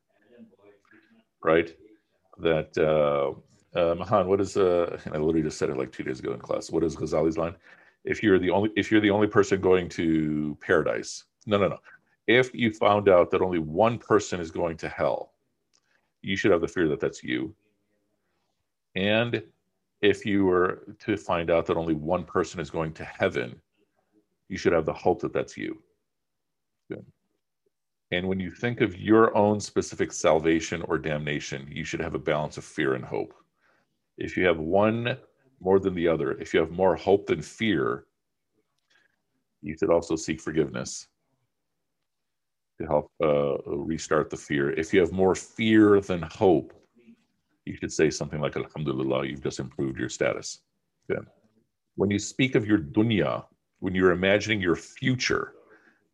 Right? 1.44 1.76
That 2.40 2.78
uh, 2.78 3.80
uh, 3.80 3.96
Mahan, 3.96 4.28
what 4.28 4.42
is 4.42 4.58
uh? 4.58 5.00
I 5.06 5.18
literally 5.18 5.44
just 5.44 5.58
said 5.58 5.70
it 5.70 5.78
like 5.78 5.92
two 5.92 6.04
days 6.04 6.20
ago 6.20 6.34
in 6.34 6.40
class. 6.40 6.72
What 6.72 6.84
is 6.84 6.96
Ghazali's 6.96 7.38
line? 7.38 7.56
If 8.04 8.22
you're 8.22 8.40
the 8.40 8.50
only 8.50 8.72
if 8.76 8.92
you're 8.92 9.02
the 9.02 9.12
only 9.12 9.28
person 9.28 9.62
going 9.62 9.88
to 9.90 10.58
paradise, 10.62 11.24
no, 11.46 11.58
no, 11.58 11.70
no. 11.70 11.78
If 12.28 12.54
you 12.54 12.72
found 12.72 13.08
out 13.08 13.32
that 13.32 13.42
only 13.42 13.60
one 13.60 13.98
person 13.98 14.40
is 14.40 14.52
going 14.52 14.78
to 14.78 14.90
hell, 14.90 15.34
you 16.22 16.36
should 16.36 16.52
have 16.52 16.62
the 16.62 16.68
fear 16.68 16.88
that 16.90 17.00
that's 17.00 17.24
you. 17.24 17.56
And 18.96 19.44
if 20.06 20.24
you 20.24 20.46
were 20.46 20.84
to 21.00 21.18
find 21.18 21.50
out 21.50 21.66
that 21.66 21.78
only 21.78 21.96
one 21.96 22.24
person 22.24 22.60
is 22.60 22.70
going 22.70 22.94
to 22.94 23.04
heaven, 23.04 23.60
you 24.50 24.58
should 24.58 24.74
have 24.74 24.86
the 24.86 24.94
hope 24.94 25.20
that 25.22 25.34
that's 25.34 25.58
you. 25.58 25.82
Good. 26.92 27.06
And 28.12 28.28
when 28.28 28.40
you 28.40 28.52
think 28.52 28.82
of 28.82 29.00
your 29.00 29.36
own 29.36 29.60
specific 29.60 30.12
salvation 30.14 30.84
or 30.84 31.00
damnation, 31.00 31.68
you 31.72 31.84
should 31.84 32.00
have 32.00 32.14
a 32.14 32.20
balance 32.20 32.58
of 32.58 32.64
fear 32.64 32.94
and 32.94 33.04
hope. 33.04 33.34
If 34.18 34.38
you 34.38 34.46
have 34.46 34.60
one 34.60 35.18
more 35.60 35.80
than 35.80 35.96
the 35.96 36.08
other, 36.08 36.34
if 36.34 36.54
you 36.54 36.60
have 36.60 36.72
more 36.72 36.96
hope 36.96 37.26
than 37.26 37.42
fear, 37.42 38.06
you 39.64 39.76
should 39.76 39.90
also 39.90 40.16
seek 40.16 40.40
forgiveness 40.40 41.08
to 42.80 42.86
help 42.86 43.12
uh, 43.24 43.58
restart 43.66 44.30
the 44.30 44.38
fear. 44.38 44.70
If 44.70 44.94
you 44.94 45.00
have 45.00 45.12
more 45.12 45.34
fear 45.34 46.00
than 46.00 46.22
hope, 46.22 46.74
you 47.66 47.76
should 47.76 47.92
say 47.92 48.10
something 48.10 48.40
like, 48.40 48.56
Alhamdulillah, 48.56 49.26
you've 49.26 49.44
just 49.44 49.60
improved 49.60 50.00
your 50.00 50.10
status. 50.10 50.62
Good. 51.10 51.26
When 51.96 52.12
you 52.12 52.20
speak 52.20 52.56
of 52.56 52.66
your 52.66 52.78
dunya, 52.78 53.44
when 53.80 53.96
you're 53.96 54.12
imagining 54.12 54.62
your 54.62 54.76
future, 54.76 55.54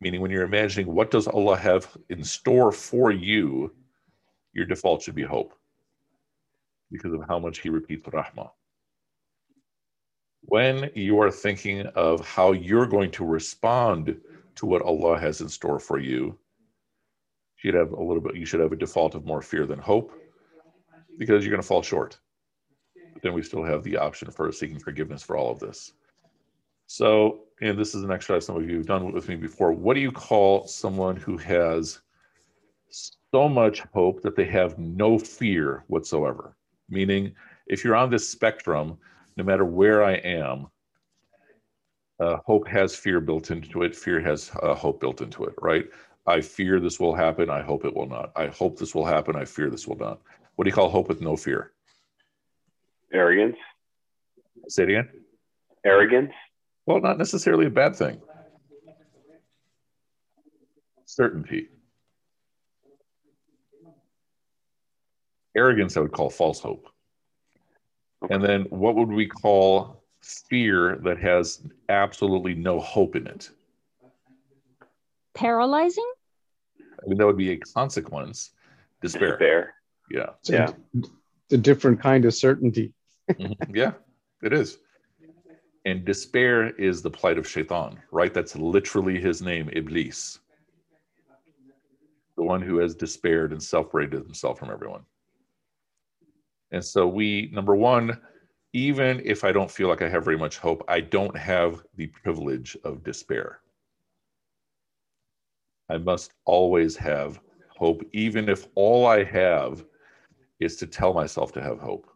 meaning 0.00 0.20
when 0.20 0.30
you're 0.30 0.44
imagining 0.44 0.92
what 0.92 1.10
does 1.10 1.28
Allah 1.28 1.56
have 1.56 1.96
in 2.08 2.24
store 2.24 2.72
for 2.72 3.12
you, 3.12 3.72
your 4.54 4.64
default 4.64 5.02
should 5.02 5.14
be 5.14 5.22
hope 5.22 5.54
because 6.90 7.12
of 7.12 7.22
how 7.28 7.38
much 7.38 7.58
he 7.58 7.68
repeats 7.68 8.06
rahmah. 8.08 8.50
When 10.42 10.90
you 10.94 11.20
are 11.20 11.30
thinking 11.30 11.86
of 11.94 12.26
how 12.26 12.52
you're 12.52 12.86
going 12.86 13.10
to 13.12 13.24
respond 13.24 14.20
to 14.56 14.66
what 14.66 14.82
Allah 14.82 15.18
has 15.18 15.40
in 15.40 15.48
store 15.48 15.78
for 15.78 15.98
you, 15.98 16.38
you 17.56 17.70
should 17.70 17.74
have 17.74 17.92
a 17.92 18.02
little 18.02 18.20
bit, 18.20 18.36
you 18.36 18.44
should 18.44 18.60
have 18.60 18.72
a 18.72 18.76
default 18.76 19.14
of 19.14 19.24
more 19.24 19.40
fear 19.40 19.66
than 19.66 19.78
hope 19.78 20.12
because 21.18 21.44
you're 21.44 21.50
going 21.50 21.62
to 21.62 21.66
fall 21.66 21.82
short. 21.82 22.18
But 23.12 23.22
then 23.22 23.34
we 23.34 23.42
still 23.42 23.64
have 23.64 23.82
the 23.82 23.96
option 23.96 24.30
for 24.30 24.50
seeking 24.52 24.78
forgiveness 24.78 25.22
for 25.22 25.36
all 25.36 25.50
of 25.50 25.58
this. 25.58 25.92
So, 26.86 27.44
and 27.60 27.78
this 27.78 27.94
is 27.94 28.02
an 28.02 28.10
exercise 28.10 28.46
some 28.46 28.56
of 28.56 28.68
you 28.68 28.76
have 28.78 28.86
done 28.86 29.12
with 29.12 29.28
me 29.28 29.36
before. 29.36 29.72
What 29.72 29.94
do 29.94 30.00
you 30.00 30.12
call 30.12 30.66
someone 30.66 31.16
who 31.16 31.36
has 31.38 32.00
so 32.90 33.48
much 33.48 33.80
hope 33.94 34.20
that 34.22 34.36
they 34.36 34.44
have 34.44 34.78
no 34.78 35.18
fear 35.18 35.84
whatsoever? 35.86 36.56
Meaning, 36.88 37.34
if 37.66 37.84
you're 37.84 37.96
on 37.96 38.10
this 38.10 38.28
spectrum, 38.28 38.98
no 39.36 39.44
matter 39.44 39.64
where 39.64 40.04
I 40.04 40.14
am, 40.14 40.66
uh, 42.20 42.36
hope 42.44 42.68
has 42.68 42.94
fear 42.94 43.20
built 43.20 43.50
into 43.50 43.82
it. 43.82 43.96
Fear 43.96 44.20
has 44.20 44.50
uh, 44.62 44.74
hope 44.74 45.00
built 45.00 45.22
into 45.22 45.44
it, 45.44 45.54
right? 45.60 45.86
I 46.26 46.40
fear 46.40 46.78
this 46.78 47.00
will 47.00 47.14
happen. 47.14 47.50
I 47.50 47.62
hope 47.62 47.84
it 47.84 47.94
will 47.94 48.06
not. 48.06 48.30
I 48.36 48.46
hope 48.46 48.78
this 48.78 48.94
will 48.94 49.06
happen. 49.06 49.34
I 49.34 49.44
fear 49.44 49.70
this 49.70 49.88
will 49.88 49.98
not. 49.98 50.20
What 50.56 50.64
do 50.64 50.68
you 50.68 50.74
call 50.74 50.90
hope 50.90 51.08
with 51.08 51.20
no 51.20 51.36
fear? 51.36 51.72
Arrogance. 53.12 53.56
Say 54.68 54.84
it 54.84 54.88
again. 54.90 55.08
Arrogance. 55.84 56.32
Well, 56.86 57.00
not 57.00 57.18
necessarily 57.18 57.66
a 57.66 57.70
bad 57.70 57.96
thing. 57.96 58.20
Certainty. 61.04 61.68
Arrogance, 65.56 65.96
I 65.96 66.00
would 66.00 66.12
call 66.12 66.30
false 66.30 66.60
hope. 66.60 66.88
And 68.30 68.42
then 68.42 68.62
what 68.70 68.94
would 68.94 69.08
we 69.08 69.26
call 69.26 70.02
fear 70.22 70.98
that 71.02 71.18
has 71.18 71.60
absolutely 71.88 72.54
no 72.54 72.78
hope 72.80 73.16
in 73.16 73.26
it? 73.26 73.50
Paralyzing? 75.34 76.10
I 76.80 77.08
mean, 77.08 77.18
that 77.18 77.26
would 77.26 77.36
be 77.36 77.50
a 77.50 77.58
consequence. 77.58 78.50
Despair. 79.00 79.30
Despair. 79.30 79.71
Yeah. 80.10 80.30
Yeah. 80.44 80.72
It's 80.94 81.52
a 81.52 81.56
different 81.58 82.00
kind 82.00 82.24
of 82.24 82.34
certainty. 82.34 82.92
Mhm. 83.30 83.74
Yeah, 83.74 83.92
it 84.42 84.52
is. 84.52 84.78
And 85.84 86.04
despair 86.04 86.70
is 86.76 87.02
the 87.02 87.10
plight 87.10 87.38
of 87.38 87.48
Shaitan, 87.48 87.98
right? 88.10 88.32
That's 88.32 88.54
literally 88.56 89.20
his 89.20 89.42
name, 89.42 89.68
Iblis. 89.72 90.38
The 92.36 92.42
one 92.42 92.62
who 92.62 92.78
has 92.78 92.94
despaired 92.94 93.52
and 93.52 93.62
separated 93.62 94.22
himself 94.22 94.58
from 94.58 94.70
everyone. 94.70 95.04
And 96.70 96.84
so 96.84 97.06
we, 97.06 97.50
number 97.52 97.74
one, 97.74 98.20
even 98.72 99.20
if 99.24 99.44
I 99.44 99.52
don't 99.52 99.70
feel 99.70 99.88
like 99.88 100.02
I 100.02 100.08
have 100.08 100.24
very 100.24 100.38
much 100.38 100.56
hope, 100.58 100.82
I 100.88 101.00
don't 101.00 101.36
have 101.36 101.82
the 101.96 102.06
privilege 102.06 102.76
of 102.84 103.04
despair. 103.04 103.60
I 105.90 105.98
must 105.98 106.32
always 106.46 106.96
have 106.96 107.40
hope, 107.68 108.02
even 108.12 108.48
if 108.48 108.66
all 108.74 109.04
I 109.06 109.24
have 109.24 109.84
is 110.62 110.76
to 110.76 110.86
tell 110.86 111.12
myself 111.12 111.52
to 111.52 111.62
have 111.62 111.78
hope. 111.78 112.08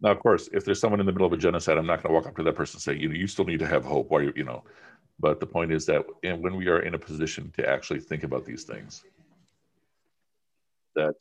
Now, 0.00 0.10
of 0.10 0.18
course, 0.18 0.48
if 0.52 0.64
there's 0.64 0.80
someone 0.80 1.00
in 1.00 1.06
the 1.06 1.12
middle 1.12 1.26
of 1.26 1.32
a 1.32 1.36
genocide, 1.36 1.78
I'm 1.78 1.86
not 1.86 2.02
going 2.02 2.12
to 2.12 2.14
walk 2.14 2.26
up 2.26 2.36
to 2.36 2.42
that 2.42 2.56
person 2.56 2.76
and 2.76 2.82
say, 2.82 3.00
you 3.00 3.08
know, 3.08 3.14
you 3.14 3.28
still 3.28 3.44
need 3.44 3.60
to 3.60 3.66
have 3.66 3.84
hope. 3.84 4.10
Why, 4.10 4.22
you, 4.22 4.32
you 4.34 4.44
know, 4.44 4.64
but 5.20 5.38
the 5.38 5.46
point 5.46 5.70
is 5.70 5.86
that 5.86 6.04
in, 6.24 6.42
when 6.42 6.56
we 6.56 6.66
are 6.66 6.80
in 6.80 6.94
a 6.94 6.98
position 6.98 7.52
to 7.56 7.68
actually 7.68 8.00
think 8.00 8.24
about 8.24 8.44
these 8.44 8.64
things, 8.64 9.04
that 10.96 11.14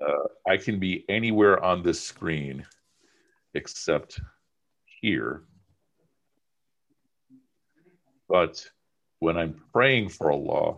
uh, 0.00 0.28
I 0.48 0.56
can 0.56 0.78
be 0.78 1.04
anywhere 1.08 1.62
on 1.64 1.82
this 1.82 2.00
screen 2.00 2.64
except 3.54 4.20
here. 4.84 5.42
But 8.28 8.64
when 9.18 9.36
I'm 9.36 9.60
praying 9.72 10.10
for 10.10 10.30
Allah, 10.30 10.76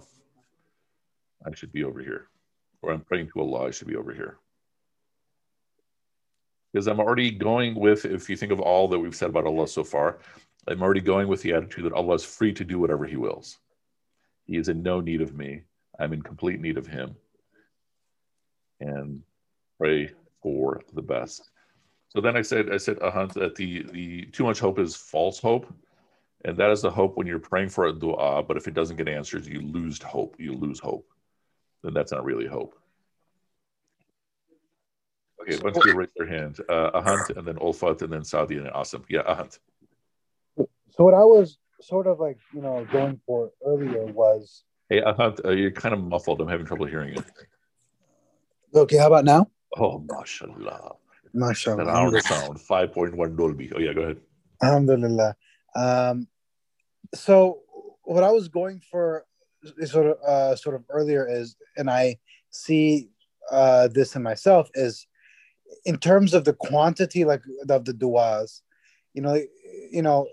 I 1.47 1.55
should 1.55 1.72
be 1.72 1.84
over 1.84 2.01
here. 2.01 2.28
Or 2.82 2.92
I'm 2.92 3.00
praying 3.00 3.30
to 3.32 3.40
Allah, 3.40 3.68
I 3.68 3.70
should 3.70 3.88
be 3.88 3.96
over 3.96 4.12
here. 4.12 4.38
Because 6.72 6.88
I'm 6.88 7.00
already 7.00 7.30
going 7.30 7.74
with, 7.74 8.04
if 8.04 8.28
you 8.28 8.36
think 8.36 8.50
of 8.50 8.60
all 8.60 8.88
that 8.88 8.98
we've 8.98 9.14
said 9.14 9.30
about 9.30 9.46
Allah 9.46 9.68
so 9.68 9.84
far, 9.84 10.18
I'm 10.66 10.82
already 10.82 11.00
going 11.00 11.28
with 11.28 11.42
the 11.42 11.52
attitude 11.52 11.84
that 11.84 11.92
Allah 11.92 12.14
is 12.14 12.24
free 12.24 12.52
to 12.54 12.64
do 12.64 12.78
whatever 12.78 13.04
He 13.04 13.16
wills. 13.16 13.58
He 14.46 14.56
is 14.56 14.68
in 14.68 14.82
no 14.82 15.00
need 15.00 15.20
of 15.20 15.34
me. 15.36 15.62
I'm 15.98 16.12
in 16.12 16.22
complete 16.22 16.60
need 16.60 16.78
of 16.78 16.86
Him. 16.86 17.14
And 18.80 19.22
pray 19.78 20.10
for 20.42 20.80
the 20.94 21.02
best. 21.02 21.50
So 22.08 22.20
then 22.20 22.36
I 22.36 22.42
said, 22.42 22.72
I 22.72 22.76
said, 22.76 22.98
uh, 22.98 23.26
that 23.26 23.54
the 23.54 23.84
the 23.92 24.26
too 24.26 24.44
much 24.44 24.58
hope 24.60 24.78
is 24.78 24.94
false 24.94 25.38
hope, 25.38 25.72
and 26.44 26.56
that 26.58 26.70
is 26.70 26.82
the 26.82 26.90
hope 26.90 27.16
when 27.16 27.26
you're 27.26 27.38
praying 27.38 27.70
for 27.70 27.86
a 27.86 27.92
du'a, 27.92 28.46
but 28.46 28.56
if 28.56 28.68
it 28.68 28.74
doesn't 28.74 28.96
get 28.96 29.08
answers, 29.08 29.48
you 29.48 29.60
lose 29.62 30.00
hope. 30.02 30.36
You 30.38 30.54
lose 30.54 30.78
hope. 30.78 31.06
Then 31.82 31.94
that's 31.94 32.12
not 32.12 32.24
really 32.24 32.46
hope. 32.46 32.74
Okay, 35.40 35.58
once 35.62 35.76
you 35.84 35.94
raise 35.94 36.08
your 36.16 36.28
hand, 36.28 36.60
uh, 36.68 37.00
Ahant, 37.00 37.36
and 37.36 37.46
then 37.46 37.56
Olfat, 37.56 38.02
and 38.02 38.12
then 38.12 38.20
Sadia, 38.20 38.58
and 38.58 38.66
then 38.66 38.72
Asim. 38.72 39.04
Yeah, 39.08 39.22
Ahant. 39.22 39.58
So 40.56 41.04
what 41.04 41.14
I 41.14 41.24
was 41.24 41.58
sort 41.80 42.06
of 42.06 42.20
like, 42.20 42.38
you 42.54 42.62
know, 42.62 42.86
going 42.92 43.20
for 43.26 43.50
earlier 43.66 44.06
was. 44.06 44.62
Hey, 44.88 45.00
Ahant, 45.00 45.44
uh, 45.44 45.50
you're 45.50 45.72
kind 45.72 45.94
of 45.94 46.04
muffled. 46.04 46.40
I'm 46.40 46.48
having 46.48 46.66
trouble 46.66 46.86
hearing 46.86 47.16
you. 47.16 47.24
Okay, 48.74 48.98
how 48.98 49.08
about 49.08 49.24
now? 49.24 49.50
Oh, 49.76 49.98
mashallah. 50.08 50.92
Mashallah. 51.34 51.84
Surround 51.84 52.22
sound, 52.22 52.58
5.1 52.58 53.36
Dolby. 53.36 53.72
Oh, 53.74 53.80
yeah, 53.80 53.92
go 53.94 54.02
ahead. 54.02 54.20
Alhamdulillah. 54.62 55.34
Um, 55.74 56.28
so 57.14 57.60
what 58.04 58.22
I 58.22 58.30
was 58.30 58.48
going 58.48 58.80
for 58.90 59.18
is 59.18 59.31
sort 59.84 60.06
of 60.06 60.16
uh, 60.26 60.56
sort 60.56 60.74
of 60.74 60.84
earlier 60.88 61.26
is, 61.28 61.56
and 61.76 61.90
I 61.90 62.18
see 62.50 63.10
uh, 63.50 63.88
this 63.88 64.16
in 64.16 64.22
myself 64.22 64.70
is 64.74 65.06
in 65.84 65.98
terms 65.98 66.34
of 66.34 66.44
the 66.44 66.52
quantity 66.52 67.24
like 67.24 67.42
of 67.68 67.84
the 67.84 67.92
duas, 67.92 68.62
you 69.14 69.22
know, 69.22 69.40
you 69.90 70.02
know, 70.02 70.26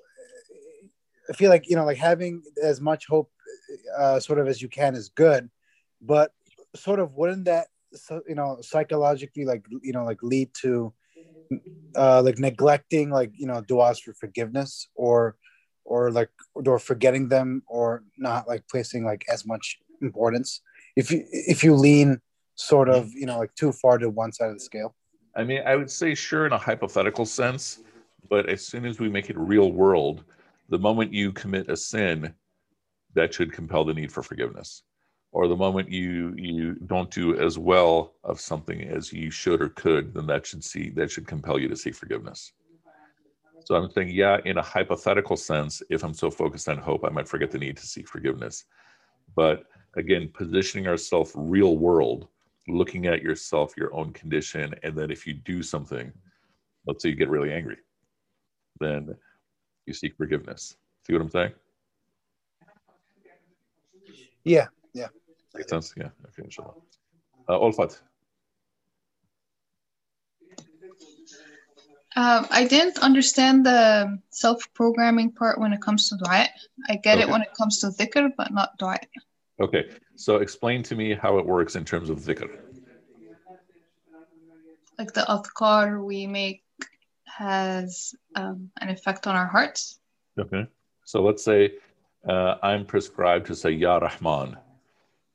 I 1.30 1.34
feel 1.34 1.50
like 1.50 1.70
you 1.70 1.76
know, 1.76 1.86
like 1.86 1.98
having 1.98 2.42
as 2.64 2.82
much 2.82 3.06
hope, 3.08 3.30
uh, 3.98 4.20
sort 4.20 4.40
of 4.40 4.48
as 4.48 4.62
you 4.62 4.68
can 4.70 4.96
is 4.96 5.10
good, 5.10 5.50
but 6.02 6.32
sort 6.76 7.00
of 7.00 7.14
wouldn't 7.14 7.46
that 7.46 7.68
you 8.28 8.36
know 8.36 8.58
psychologically 8.62 9.46
like 9.46 9.66
you 9.82 9.92
know 9.92 10.06
like 10.06 10.22
lead 10.22 10.54
to 10.54 10.94
uh 11.96 12.22
like 12.22 12.38
neglecting 12.38 13.10
like 13.10 13.32
you 13.36 13.48
know 13.48 13.62
duas 13.62 14.00
for 14.00 14.14
forgiveness 14.14 14.88
or 14.96 15.36
or 15.90 16.12
like 16.12 16.30
or 16.54 16.80
forgetting 16.80 17.28
them 17.28 17.64
or 17.68 18.04
not 18.18 18.48
like 18.48 18.64
placing 18.70 19.04
like 19.04 19.26
as 19.32 19.46
much 19.46 19.80
importance. 20.02 20.62
If 20.96 21.12
you 21.12 21.26
if 21.32 21.64
you 21.64 21.76
lean 21.76 22.22
sort 22.56 22.90
of 22.90 23.12
you 23.14 23.26
know 23.26 23.40
like 23.40 23.54
too 23.56 23.72
far 23.72 23.98
to 23.98 24.10
one 24.10 24.32
side 24.32 24.50
of 24.50 24.56
the 24.56 24.60
scale. 24.60 24.96
I 25.36 25.44
mean 25.44 25.62
i 25.66 25.76
would 25.76 25.92
say 25.92 26.16
sure 26.16 26.46
in 26.46 26.54
a 26.54 26.58
hypothetical 26.58 27.26
sense 27.26 27.80
but 28.30 28.50
as 28.50 28.66
soon 28.66 28.86
as 28.86 29.00
we 29.00 29.10
make 29.10 29.30
it 29.30 29.38
real 29.38 29.72
world 29.72 30.24
the 30.70 30.80
moment 30.80 31.14
you 31.14 31.32
commit 31.32 31.70
a 31.70 31.78
sin 31.78 32.34
that 33.16 33.34
should 33.34 33.52
compel 33.52 33.84
the 33.84 33.94
need 33.94 34.12
for 34.12 34.22
forgiveness. 34.24 34.84
Or 35.32 35.48
the 35.48 35.56
moment 35.56 35.90
you 35.92 36.34
you 36.36 36.74
don't 36.88 37.12
do 37.12 37.40
as 37.40 37.58
well 37.58 38.16
of 38.24 38.40
something 38.40 38.82
as 38.82 39.14
you 39.14 39.30
should 39.30 39.62
or 39.62 39.70
could 39.70 40.14
then 40.14 40.26
that 40.26 40.46
should 40.46 40.64
see 40.64 40.90
that 40.92 41.12
should 41.12 41.28
compel 41.28 41.60
you 41.60 41.68
to 41.68 41.76
seek 41.76 41.96
forgiveness 41.96 42.52
so 43.70 43.76
i'm 43.76 43.92
saying 43.92 44.10
yeah 44.10 44.40
in 44.46 44.58
a 44.58 44.62
hypothetical 44.62 45.38
sense 45.38 45.84
if 45.92 46.04
i'm 46.04 46.14
so 46.14 46.32
focused 46.32 46.68
on 46.68 46.78
hope 46.78 47.06
i 47.06 47.10
might 47.10 47.28
forget 47.28 47.52
the 47.52 47.58
need 47.58 47.78
to 47.78 47.86
seek 47.86 48.08
forgiveness 48.08 48.66
but 49.36 49.66
again 49.96 50.28
positioning 50.34 50.88
ourselves 50.88 51.32
real 51.36 51.78
world 51.78 52.28
looking 52.68 53.06
at 53.06 53.22
yourself 53.22 53.78
your 53.78 53.94
own 53.94 54.12
condition 54.12 54.74
and 54.82 54.98
then 54.98 55.12
if 55.12 55.28
you 55.28 55.34
do 55.34 55.62
something 55.62 56.12
let's 56.88 57.04
say 57.04 57.10
you 57.10 57.16
get 57.16 57.30
really 57.30 57.54
angry 57.54 57.78
then 58.80 59.16
you 59.86 59.94
seek 59.94 60.18
forgiveness 60.18 60.76
see 61.06 61.14
what 61.14 61.22
i'm 61.22 61.30
saying 61.30 61.52
yeah 64.44 64.66
yeah. 64.94 65.08
Makes 65.54 65.70
sense? 65.70 65.94
Yeah. 65.98 66.10
Okay, 66.28 66.44
inshallah. 66.46 66.74
Uh, 67.48 67.60
Olfat. 67.60 68.00
Um, 72.16 72.48
I 72.50 72.66
didn't 72.66 73.00
understand 73.00 73.66
the 73.66 74.20
self-programming 74.32 75.34
part 75.34 75.60
when 75.60 75.74
it 75.74 75.82
comes 75.82 76.10
to 76.10 76.18
dua. 76.18 76.48
I 76.88 76.96
get 76.96 77.18
Okay. 77.18 77.24
it 77.24 77.30
when 77.30 77.42
it 77.42 77.54
comes 77.54 77.80
to 77.80 77.88
dhikr, 77.88 78.32
but 78.36 78.52
not 78.52 78.78
dua. 78.78 79.00
Okay, 79.62 79.92
so 80.16 80.38
explain 80.38 80.82
to 80.84 80.96
me 80.96 81.14
how 81.14 81.38
it 81.38 81.46
works 81.46 81.76
in 81.76 81.86
terms 81.86 82.10
of 82.10 82.20
dhikr. 82.20 82.50
Like 84.98 85.14
the 85.14 85.22
adhkar 85.22 86.04
we 86.04 86.26
make 86.26 86.64
has 87.26 88.16
um, 88.36 88.72
an 88.82 88.90
effect 88.90 89.28
on 89.28 89.36
our 89.36 89.48
hearts. 89.48 90.00
Okay, 90.40 90.66
so 91.06 91.22
let's 91.22 91.44
say 91.44 91.74
uh, 92.28 92.56
I'm 92.64 92.86
prescribed 92.86 93.46
to 93.48 93.56
say 93.56 93.72
Ya 93.72 93.98
Rahman 93.98 94.58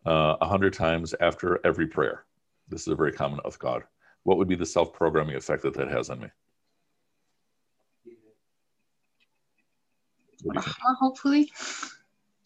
uh, 0.04 0.36
a 0.40 0.46
hundred 0.46 0.74
times 0.74 1.14
after 1.20 1.64
every 1.64 1.86
prayer. 1.86 2.24
This 2.68 2.82
is 2.82 2.88
a 2.88 2.96
very 2.96 3.12
common 3.12 3.40
God. 3.58 3.84
What 4.24 4.38
would 4.38 4.48
be 4.48 4.56
the 4.56 4.66
self-programming 4.66 5.36
effect 5.36 5.62
that 5.62 5.74
that 5.74 5.88
has 5.88 6.10
on 6.10 6.20
me? 6.20 6.28
What 10.44 10.54
do 10.54 10.60
you 10.60 10.62
think? 10.62 10.76
Uh, 10.86 10.94
hopefully. 10.94 11.52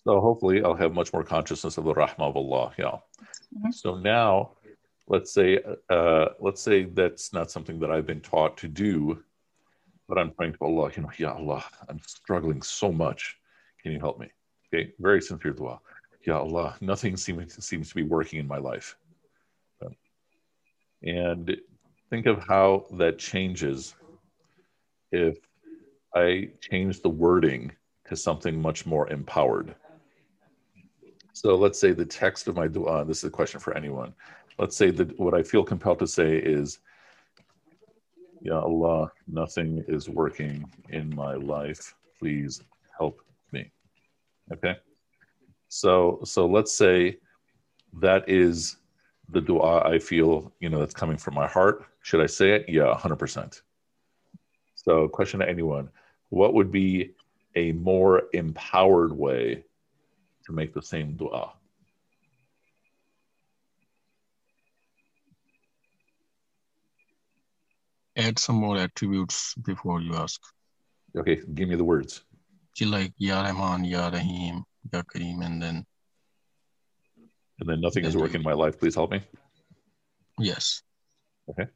So 0.05 0.20
hopefully 0.20 0.62
I'll 0.62 0.74
have 0.74 0.94
much 0.94 1.12
more 1.12 1.24
consciousness 1.24 1.76
of 1.76 1.84
the 1.84 1.94
rahmah 1.94 2.30
of 2.30 2.36
Allah. 2.36 2.72
Yeah. 2.78 2.99
Mhm. 3.55 3.74
So 3.74 3.96
now, 3.96 4.57
let's 5.07 5.32
say, 5.32 5.59
uh, 5.90 6.26
let's 6.40 6.62
say 6.62 6.84
that's 6.84 7.32
not 7.32 7.51
something 7.51 7.78
that 7.80 7.90
I've 7.90 8.07
been 8.07 8.20
taught 8.20 8.57
to 8.59 8.68
do, 8.68 9.22
but 10.09 10.18
I'm 10.18 10.32
praying 10.32 10.55
to 10.55 10.64
Allah. 10.64 10.90
You 10.96 11.03
know, 11.03 11.11
Ya 11.18 11.34
Allah, 11.34 11.64
I'm 11.88 12.01
struggling 12.01 12.62
so 12.62 12.90
much. 12.90 13.36
Can 13.82 13.92
you 13.92 13.99
help 13.99 14.18
me? 14.18 14.30
Okay, 14.66 14.94
very 14.99 15.20
sincere 15.20 15.53
dua. 15.53 15.80
Ya 16.26 16.38
Allah, 16.38 16.76
nothing 16.80 17.16
seems 17.16 17.64
seems 17.64 17.88
to 17.88 17.94
be 17.94 18.03
working 18.03 18.38
in 18.38 18.46
my 18.46 18.59
life. 18.59 18.96
And 21.03 21.57
think 22.11 22.26
of 22.26 22.44
how 22.46 22.86
that 22.92 23.18
changes 23.18 23.94
if 25.12 25.38
I 26.14 26.51
change 26.61 27.03
the 27.03 27.09
wording 27.09 27.72
to 28.09 28.16
something 28.16 28.61
much 28.61 28.86
more 28.86 29.09
empowered. 29.11 29.74
So 31.32 31.54
let's 31.56 31.78
say 31.78 31.92
the 31.92 32.04
text 32.04 32.48
of 32.48 32.56
my 32.56 32.66
dua, 32.66 33.04
this 33.04 33.18
is 33.18 33.24
a 33.24 33.30
question 33.30 33.61
for 33.61 33.76
anyone. 33.76 34.12
Let's 34.59 34.76
say 34.76 34.90
that 34.90 35.18
what 35.18 35.34
I 35.34 35.42
feel 35.42 35.62
compelled 35.62 36.00
to 36.00 36.06
say 36.06 36.36
is, 36.36 36.80
Ya 38.40 38.61
Allah, 38.61 39.12
nothing 39.26 39.84
is 39.88 40.09
working 40.09 40.68
in 40.90 41.14
my 41.14 41.34
life. 41.34 41.94
Please 42.18 42.62
help 42.96 43.20
me. 43.52 43.70
Okay. 44.52 44.76
So 45.68 46.20
so 46.24 46.46
let's 46.46 46.74
say 46.74 47.18
that 48.00 48.28
is 48.28 48.76
the 49.30 49.40
dua 49.40 49.88
I 49.88 49.98
feel, 49.98 50.52
you 50.61 50.68
know, 50.68 50.78
that's 50.78 50.94
coming 50.94 51.16
from 51.16 51.34
my 51.34 51.46
heart. 51.46 51.84
Should 52.02 52.22
I 52.22 52.26
say 52.26 52.52
it? 52.52 52.64
Yeah, 52.68 52.94
100%. 52.96 53.61
So, 54.74 55.09
question 55.09 55.40
to 55.40 55.48
anyone 55.48 55.90
What 56.30 56.54
would 56.54 56.70
be 56.70 57.14
a 57.59 57.72
more 57.72 58.22
empowered 58.32 59.12
way 59.12 59.64
to 60.46 60.52
make 60.52 60.72
the 60.72 60.82
same 60.82 61.16
dua? 61.16 61.52
Add 68.16 68.38
some 68.38 68.56
more 68.56 68.78
attributes 68.78 69.54
before 69.70 70.00
you 70.00 70.14
ask. 70.14 70.40
Okay, 71.16 71.36
give 71.54 71.68
me 71.68 71.76
the 71.76 71.84
words. 71.84 72.22
Like 72.80 73.12
Ya 73.18 73.42
Rahman, 73.42 73.84
Ya 73.84 74.09
Rahim, 74.09 74.62
Ya 74.92 75.02
Kareem, 75.02 75.44
and 75.44 75.61
then 75.62 75.76
And 77.59 77.68
then 77.68 77.80
nothing 77.80 78.04
is 78.04 78.16
working 78.16 78.40
in 78.40 78.46
my 78.46 78.52
life. 78.52 78.78
Please 78.78 78.94
help 78.94 79.11
me. 79.11 79.20
yes. 80.38 80.82
Okay. 81.50 81.66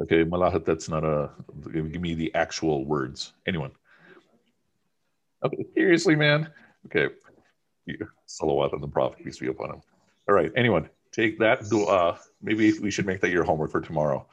Okay, 0.00 0.22
malahat, 0.22 0.64
that's 0.64 0.88
not 0.88 1.02
a. 1.02 1.30
Give 1.72 2.00
me 2.00 2.14
the 2.14 2.30
actual 2.34 2.84
words. 2.84 3.32
Anyone? 3.50 3.72
Okay, 5.44 5.64
seriously, 5.74 6.16
man. 6.16 6.50
Okay, 6.86 7.12
salawat 8.28 8.72
on 8.74 8.80
the 8.80 8.88
Prophet, 8.88 9.24
peace 9.24 9.38
be 9.38 9.48
upon 9.48 9.70
him. 9.70 9.82
All 10.28 10.34
right, 10.34 10.52
anyone, 10.56 10.88
take 11.12 11.38
that 11.38 11.68
dua. 11.68 11.86
Uh, 11.86 12.16
maybe 12.42 12.78
we 12.80 12.90
should 12.90 13.06
make 13.06 13.20
that 13.20 13.30
your 13.30 13.44
homework 13.44 13.70
for 13.70 13.80
tomorrow. 13.80 14.26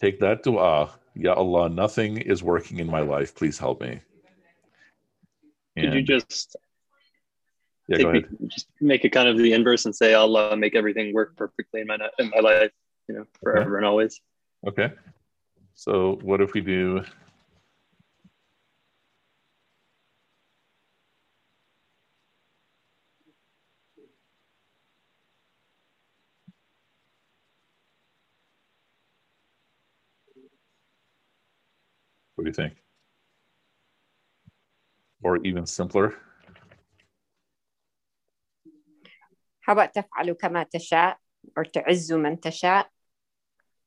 Take 0.00 0.20
that 0.20 0.42
dua. 0.42 0.62
Uh, 0.82 0.90
ya 1.14 1.32
Allah, 1.34 1.68
nothing 1.68 2.18
is 2.18 2.42
working 2.42 2.78
in 2.78 2.86
my 2.90 3.00
life. 3.00 3.34
Please 3.34 3.58
help 3.58 3.80
me. 3.80 4.00
Could 5.76 5.94
you 5.94 6.02
just 6.02 6.56
Yeah, 7.88 7.98
go 7.98 8.12
me- 8.12 8.18
ahead. 8.18 8.36
just 8.48 8.66
make 8.80 9.04
it 9.04 9.10
kind 9.10 9.28
of 9.28 9.38
the 9.38 9.52
inverse 9.52 9.86
and 9.86 9.94
say 9.94 10.12
Allah 10.14 10.56
make 10.56 10.74
everything 10.76 11.14
work 11.14 11.36
perfectly 11.36 11.80
in 11.80 11.86
my 11.86 11.96
in 12.18 12.30
my 12.30 12.40
life, 12.40 12.72
you 13.08 13.14
know, 13.14 13.24
forever 13.42 13.76
and 13.76 13.86
always. 13.86 14.20
Okay. 14.66 14.92
So 15.74 16.18
what 16.22 16.40
if 16.40 16.52
we 16.52 16.60
do? 16.60 17.04
you 32.47 32.51
think? 32.51 32.73
Or 35.23 35.37
even 35.45 35.65
simpler? 35.65 36.13
How 39.61 39.73
about 39.73 39.93
تفعل 39.93 40.35
كما 40.35 40.65
تشاء 40.69 41.17
or 41.55 41.63
تعز 41.63 42.11
من 42.11 42.39
تشاء? 42.39 42.85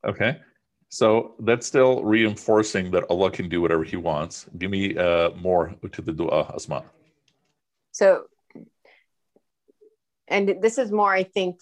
Okay. 0.06 0.40
So 0.88 1.34
that's 1.40 1.66
still 1.66 2.02
reinforcing 2.04 2.90
that 2.92 3.04
Allah 3.10 3.30
can 3.30 3.48
do 3.48 3.60
whatever 3.60 3.84
He 3.84 3.96
wants. 3.96 4.46
Give 4.56 4.70
me 4.70 4.96
uh, 4.96 5.30
more 5.30 5.74
to 5.92 6.02
the 6.02 6.12
dua, 6.12 6.52
Asma. 6.54 6.84
So, 7.92 8.26
and 10.28 10.56
this 10.62 10.78
is 10.78 10.92
more, 10.92 11.12
I 11.12 11.24
think, 11.24 11.60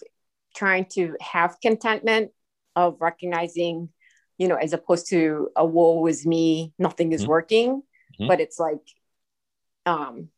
trying 0.55 0.85
to 0.93 1.15
have 1.19 1.57
contentment 1.59 2.31
of 2.75 2.97
recognizing, 3.01 3.89
you 4.39 4.47
know, 4.47 4.55
as 4.55 4.73
opposed 4.73 5.07
to 5.09 5.49
a 5.55 5.65
woe 5.65 6.05
is 6.07 6.25
me, 6.25 6.73
nothing 6.77 7.11
is 7.13 7.23
Mhm. 7.23 7.27
working, 7.27 7.83
Mhm. 8.19 8.27
but 8.27 8.39
it's 8.41 8.59
like, 8.59 8.85
um, 9.85 10.29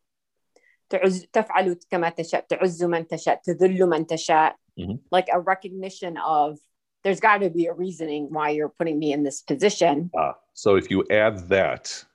تعز 0.90 1.26
تفعل 1.34 1.80
كما 1.90 2.10
تشاء 2.10 2.46
تعز 2.48 2.84
من 2.84 3.08
تشاء 3.08 3.42
تذل 3.44 3.86
من 3.90 4.06
تشاء 4.08 4.56
Mhm. 4.80 5.00
like 5.12 5.28
a 5.30 5.40
recognition 5.40 6.18
of 6.18 6.58
there's 7.04 7.20
got 7.20 7.40
to 7.40 7.50
be 7.50 7.66
a 7.68 7.74
reasoning 7.74 8.28
why 8.32 8.50
you're 8.52 8.70
putting 8.70 8.98
me 9.00 9.12
in 9.12 9.24
this 9.24 9.42
position 9.42 10.10
Ah, 10.16 10.36
so 10.54 10.76
if 10.78 10.90
you 10.92 11.04
add 11.10 11.50
that, 11.50 12.06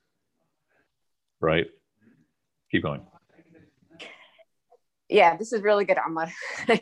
right? 1.40 1.68
Keep 2.70 2.82
going. 2.82 3.06
yeah 5.08 5.36
this 5.36 5.52
is 5.52 5.60
really 5.60 5.84
good 5.84 5.98
Amar. 5.98 6.32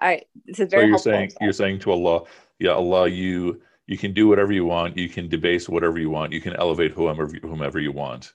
I 0.00 0.10
have 0.10 0.20
to 0.20 0.20
say 0.20 0.22
I 0.22 0.22
this 0.46 0.60
is 0.60 0.70
So 0.70 0.78
you're 0.78 0.88
helpful 0.88 0.98
saying 0.98 1.32
you're 1.40 1.52
saying 1.52 1.78
to 1.80 1.92
Allah, 1.92 2.24
yeah, 2.58 2.70
Allah, 2.70 3.08
you 3.08 3.60
you 3.86 3.96
can 3.98 4.12
do 4.12 4.28
whatever 4.28 4.52
you 4.52 4.64
want. 4.64 4.96
You 4.96 5.08
can 5.08 5.28
debase 5.28 5.68
whatever 5.68 5.98
you 5.98 6.10
want. 6.10 6.32
You 6.32 6.40
can 6.40 6.54
elevate 6.56 6.92
whomever 6.92 7.28
whomever 7.42 7.78
you 7.78 7.92
want. 7.92 8.34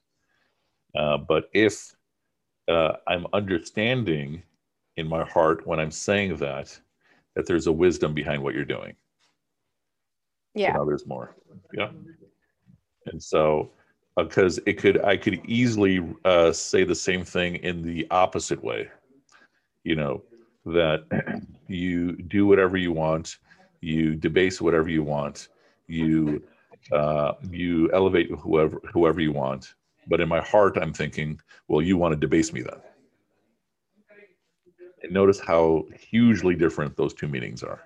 Uh, 0.95 1.17
but 1.17 1.49
if 1.53 1.95
uh, 2.69 2.93
I'm 3.07 3.25
understanding 3.33 4.43
in 4.97 5.07
my 5.07 5.23
heart 5.25 5.65
when 5.67 5.79
I'm 5.79 5.91
saying 5.91 6.37
that, 6.37 6.77
that 7.35 7.45
there's 7.47 7.67
a 7.67 7.71
wisdom 7.71 8.13
behind 8.13 8.43
what 8.43 8.53
you're 8.53 8.65
doing. 8.65 8.95
yeah 10.55 10.73
now 10.73 10.85
there's 10.85 11.05
more 11.07 11.35
yeah 11.73 11.89
and 13.07 13.21
so 13.21 13.71
because 14.17 14.59
it 14.65 14.73
could 14.73 15.01
i 15.03 15.15
could 15.15 15.39
easily 15.45 16.05
uh, 16.25 16.51
say 16.51 16.83
the 16.83 16.95
same 16.95 17.23
thing 17.23 17.55
in 17.57 17.81
the 17.81 18.05
opposite 18.11 18.61
way 18.63 18.89
you 19.83 19.95
know 19.95 20.21
that 20.65 21.03
you 21.67 22.13
do 22.13 22.45
whatever 22.45 22.77
you 22.77 22.91
want 22.91 23.37
you 23.81 24.13
debase 24.15 24.61
whatever 24.61 24.89
you 24.89 25.01
want 25.03 25.47
you 25.87 26.43
uh, 26.91 27.33
you 27.49 27.89
elevate 27.93 28.29
whoever 28.31 28.79
whoever 28.93 29.19
you 29.21 29.31
want. 29.31 29.73
But 30.07 30.21
in 30.21 30.29
my 30.29 30.41
heart 30.41 30.77
i'm 30.77 30.93
thinking 30.93 31.39
well 31.67 31.81
you 31.81 31.97
want 31.97 32.11
to 32.13 32.19
debase 32.19 32.53
me 32.53 32.61
then. 32.61 32.79
And 35.03 35.11
notice 35.11 35.39
how 35.39 35.85
hugely 35.99 36.55
different 36.55 36.95
those 36.95 37.13
two 37.15 37.27
meanings 37.27 37.63
are. 37.63 37.79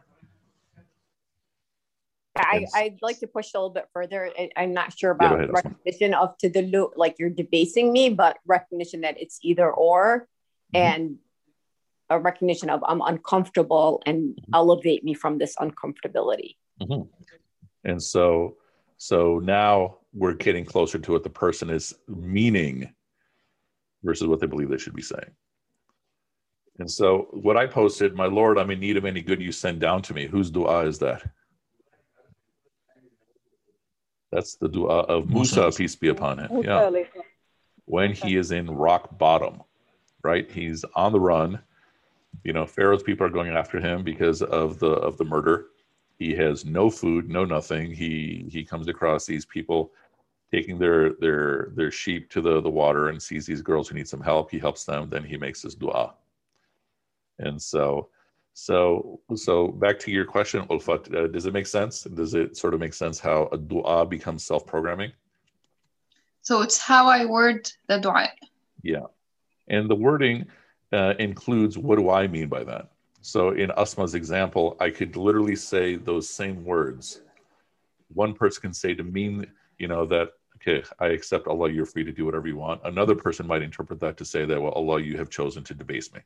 I, 2.38 2.66
I'd 2.76 3.00
like 3.02 3.20
to 3.20 3.28
push 3.28 3.54
a 3.54 3.58
little 3.58 3.70
bit 3.70 3.88
further. 3.94 4.30
I'm 4.58 4.74
not 4.74 4.92
sure 4.98 5.12
Yeah, 5.12 5.28
about 5.28 5.36
ahead, 5.36 5.54
recognition 5.54 6.14
of 6.14 6.38
to 6.40 6.50
the 6.50 6.64
lo- 6.64 6.92
like 6.98 7.16
you're 7.18 7.30
debasing 7.30 7.94
me, 7.94 8.10
but 8.10 8.38
recognition 8.46 9.00
that 9.02 9.18
it's 9.18 9.40
either 9.42 9.72
or, 9.72 10.28
Mhm. 10.74 10.80
and 10.80 11.18
a 12.10 12.20
recognition 12.20 12.70
of 12.70 12.84
I'm 12.88 13.02
uncomfortable 13.02 14.02
and 14.06 14.36
Mm-hmm. 14.36 14.52
elevate 14.54 15.04
me 15.04 15.14
from 15.14 15.38
this 15.38 15.56
uncomfortability. 15.58 16.56
Mhm. 16.82 17.08
And 17.84 18.02
so, 18.02 18.58
so 18.98 19.40
now 19.40 19.98
we're 20.14 20.34
getting 20.34 20.66
closer 20.66 20.98
to 21.00 21.12
what 21.12 21.24
the 21.24 21.30
person 21.30 21.70
is 21.70 21.94
meaning 22.08 22.94
versus 24.04 24.28
what 24.28 24.40
they 24.40 24.48
believe 24.48 24.70
they 24.70 24.78
should 24.78 24.96
be 24.96 25.02
saying. 25.02 25.32
And 26.80 26.90
so, 26.92 27.28
what 27.32 27.56
I 27.58 27.66
posted, 27.68 28.16
my 28.16 28.26
Lord, 28.26 28.58
I'm 28.58 28.70
in 28.72 28.80
need 28.80 28.98
of 28.98 29.06
any 29.06 29.22
good 29.22 29.42
you 29.42 29.52
send 29.52 29.80
down 29.80 30.02
to 30.04 30.14
me. 30.14 30.28
Whose 30.28 30.52
dua 30.52 30.86
is 30.86 31.00
that? 31.00 31.24
That's 34.32 34.56
the 34.58 34.68
dua 34.68 35.00
of 35.02 35.30
Musa, 35.30 35.62
Musa. 35.62 35.78
peace 35.78 35.96
be 35.96 36.10
upon 36.10 36.40
him. 36.40 36.64
Yeah. 36.64 36.92
When 37.86 38.12
he 38.14 38.36
is 38.36 38.52
in 38.52 38.70
rock 38.70 39.18
bottom, 39.18 39.62
right? 40.24 40.50
He's 40.52 40.84
on 40.96 41.12
the 41.14 41.20
run. 41.20 41.62
You 42.44 42.54
know, 42.54 42.66
Pharaoh's 42.66 43.04
people 43.04 43.26
are 43.26 43.32
going 43.32 43.52
after 43.52 43.80
him 43.80 44.04
because 44.04 44.42
of 44.42 44.80
the 44.80 44.92
of 44.92 45.18
the 45.18 45.26
murder. 45.26 45.68
He 46.18 46.34
has 46.36 46.66
no 46.66 46.90
food, 46.90 47.30
no 47.30 47.46
nothing. 47.46 47.92
He 47.92 48.46
he 48.50 48.64
comes 48.64 48.88
across 48.88 49.26
these 49.26 49.46
people 49.46 49.92
taking 50.52 50.78
their 50.78 51.14
their 51.14 51.70
their 51.76 51.92
sheep 51.92 52.30
to 52.32 52.42
the 52.42 52.62
the 52.62 52.70
water 52.70 53.10
and 53.10 53.22
sees 53.22 53.46
these 53.46 53.62
girls 53.62 53.88
who 53.88 53.96
need 53.96 54.08
some 54.08 54.22
help. 54.22 54.52
He 54.52 54.60
helps 54.60 54.86
them. 54.86 55.10
Then 55.10 55.24
he 55.24 55.38
makes 55.38 55.62
his 55.62 55.76
dua. 55.76 56.14
And 57.40 57.62
so, 57.62 58.10
so 58.54 59.20
so 59.36 59.68
back 59.68 60.00
to 60.00 60.12
your 60.12 60.26
question, 60.26 60.66
Ulfat. 60.68 61.14
Uh, 61.14 61.28
does 61.28 61.46
it 61.46 61.54
make 61.54 61.68
sense? 61.68 62.04
Does 62.04 62.34
it 62.34 62.56
sort 62.56 62.74
of 62.74 62.80
make 62.80 62.94
sense 62.94 63.20
how 63.20 63.50
a 63.52 63.58
dua 63.58 64.06
becomes 64.06 64.46
self-programming? 64.46 65.12
So 66.42 66.62
it's 66.62 66.78
how 66.78 67.08
I 67.08 67.26
word 67.26 67.70
the 67.88 68.00
dua. 68.00 68.30
Yeah. 68.84 69.08
And 69.68 69.90
the 69.90 69.96
wording 69.96 70.46
uh, 70.96 71.14
includes 71.20 71.78
what 71.78 71.98
do 71.98 72.10
I 72.10 72.28
mean 72.28 72.48
by 72.48 72.64
that? 72.64 72.90
So 73.22 73.50
in 73.52 73.72
Asma's 73.72 74.16
example, 74.16 74.78
I 74.80 74.90
could 74.90 75.16
literally 75.18 75.56
say 75.56 75.96
those 75.96 76.30
same 76.30 76.64
words. 76.64 77.22
One 78.14 78.34
person 78.34 78.62
can 78.62 78.74
say 78.74 78.94
to 78.96 79.04
mean, 79.04 79.48
you 79.78 79.88
know, 79.88 80.06
that, 80.06 80.30
okay, 80.58 80.84
I 81.00 81.08
accept 81.08 81.48
Allah, 81.48 81.70
you're 81.70 81.86
free 81.86 82.04
to 82.04 82.12
do 82.12 82.26
whatever 82.26 82.48
you 82.48 82.58
want. 82.58 82.82
Another 82.86 83.16
person 83.16 83.48
might 83.48 83.62
interpret 83.62 84.00
that 84.00 84.18
to 84.18 84.26
say 84.26 84.46
that, 84.46 84.62
well, 84.62 84.72
Allah, 84.72 85.02
you 85.02 85.18
have 85.18 85.30
chosen 85.30 85.64
to 85.66 85.74
debase 85.74 86.14
me. 86.14 86.22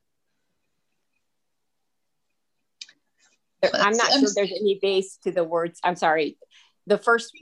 I'm 3.74 3.98
not 3.98 4.12
I'm- 4.12 4.20
sure 4.22 4.30
there's 4.36 4.52
any 4.52 4.80
base 4.82 5.18
to 5.24 5.32
the 5.32 5.44
words. 5.44 5.80
I'm 5.84 5.96
sorry 5.96 6.38
the 6.90 6.98
first 6.98 7.38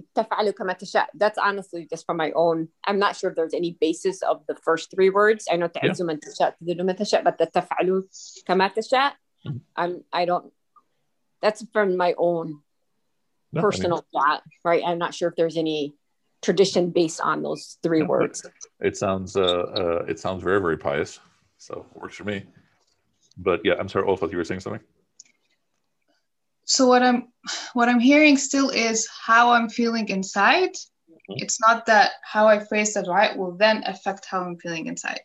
that's 1.16 1.38
honestly 1.38 1.88
just 1.90 2.06
from 2.06 2.18
my 2.18 2.32
own 2.36 2.68
I'm 2.86 3.00
not 3.00 3.16
sure 3.16 3.30
if 3.30 3.36
there's 3.38 3.54
any 3.54 3.78
basis 3.80 4.22
of 4.22 4.46
the 4.48 4.56
first 4.56 4.92
three 4.92 5.10
words. 5.10 5.48
I 5.50 5.56
know 5.56 5.70
تعز 5.70 6.02
من 6.02 6.20
تشاء 6.20 6.56
تذل 6.62 6.84
من 6.84 6.96
تشاء 6.96 7.24
but 7.24 7.38
the 7.38 7.48
tafalu 7.48 8.04
كما 8.46 8.68
تشاء 8.76 9.14
mm-hmm. 9.48 9.58
I'm 9.76 10.04
I 10.12 10.26
don't 10.26 10.52
that's 11.42 11.66
from 11.72 11.96
my 11.96 12.14
own 12.18 12.60
personal 13.56 14.06
thought 14.12 14.44
right? 14.66 14.84
I'm 14.86 15.00
not 15.00 15.14
sure 15.14 15.30
if 15.30 15.36
there's 15.36 15.58
any 15.58 15.96
tradition 16.42 16.92
based 16.92 17.22
on 17.22 17.42
those 17.42 17.78
three 17.82 18.04
words. 18.04 18.44
it, 18.44 18.88
it 18.90 18.98
sounds 18.98 19.38
uh, 19.38 19.42
uh, 19.42 20.06
it 20.12 20.20
sounds 20.20 20.44
very 20.44 20.60
very 20.60 20.78
pious 20.78 21.20
so 21.58 21.86
works 21.96 22.18
for 22.18 22.26
me. 22.26 22.44
But 23.38 23.62
yeah 23.64 23.76
I'm 23.80 23.88
sorry 23.88 24.06
Olfat 24.06 24.30
you 24.32 24.38
were 24.38 24.44
saying 24.44 24.60
something? 24.60 24.84
So 26.68 26.86
what 26.86 27.02
I'm 27.02 27.30
what 27.74 27.88
I'm 27.88 28.00
hearing 28.00 28.38
still 28.38 28.70
is 28.70 29.08
how 29.08 29.52
I'm 29.52 29.70
feeling 29.70 30.10
inside. 30.10 30.74
Mm-hmm. 30.74 31.36
It's 31.38 31.60
not 31.62 31.86
that 31.86 32.12
how 32.24 32.48
I 32.48 32.60
phrase 32.60 32.94
the 32.94 33.04
right 33.04 33.36
will 33.36 33.54
then 33.54 33.84
affect 33.86 34.26
how 34.26 34.42
I'm 34.42 34.58
feeling 34.58 34.88
inside. 34.88 35.22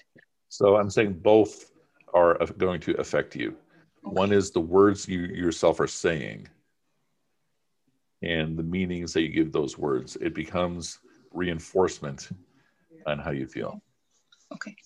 So 0.48 0.76
I'm 0.76 0.88
saying 0.88 1.14
both 1.14 1.72
are 2.14 2.38
going 2.58 2.80
to 2.82 2.92
affect 3.00 3.34
you. 3.34 3.56
One 4.02 4.32
is 4.32 4.50
the 4.50 4.60
words 4.60 5.08
you 5.08 5.20
yourself 5.20 5.80
are 5.80 5.86
saying 5.86 6.48
and 8.22 8.56
the 8.56 8.62
meanings 8.62 9.12
that 9.12 9.22
you 9.22 9.28
give 9.28 9.50
those 9.50 9.76
words. 9.76 10.16
It 10.20 10.34
becomes 10.34 11.00
reinforcement 11.32 12.28
on 13.06 13.18
how 13.18 13.30
you 13.32 13.46
feel. 13.48 13.82
Okay. 14.52 14.76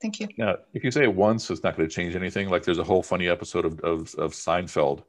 Thank 0.00 0.20
you. 0.20 0.28
Now, 0.36 0.56
if 0.74 0.84
you 0.84 0.90
say 0.90 1.04
it 1.04 1.14
once, 1.14 1.50
it's 1.50 1.62
not 1.62 1.76
going 1.76 1.88
to 1.88 1.94
change 1.94 2.14
anything. 2.14 2.48
Like 2.48 2.62
there's 2.62 2.78
a 2.78 2.84
whole 2.84 3.02
funny 3.02 3.28
episode 3.28 3.64
of, 3.64 3.80
of, 3.80 4.14
of 4.16 4.32
Seinfeld 4.32 5.02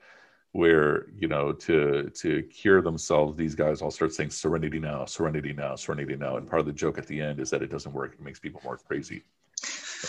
where 0.57 1.05
you 1.15 1.27
know 1.27 1.51
to 1.53 2.09
to 2.15 2.41
cure 2.41 2.81
themselves 2.81 3.37
these 3.37 3.53
guys 3.53 3.79
all 3.79 3.91
start 3.91 4.11
saying 4.11 4.31
serenity 4.31 4.79
now 4.79 5.05
serenity 5.05 5.53
now 5.53 5.75
serenity 5.75 6.15
now. 6.15 6.37
And 6.37 6.49
part 6.49 6.59
of 6.59 6.65
the 6.65 6.73
joke 6.73 6.97
at 6.97 7.05
the 7.05 7.21
end 7.21 7.39
is 7.39 7.51
that 7.51 7.61
it 7.61 7.69
doesn't 7.69 7.93
work. 7.93 8.13
It 8.13 8.21
makes 8.23 8.39
people 8.39 8.59
more 8.63 8.77
crazy. 8.77 9.21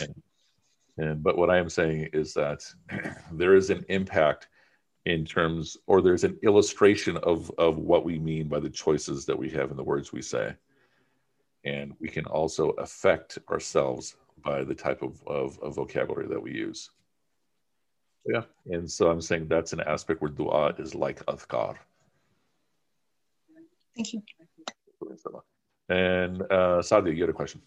And, 0.01 0.23
and 0.97 1.23
but 1.23 1.37
what 1.37 1.51
i 1.51 1.59
am 1.59 1.69
saying 1.69 2.09
is 2.15 2.33
that 2.33 2.65
there 3.33 3.55
is 3.55 3.69
an 3.69 3.85
impact 3.91 4.49
in 5.05 5.27
terms 5.27 5.77
or 5.87 6.01
there's 6.01 6.25
an 6.25 6.39
illustration 6.43 7.19
of 7.19 7.53
of 7.59 7.77
what 7.77 8.07
we 8.07 8.19
mean 8.19 8.49
by 8.49 8.59
the 8.59 8.71
choices 8.71 9.27
that 9.27 9.39
we 9.39 9.51
have 9.51 9.71
in 9.71 9.77
the 9.77 9.85
words 9.85 10.15
we 10.15 10.23
say. 10.23 10.55
And 11.67 11.93
we 12.01 12.09
can 12.09 12.25
also 12.25 12.71
affect 12.87 13.39
ourselves 13.51 14.17
by 14.43 14.65
the 14.65 14.75
type 14.75 15.03
of, 15.03 15.23
of, 15.27 15.59
of 15.61 15.75
vocabulary 15.75 16.29
that 16.29 16.41
we 16.41 16.53
use 16.53 16.91
yeah. 18.29 18.43
And 18.66 18.91
so 18.91 19.11
I'm 19.11 19.20
saying 19.20 19.49
that's 19.49 19.72
an 19.72 19.81
aspect 19.81 20.20
where 20.20 20.31
dua 20.31 20.74
is 20.79 20.95
like 20.95 21.24
adhkar. 21.26 21.76
Thank 23.97 24.12
you. 24.12 24.22
And 25.89 26.43
uh, 26.43 26.83
Sadia, 26.83 27.16
you 27.16 27.22
had 27.22 27.31
a 27.31 27.33
question. 27.33 27.62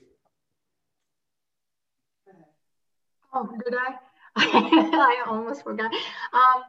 Oh, 3.34 3.50
did 3.64 3.74
I? 3.74 3.96
I 4.36 5.24
almost 5.28 5.64
forgot. 5.64 5.92
Um, 6.34 6.64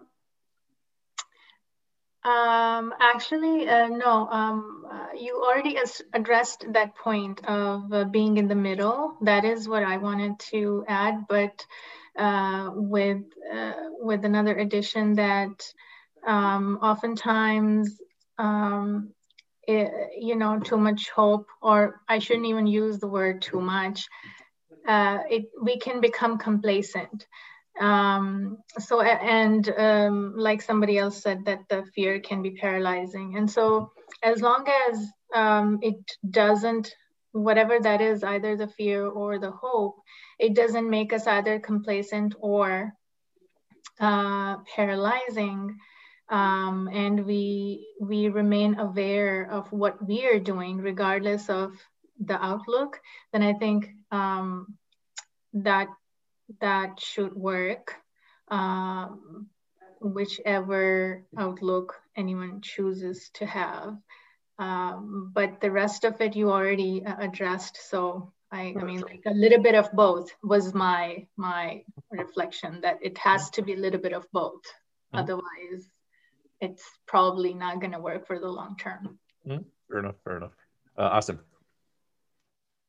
um, 2.32 2.94
actually, 3.00 3.68
uh, 3.68 3.88
no. 3.88 4.28
Um, 4.28 4.86
uh, 4.90 5.08
you 5.18 5.42
already 5.44 5.76
addressed 6.14 6.64
that 6.72 6.94
point 6.94 7.44
of 7.44 7.92
uh, 7.92 8.04
being 8.04 8.36
in 8.38 8.48
the 8.48 8.54
middle. 8.54 9.16
That 9.22 9.44
is 9.44 9.68
what 9.68 9.82
I 9.82 9.98
wanted 9.98 10.38
to 10.50 10.84
add, 10.88 11.26
but 11.28 11.66
uh, 12.18 12.70
with 12.74 13.22
uh, 13.52 13.72
with 13.98 14.24
another 14.24 14.56
addition 14.56 15.14
that 15.14 15.64
um, 16.26 16.78
oftentimes 16.82 17.98
um, 18.38 19.10
it, 19.66 19.90
you 20.18 20.36
know 20.36 20.58
too 20.58 20.76
much 20.76 21.10
hope 21.10 21.46
or 21.60 22.00
i 22.08 22.18
shouldn't 22.18 22.46
even 22.46 22.66
use 22.66 22.98
the 22.98 23.06
word 23.06 23.40
too 23.40 23.60
much 23.60 24.08
uh, 24.86 25.18
it, 25.30 25.50
we 25.60 25.78
can 25.78 26.00
become 26.00 26.38
complacent. 26.38 27.26
Um, 27.80 28.58
so 28.78 29.00
and 29.00 29.68
um, 29.78 30.34
like 30.36 30.60
somebody 30.60 30.98
else 30.98 31.22
said 31.22 31.44
that 31.46 31.60
the 31.68 31.84
fear 31.94 32.20
can 32.20 32.42
be 32.42 32.52
paralyzing. 32.52 33.36
And 33.36 33.50
so 33.50 33.92
as 34.22 34.42
long 34.42 34.66
as 34.88 35.06
um, 35.34 35.78
it 35.82 35.96
doesn't 36.28 36.94
whatever 37.32 37.80
that 37.80 38.02
is 38.02 38.22
either 38.22 38.56
the 38.56 38.68
fear 38.68 39.06
or 39.06 39.38
the 39.38 39.50
hope 39.50 39.96
it 40.42 40.54
doesn't 40.54 40.90
make 40.90 41.12
us 41.12 41.26
either 41.28 41.60
complacent 41.60 42.34
or 42.40 42.92
uh, 44.00 44.56
paralyzing. 44.74 45.78
Um, 46.28 46.88
and 46.92 47.24
we 47.24 47.86
we 48.00 48.28
remain 48.28 48.78
aware 48.78 49.48
of 49.50 49.70
what 49.70 50.04
we 50.04 50.26
are 50.26 50.40
doing 50.40 50.78
regardless 50.78 51.48
of 51.50 51.72
the 52.24 52.42
outlook 52.42 53.00
then 53.32 53.42
i 53.42 53.52
think 53.52 53.90
um, 54.10 54.78
that 55.52 55.88
that 56.60 57.00
should 57.00 57.34
work 57.34 57.96
um, 58.48 59.48
whichever 60.00 61.24
outlook 61.36 62.00
anyone 62.16 62.60
chooses 62.60 63.30
to 63.34 63.44
have 63.44 63.96
um, 64.58 65.32
but 65.34 65.60
the 65.60 65.70
rest 65.70 66.04
of 66.04 66.20
it 66.20 66.36
you 66.36 66.50
already 66.50 67.04
uh, 67.04 67.16
addressed 67.18 67.76
so 67.90 68.32
I, 68.52 68.74
I 68.78 68.84
mean, 68.84 69.00
like 69.00 69.22
a 69.26 69.32
little 69.32 69.62
bit 69.62 69.74
of 69.74 69.90
both 69.92 70.30
was 70.42 70.74
my 70.74 71.26
my 71.36 71.82
reflection 72.10 72.82
that 72.82 72.98
it 73.00 73.16
has 73.16 73.48
to 73.50 73.62
be 73.62 73.72
a 73.72 73.78
little 73.78 74.00
bit 74.00 74.12
of 74.12 74.26
both. 74.30 74.62
Mm-hmm. 74.62 75.20
Otherwise, 75.20 75.90
it's 76.60 76.84
probably 77.06 77.54
not 77.54 77.80
going 77.80 77.92
to 77.92 77.98
work 77.98 78.26
for 78.26 78.38
the 78.38 78.48
long 78.48 78.76
term. 78.76 79.18
Mm-hmm. 79.48 79.62
Fair 79.88 79.98
enough. 80.00 80.16
Fair 80.22 80.36
enough. 80.36 80.52
Uh, 80.98 81.08
awesome. 81.16 81.40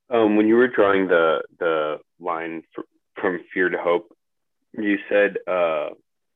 Um, 0.10 0.36
when 0.36 0.50
you 0.50 0.56
were 0.56 0.68
drawing 0.68 1.08
the 1.08 1.42
the 1.60 2.00
line 2.20 2.64
for, 2.76 2.84
from 3.16 3.40
fear 3.54 3.70
to 3.70 3.78
hope, 3.78 4.14
you 4.78 4.98
said, 5.10 5.38
uh, 5.48 5.90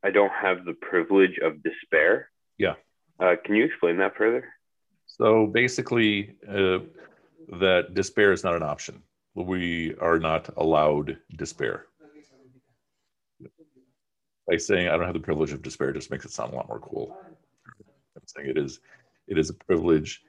"I 0.05 0.09
don't 0.09 0.32
have 0.32 0.63
the 0.63 0.73
privilege 0.73 1.38
of 1.43 1.61
despair." 1.63 2.30
Yeah. 2.57 2.75
Uh, 3.19 3.36
can 3.43 3.55
you 3.55 3.65
explain 3.65 3.97
that 3.97 4.15
further? 4.15 4.47
So 5.05 5.47
basically, 5.47 6.36
uh, 6.47 6.80
that 7.59 7.93
despair 7.93 8.32
is 8.32 8.43
not 8.45 8.55
an 8.55 8.63
option 8.63 9.03
we 9.44 9.96
are 10.02 10.20
not 10.20 10.50
allowed 10.58 11.18
despair. 11.36 11.86
By 14.48 14.58
saying 14.58 14.88
I 14.88 14.92
don't 14.92 15.06
have 15.06 15.14
the 15.14 15.20
privilege 15.20 15.52
of 15.52 15.62
despair 15.62 15.92
just 15.92 16.10
makes 16.10 16.26
it 16.26 16.32
sound 16.32 16.54
a 16.54 16.56
lot 16.56 16.68
more 16.68 16.80
cool. 16.80 17.18
I'm 18.16 18.26
saying 18.26 18.50
it 18.50 18.58
is 18.58 18.80
it 19.28 19.38
is 19.38 19.50
a 19.50 19.54
privilege 19.54 20.24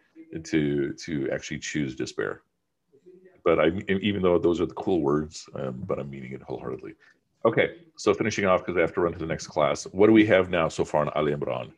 to 0.44 0.92
to 0.92 1.30
actually 1.30 1.58
choose 1.58 1.94
despair. 1.94 2.42
But 3.44 3.60
I 3.60 3.68
even 3.88 4.22
though 4.22 4.38
those 4.38 4.60
are 4.60 4.66
the 4.66 4.74
cool 4.74 5.00
words, 5.00 5.48
um, 5.54 5.82
but 5.86 5.98
I'm 5.98 6.10
meaning 6.10 6.32
it 6.32 6.42
wholeheartedly. 6.42 6.94
Okay, 7.44 7.76
so 7.96 8.12
finishing 8.12 8.44
off 8.44 8.60
because 8.60 8.76
I 8.76 8.80
have 8.80 8.92
to 8.94 9.00
run 9.00 9.12
to 9.12 9.18
the 9.18 9.26
next 9.26 9.46
class. 9.46 9.84
What 9.84 10.08
do 10.08 10.12
we 10.12 10.26
have 10.26 10.50
now 10.50 10.68
so 10.68 10.84
far 10.84 11.02
in 11.02 11.08
Ali 11.10 11.32
Imran? 11.32 11.70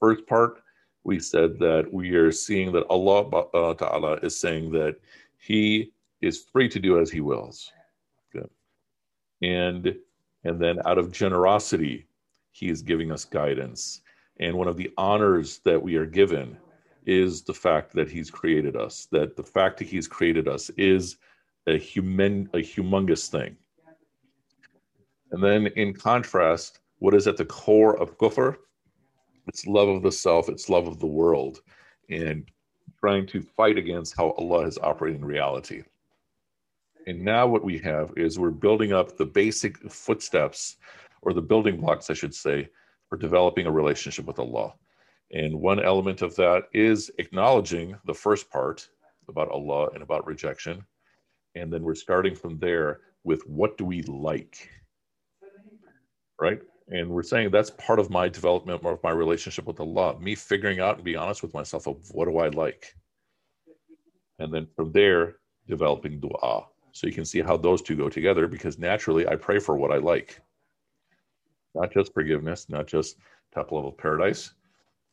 First 0.00 0.26
part, 0.26 0.60
we 1.04 1.20
said 1.20 1.58
that 1.60 1.88
we 1.92 2.10
are 2.16 2.32
seeing 2.32 2.72
that 2.72 2.84
Allah 2.90 3.28
uh, 3.28 3.74
Ta'ala 3.74 4.14
is 4.16 4.38
saying 4.38 4.72
that 4.72 4.96
He 5.38 5.92
is 6.22 6.44
free 6.52 6.68
to 6.68 6.78
do 6.78 6.98
as 6.98 7.10
he 7.10 7.20
wills. 7.20 7.72
And 9.42 9.94
and 10.44 10.60
then 10.60 10.78
out 10.86 10.98
of 10.98 11.12
generosity, 11.12 12.06
he 12.50 12.68
is 12.68 12.82
giving 12.82 13.12
us 13.12 13.24
guidance. 13.24 14.00
And 14.40 14.56
one 14.56 14.68
of 14.68 14.76
the 14.76 14.90
honors 14.96 15.58
that 15.64 15.80
we 15.80 15.96
are 15.96 16.06
given 16.06 16.56
is 17.06 17.42
the 17.42 17.54
fact 17.54 17.92
that 17.92 18.10
he's 18.10 18.30
created 18.30 18.76
us, 18.76 19.06
that 19.12 19.36
the 19.36 19.42
fact 19.42 19.78
that 19.78 19.86
he's 19.88 20.08
created 20.08 20.48
us 20.48 20.70
is 20.70 21.16
a 21.66 21.76
human 21.76 22.48
a 22.54 22.58
humongous 22.58 23.28
thing. 23.28 23.56
And 25.32 25.42
then 25.42 25.66
in 25.68 25.94
contrast, 25.94 26.80
what 26.98 27.14
is 27.14 27.26
at 27.26 27.36
the 27.36 27.44
core 27.44 27.98
of 28.00 28.18
kufr? 28.18 28.56
It's 29.48 29.66
love 29.66 29.88
of 29.88 30.02
the 30.02 30.12
self, 30.12 30.48
it's 30.48 30.68
love 30.68 30.86
of 30.86 31.00
the 31.00 31.06
world, 31.06 31.62
and 32.10 32.48
trying 33.00 33.26
to 33.26 33.42
fight 33.42 33.76
against 33.76 34.16
how 34.16 34.30
Allah 34.32 34.66
is 34.66 34.78
operating 34.78 35.24
reality. 35.24 35.82
And 37.06 37.20
now 37.20 37.46
what 37.46 37.64
we 37.64 37.78
have 37.78 38.12
is 38.16 38.38
we're 38.38 38.50
building 38.50 38.92
up 38.92 39.16
the 39.16 39.26
basic 39.26 39.78
footsteps 39.90 40.76
or 41.22 41.32
the 41.32 41.42
building 41.42 41.80
blocks, 41.80 42.10
I 42.10 42.14
should 42.14 42.34
say, 42.34 42.68
for 43.08 43.16
developing 43.16 43.66
a 43.66 43.72
relationship 43.72 44.24
with 44.24 44.38
Allah. 44.38 44.74
And 45.32 45.60
one 45.60 45.82
element 45.82 46.22
of 46.22 46.36
that 46.36 46.64
is 46.72 47.10
acknowledging 47.18 47.96
the 48.06 48.14
first 48.14 48.50
part 48.50 48.88
about 49.28 49.50
Allah 49.50 49.88
and 49.94 50.02
about 50.02 50.26
rejection. 50.26 50.84
And 51.54 51.72
then 51.72 51.82
we're 51.82 51.94
starting 51.94 52.34
from 52.34 52.58
there 52.58 53.00
with 53.24 53.42
what 53.46 53.78
do 53.78 53.84
we 53.84 54.02
like? 54.02 54.70
Right? 56.40 56.60
And 56.88 57.08
we're 57.08 57.22
saying 57.22 57.50
that's 57.50 57.70
part 57.70 57.98
of 57.98 58.10
my 58.10 58.28
development 58.28 58.84
of 58.84 59.02
my 59.02 59.10
relationship 59.10 59.66
with 59.66 59.80
Allah, 59.80 60.18
me 60.20 60.34
figuring 60.34 60.80
out 60.80 60.96
and 60.96 61.04
being 61.04 61.16
honest 61.16 61.42
with 61.42 61.54
myself 61.54 61.86
of 61.86 61.96
what 62.10 62.26
do 62.26 62.38
I 62.38 62.48
like? 62.48 62.94
And 64.38 64.52
then 64.52 64.66
from 64.76 64.92
there, 64.92 65.36
developing 65.68 66.20
dua. 66.20 66.66
So 66.91 67.07
you 67.07 67.13
can 67.13 67.25
see 67.25 67.41
how 67.41 67.57
those 67.57 67.81
two 67.81 67.95
go 67.95 68.09
together 68.09 68.47
because 68.47 68.79
naturally 68.79 69.27
I 69.27 69.35
pray 69.35 69.59
for 69.59 69.75
what 69.77 69.91
I 69.91 69.97
like. 69.97 70.41
Not 71.75 71.93
just 71.93 72.13
forgiveness, 72.13 72.69
not 72.69 72.87
just 72.87 73.17
top 73.53 73.71
level 73.71 73.91
paradise, 73.91 74.53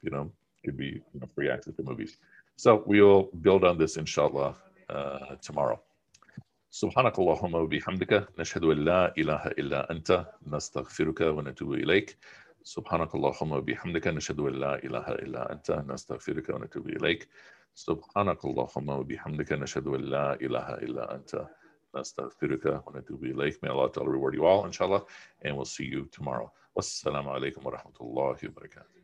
you 0.03 0.11
know, 0.11 0.31
could 0.65 0.77
be 0.77 1.03
you 1.13 1.21
know, 1.21 1.29
free 1.35 1.51
access 1.51 1.75
to 1.75 1.83
movies. 1.83 2.17
So 2.57 2.83
we'll 2.87 3.25
build 3.43 3.65
on 3.65 3.77
this 3.79 3.97
inshallah 3.97 4.57
uh, 4.89 5.37
tomorrow. 5.43 5.81
سبحانك 6.75 7.19
اللهم 7.19 7.55
وبحمدك 7.55 8.29
نشهد 8.39 8.65
أن 8.65 8.85
لا 8.85 9.15
إله 9.19 9.47
إلا 9.47 9.91
أنت 9.91 10.27
نستغفرك 10.47 11.21
ونتوب 11.21 11.73
إليك 11.73 12.19
سبحانك 12.63 13.15
اللهم 13.15 13.53
وبحمدك 13.53 14.07
نشهد 14.07 14.41
أن 14.41 14.53
لا 14.53 14.75
إله 14.85 15.07
إلا 15.09 15.53
أنت 15.53 15.71
نستغفرك 15.71 16.49
ونتوب 16.49 16.89
إليك 16.89 17.29
سبحانك 17.75 18.45
اللهم 18.45 18.89
وبحمدك 18.89 19.53
نشهد 19.53 19.87
أن 19.87 20.01
لا 20.01 20.35
إله 20.35 20.69
that's 21.94 22.12
the 22.12 22.30
Firika. 22.42 22.84
Wanatubi 22.84 23.36
Lake. 23.36 23.62
May 23.62 23.70
Allah 23.70 23.90
reward 24.06 24.36
you 24.36 24.46
all, 24.46 24.66
inshallah. 24.66 25.04
And 25.42 25.56
we'll 25.56 25.66
see 25.66 25.86
you 25.86 26.08
tomorrow. 26.12 26.52
Wassalamu 26.78 27.28
alaikum 27.28 27.64
wa 27.64 27.72
rahmatullahi 27.72 28.44
wa 28.44 28.62
barakatuh. 28.62 28.99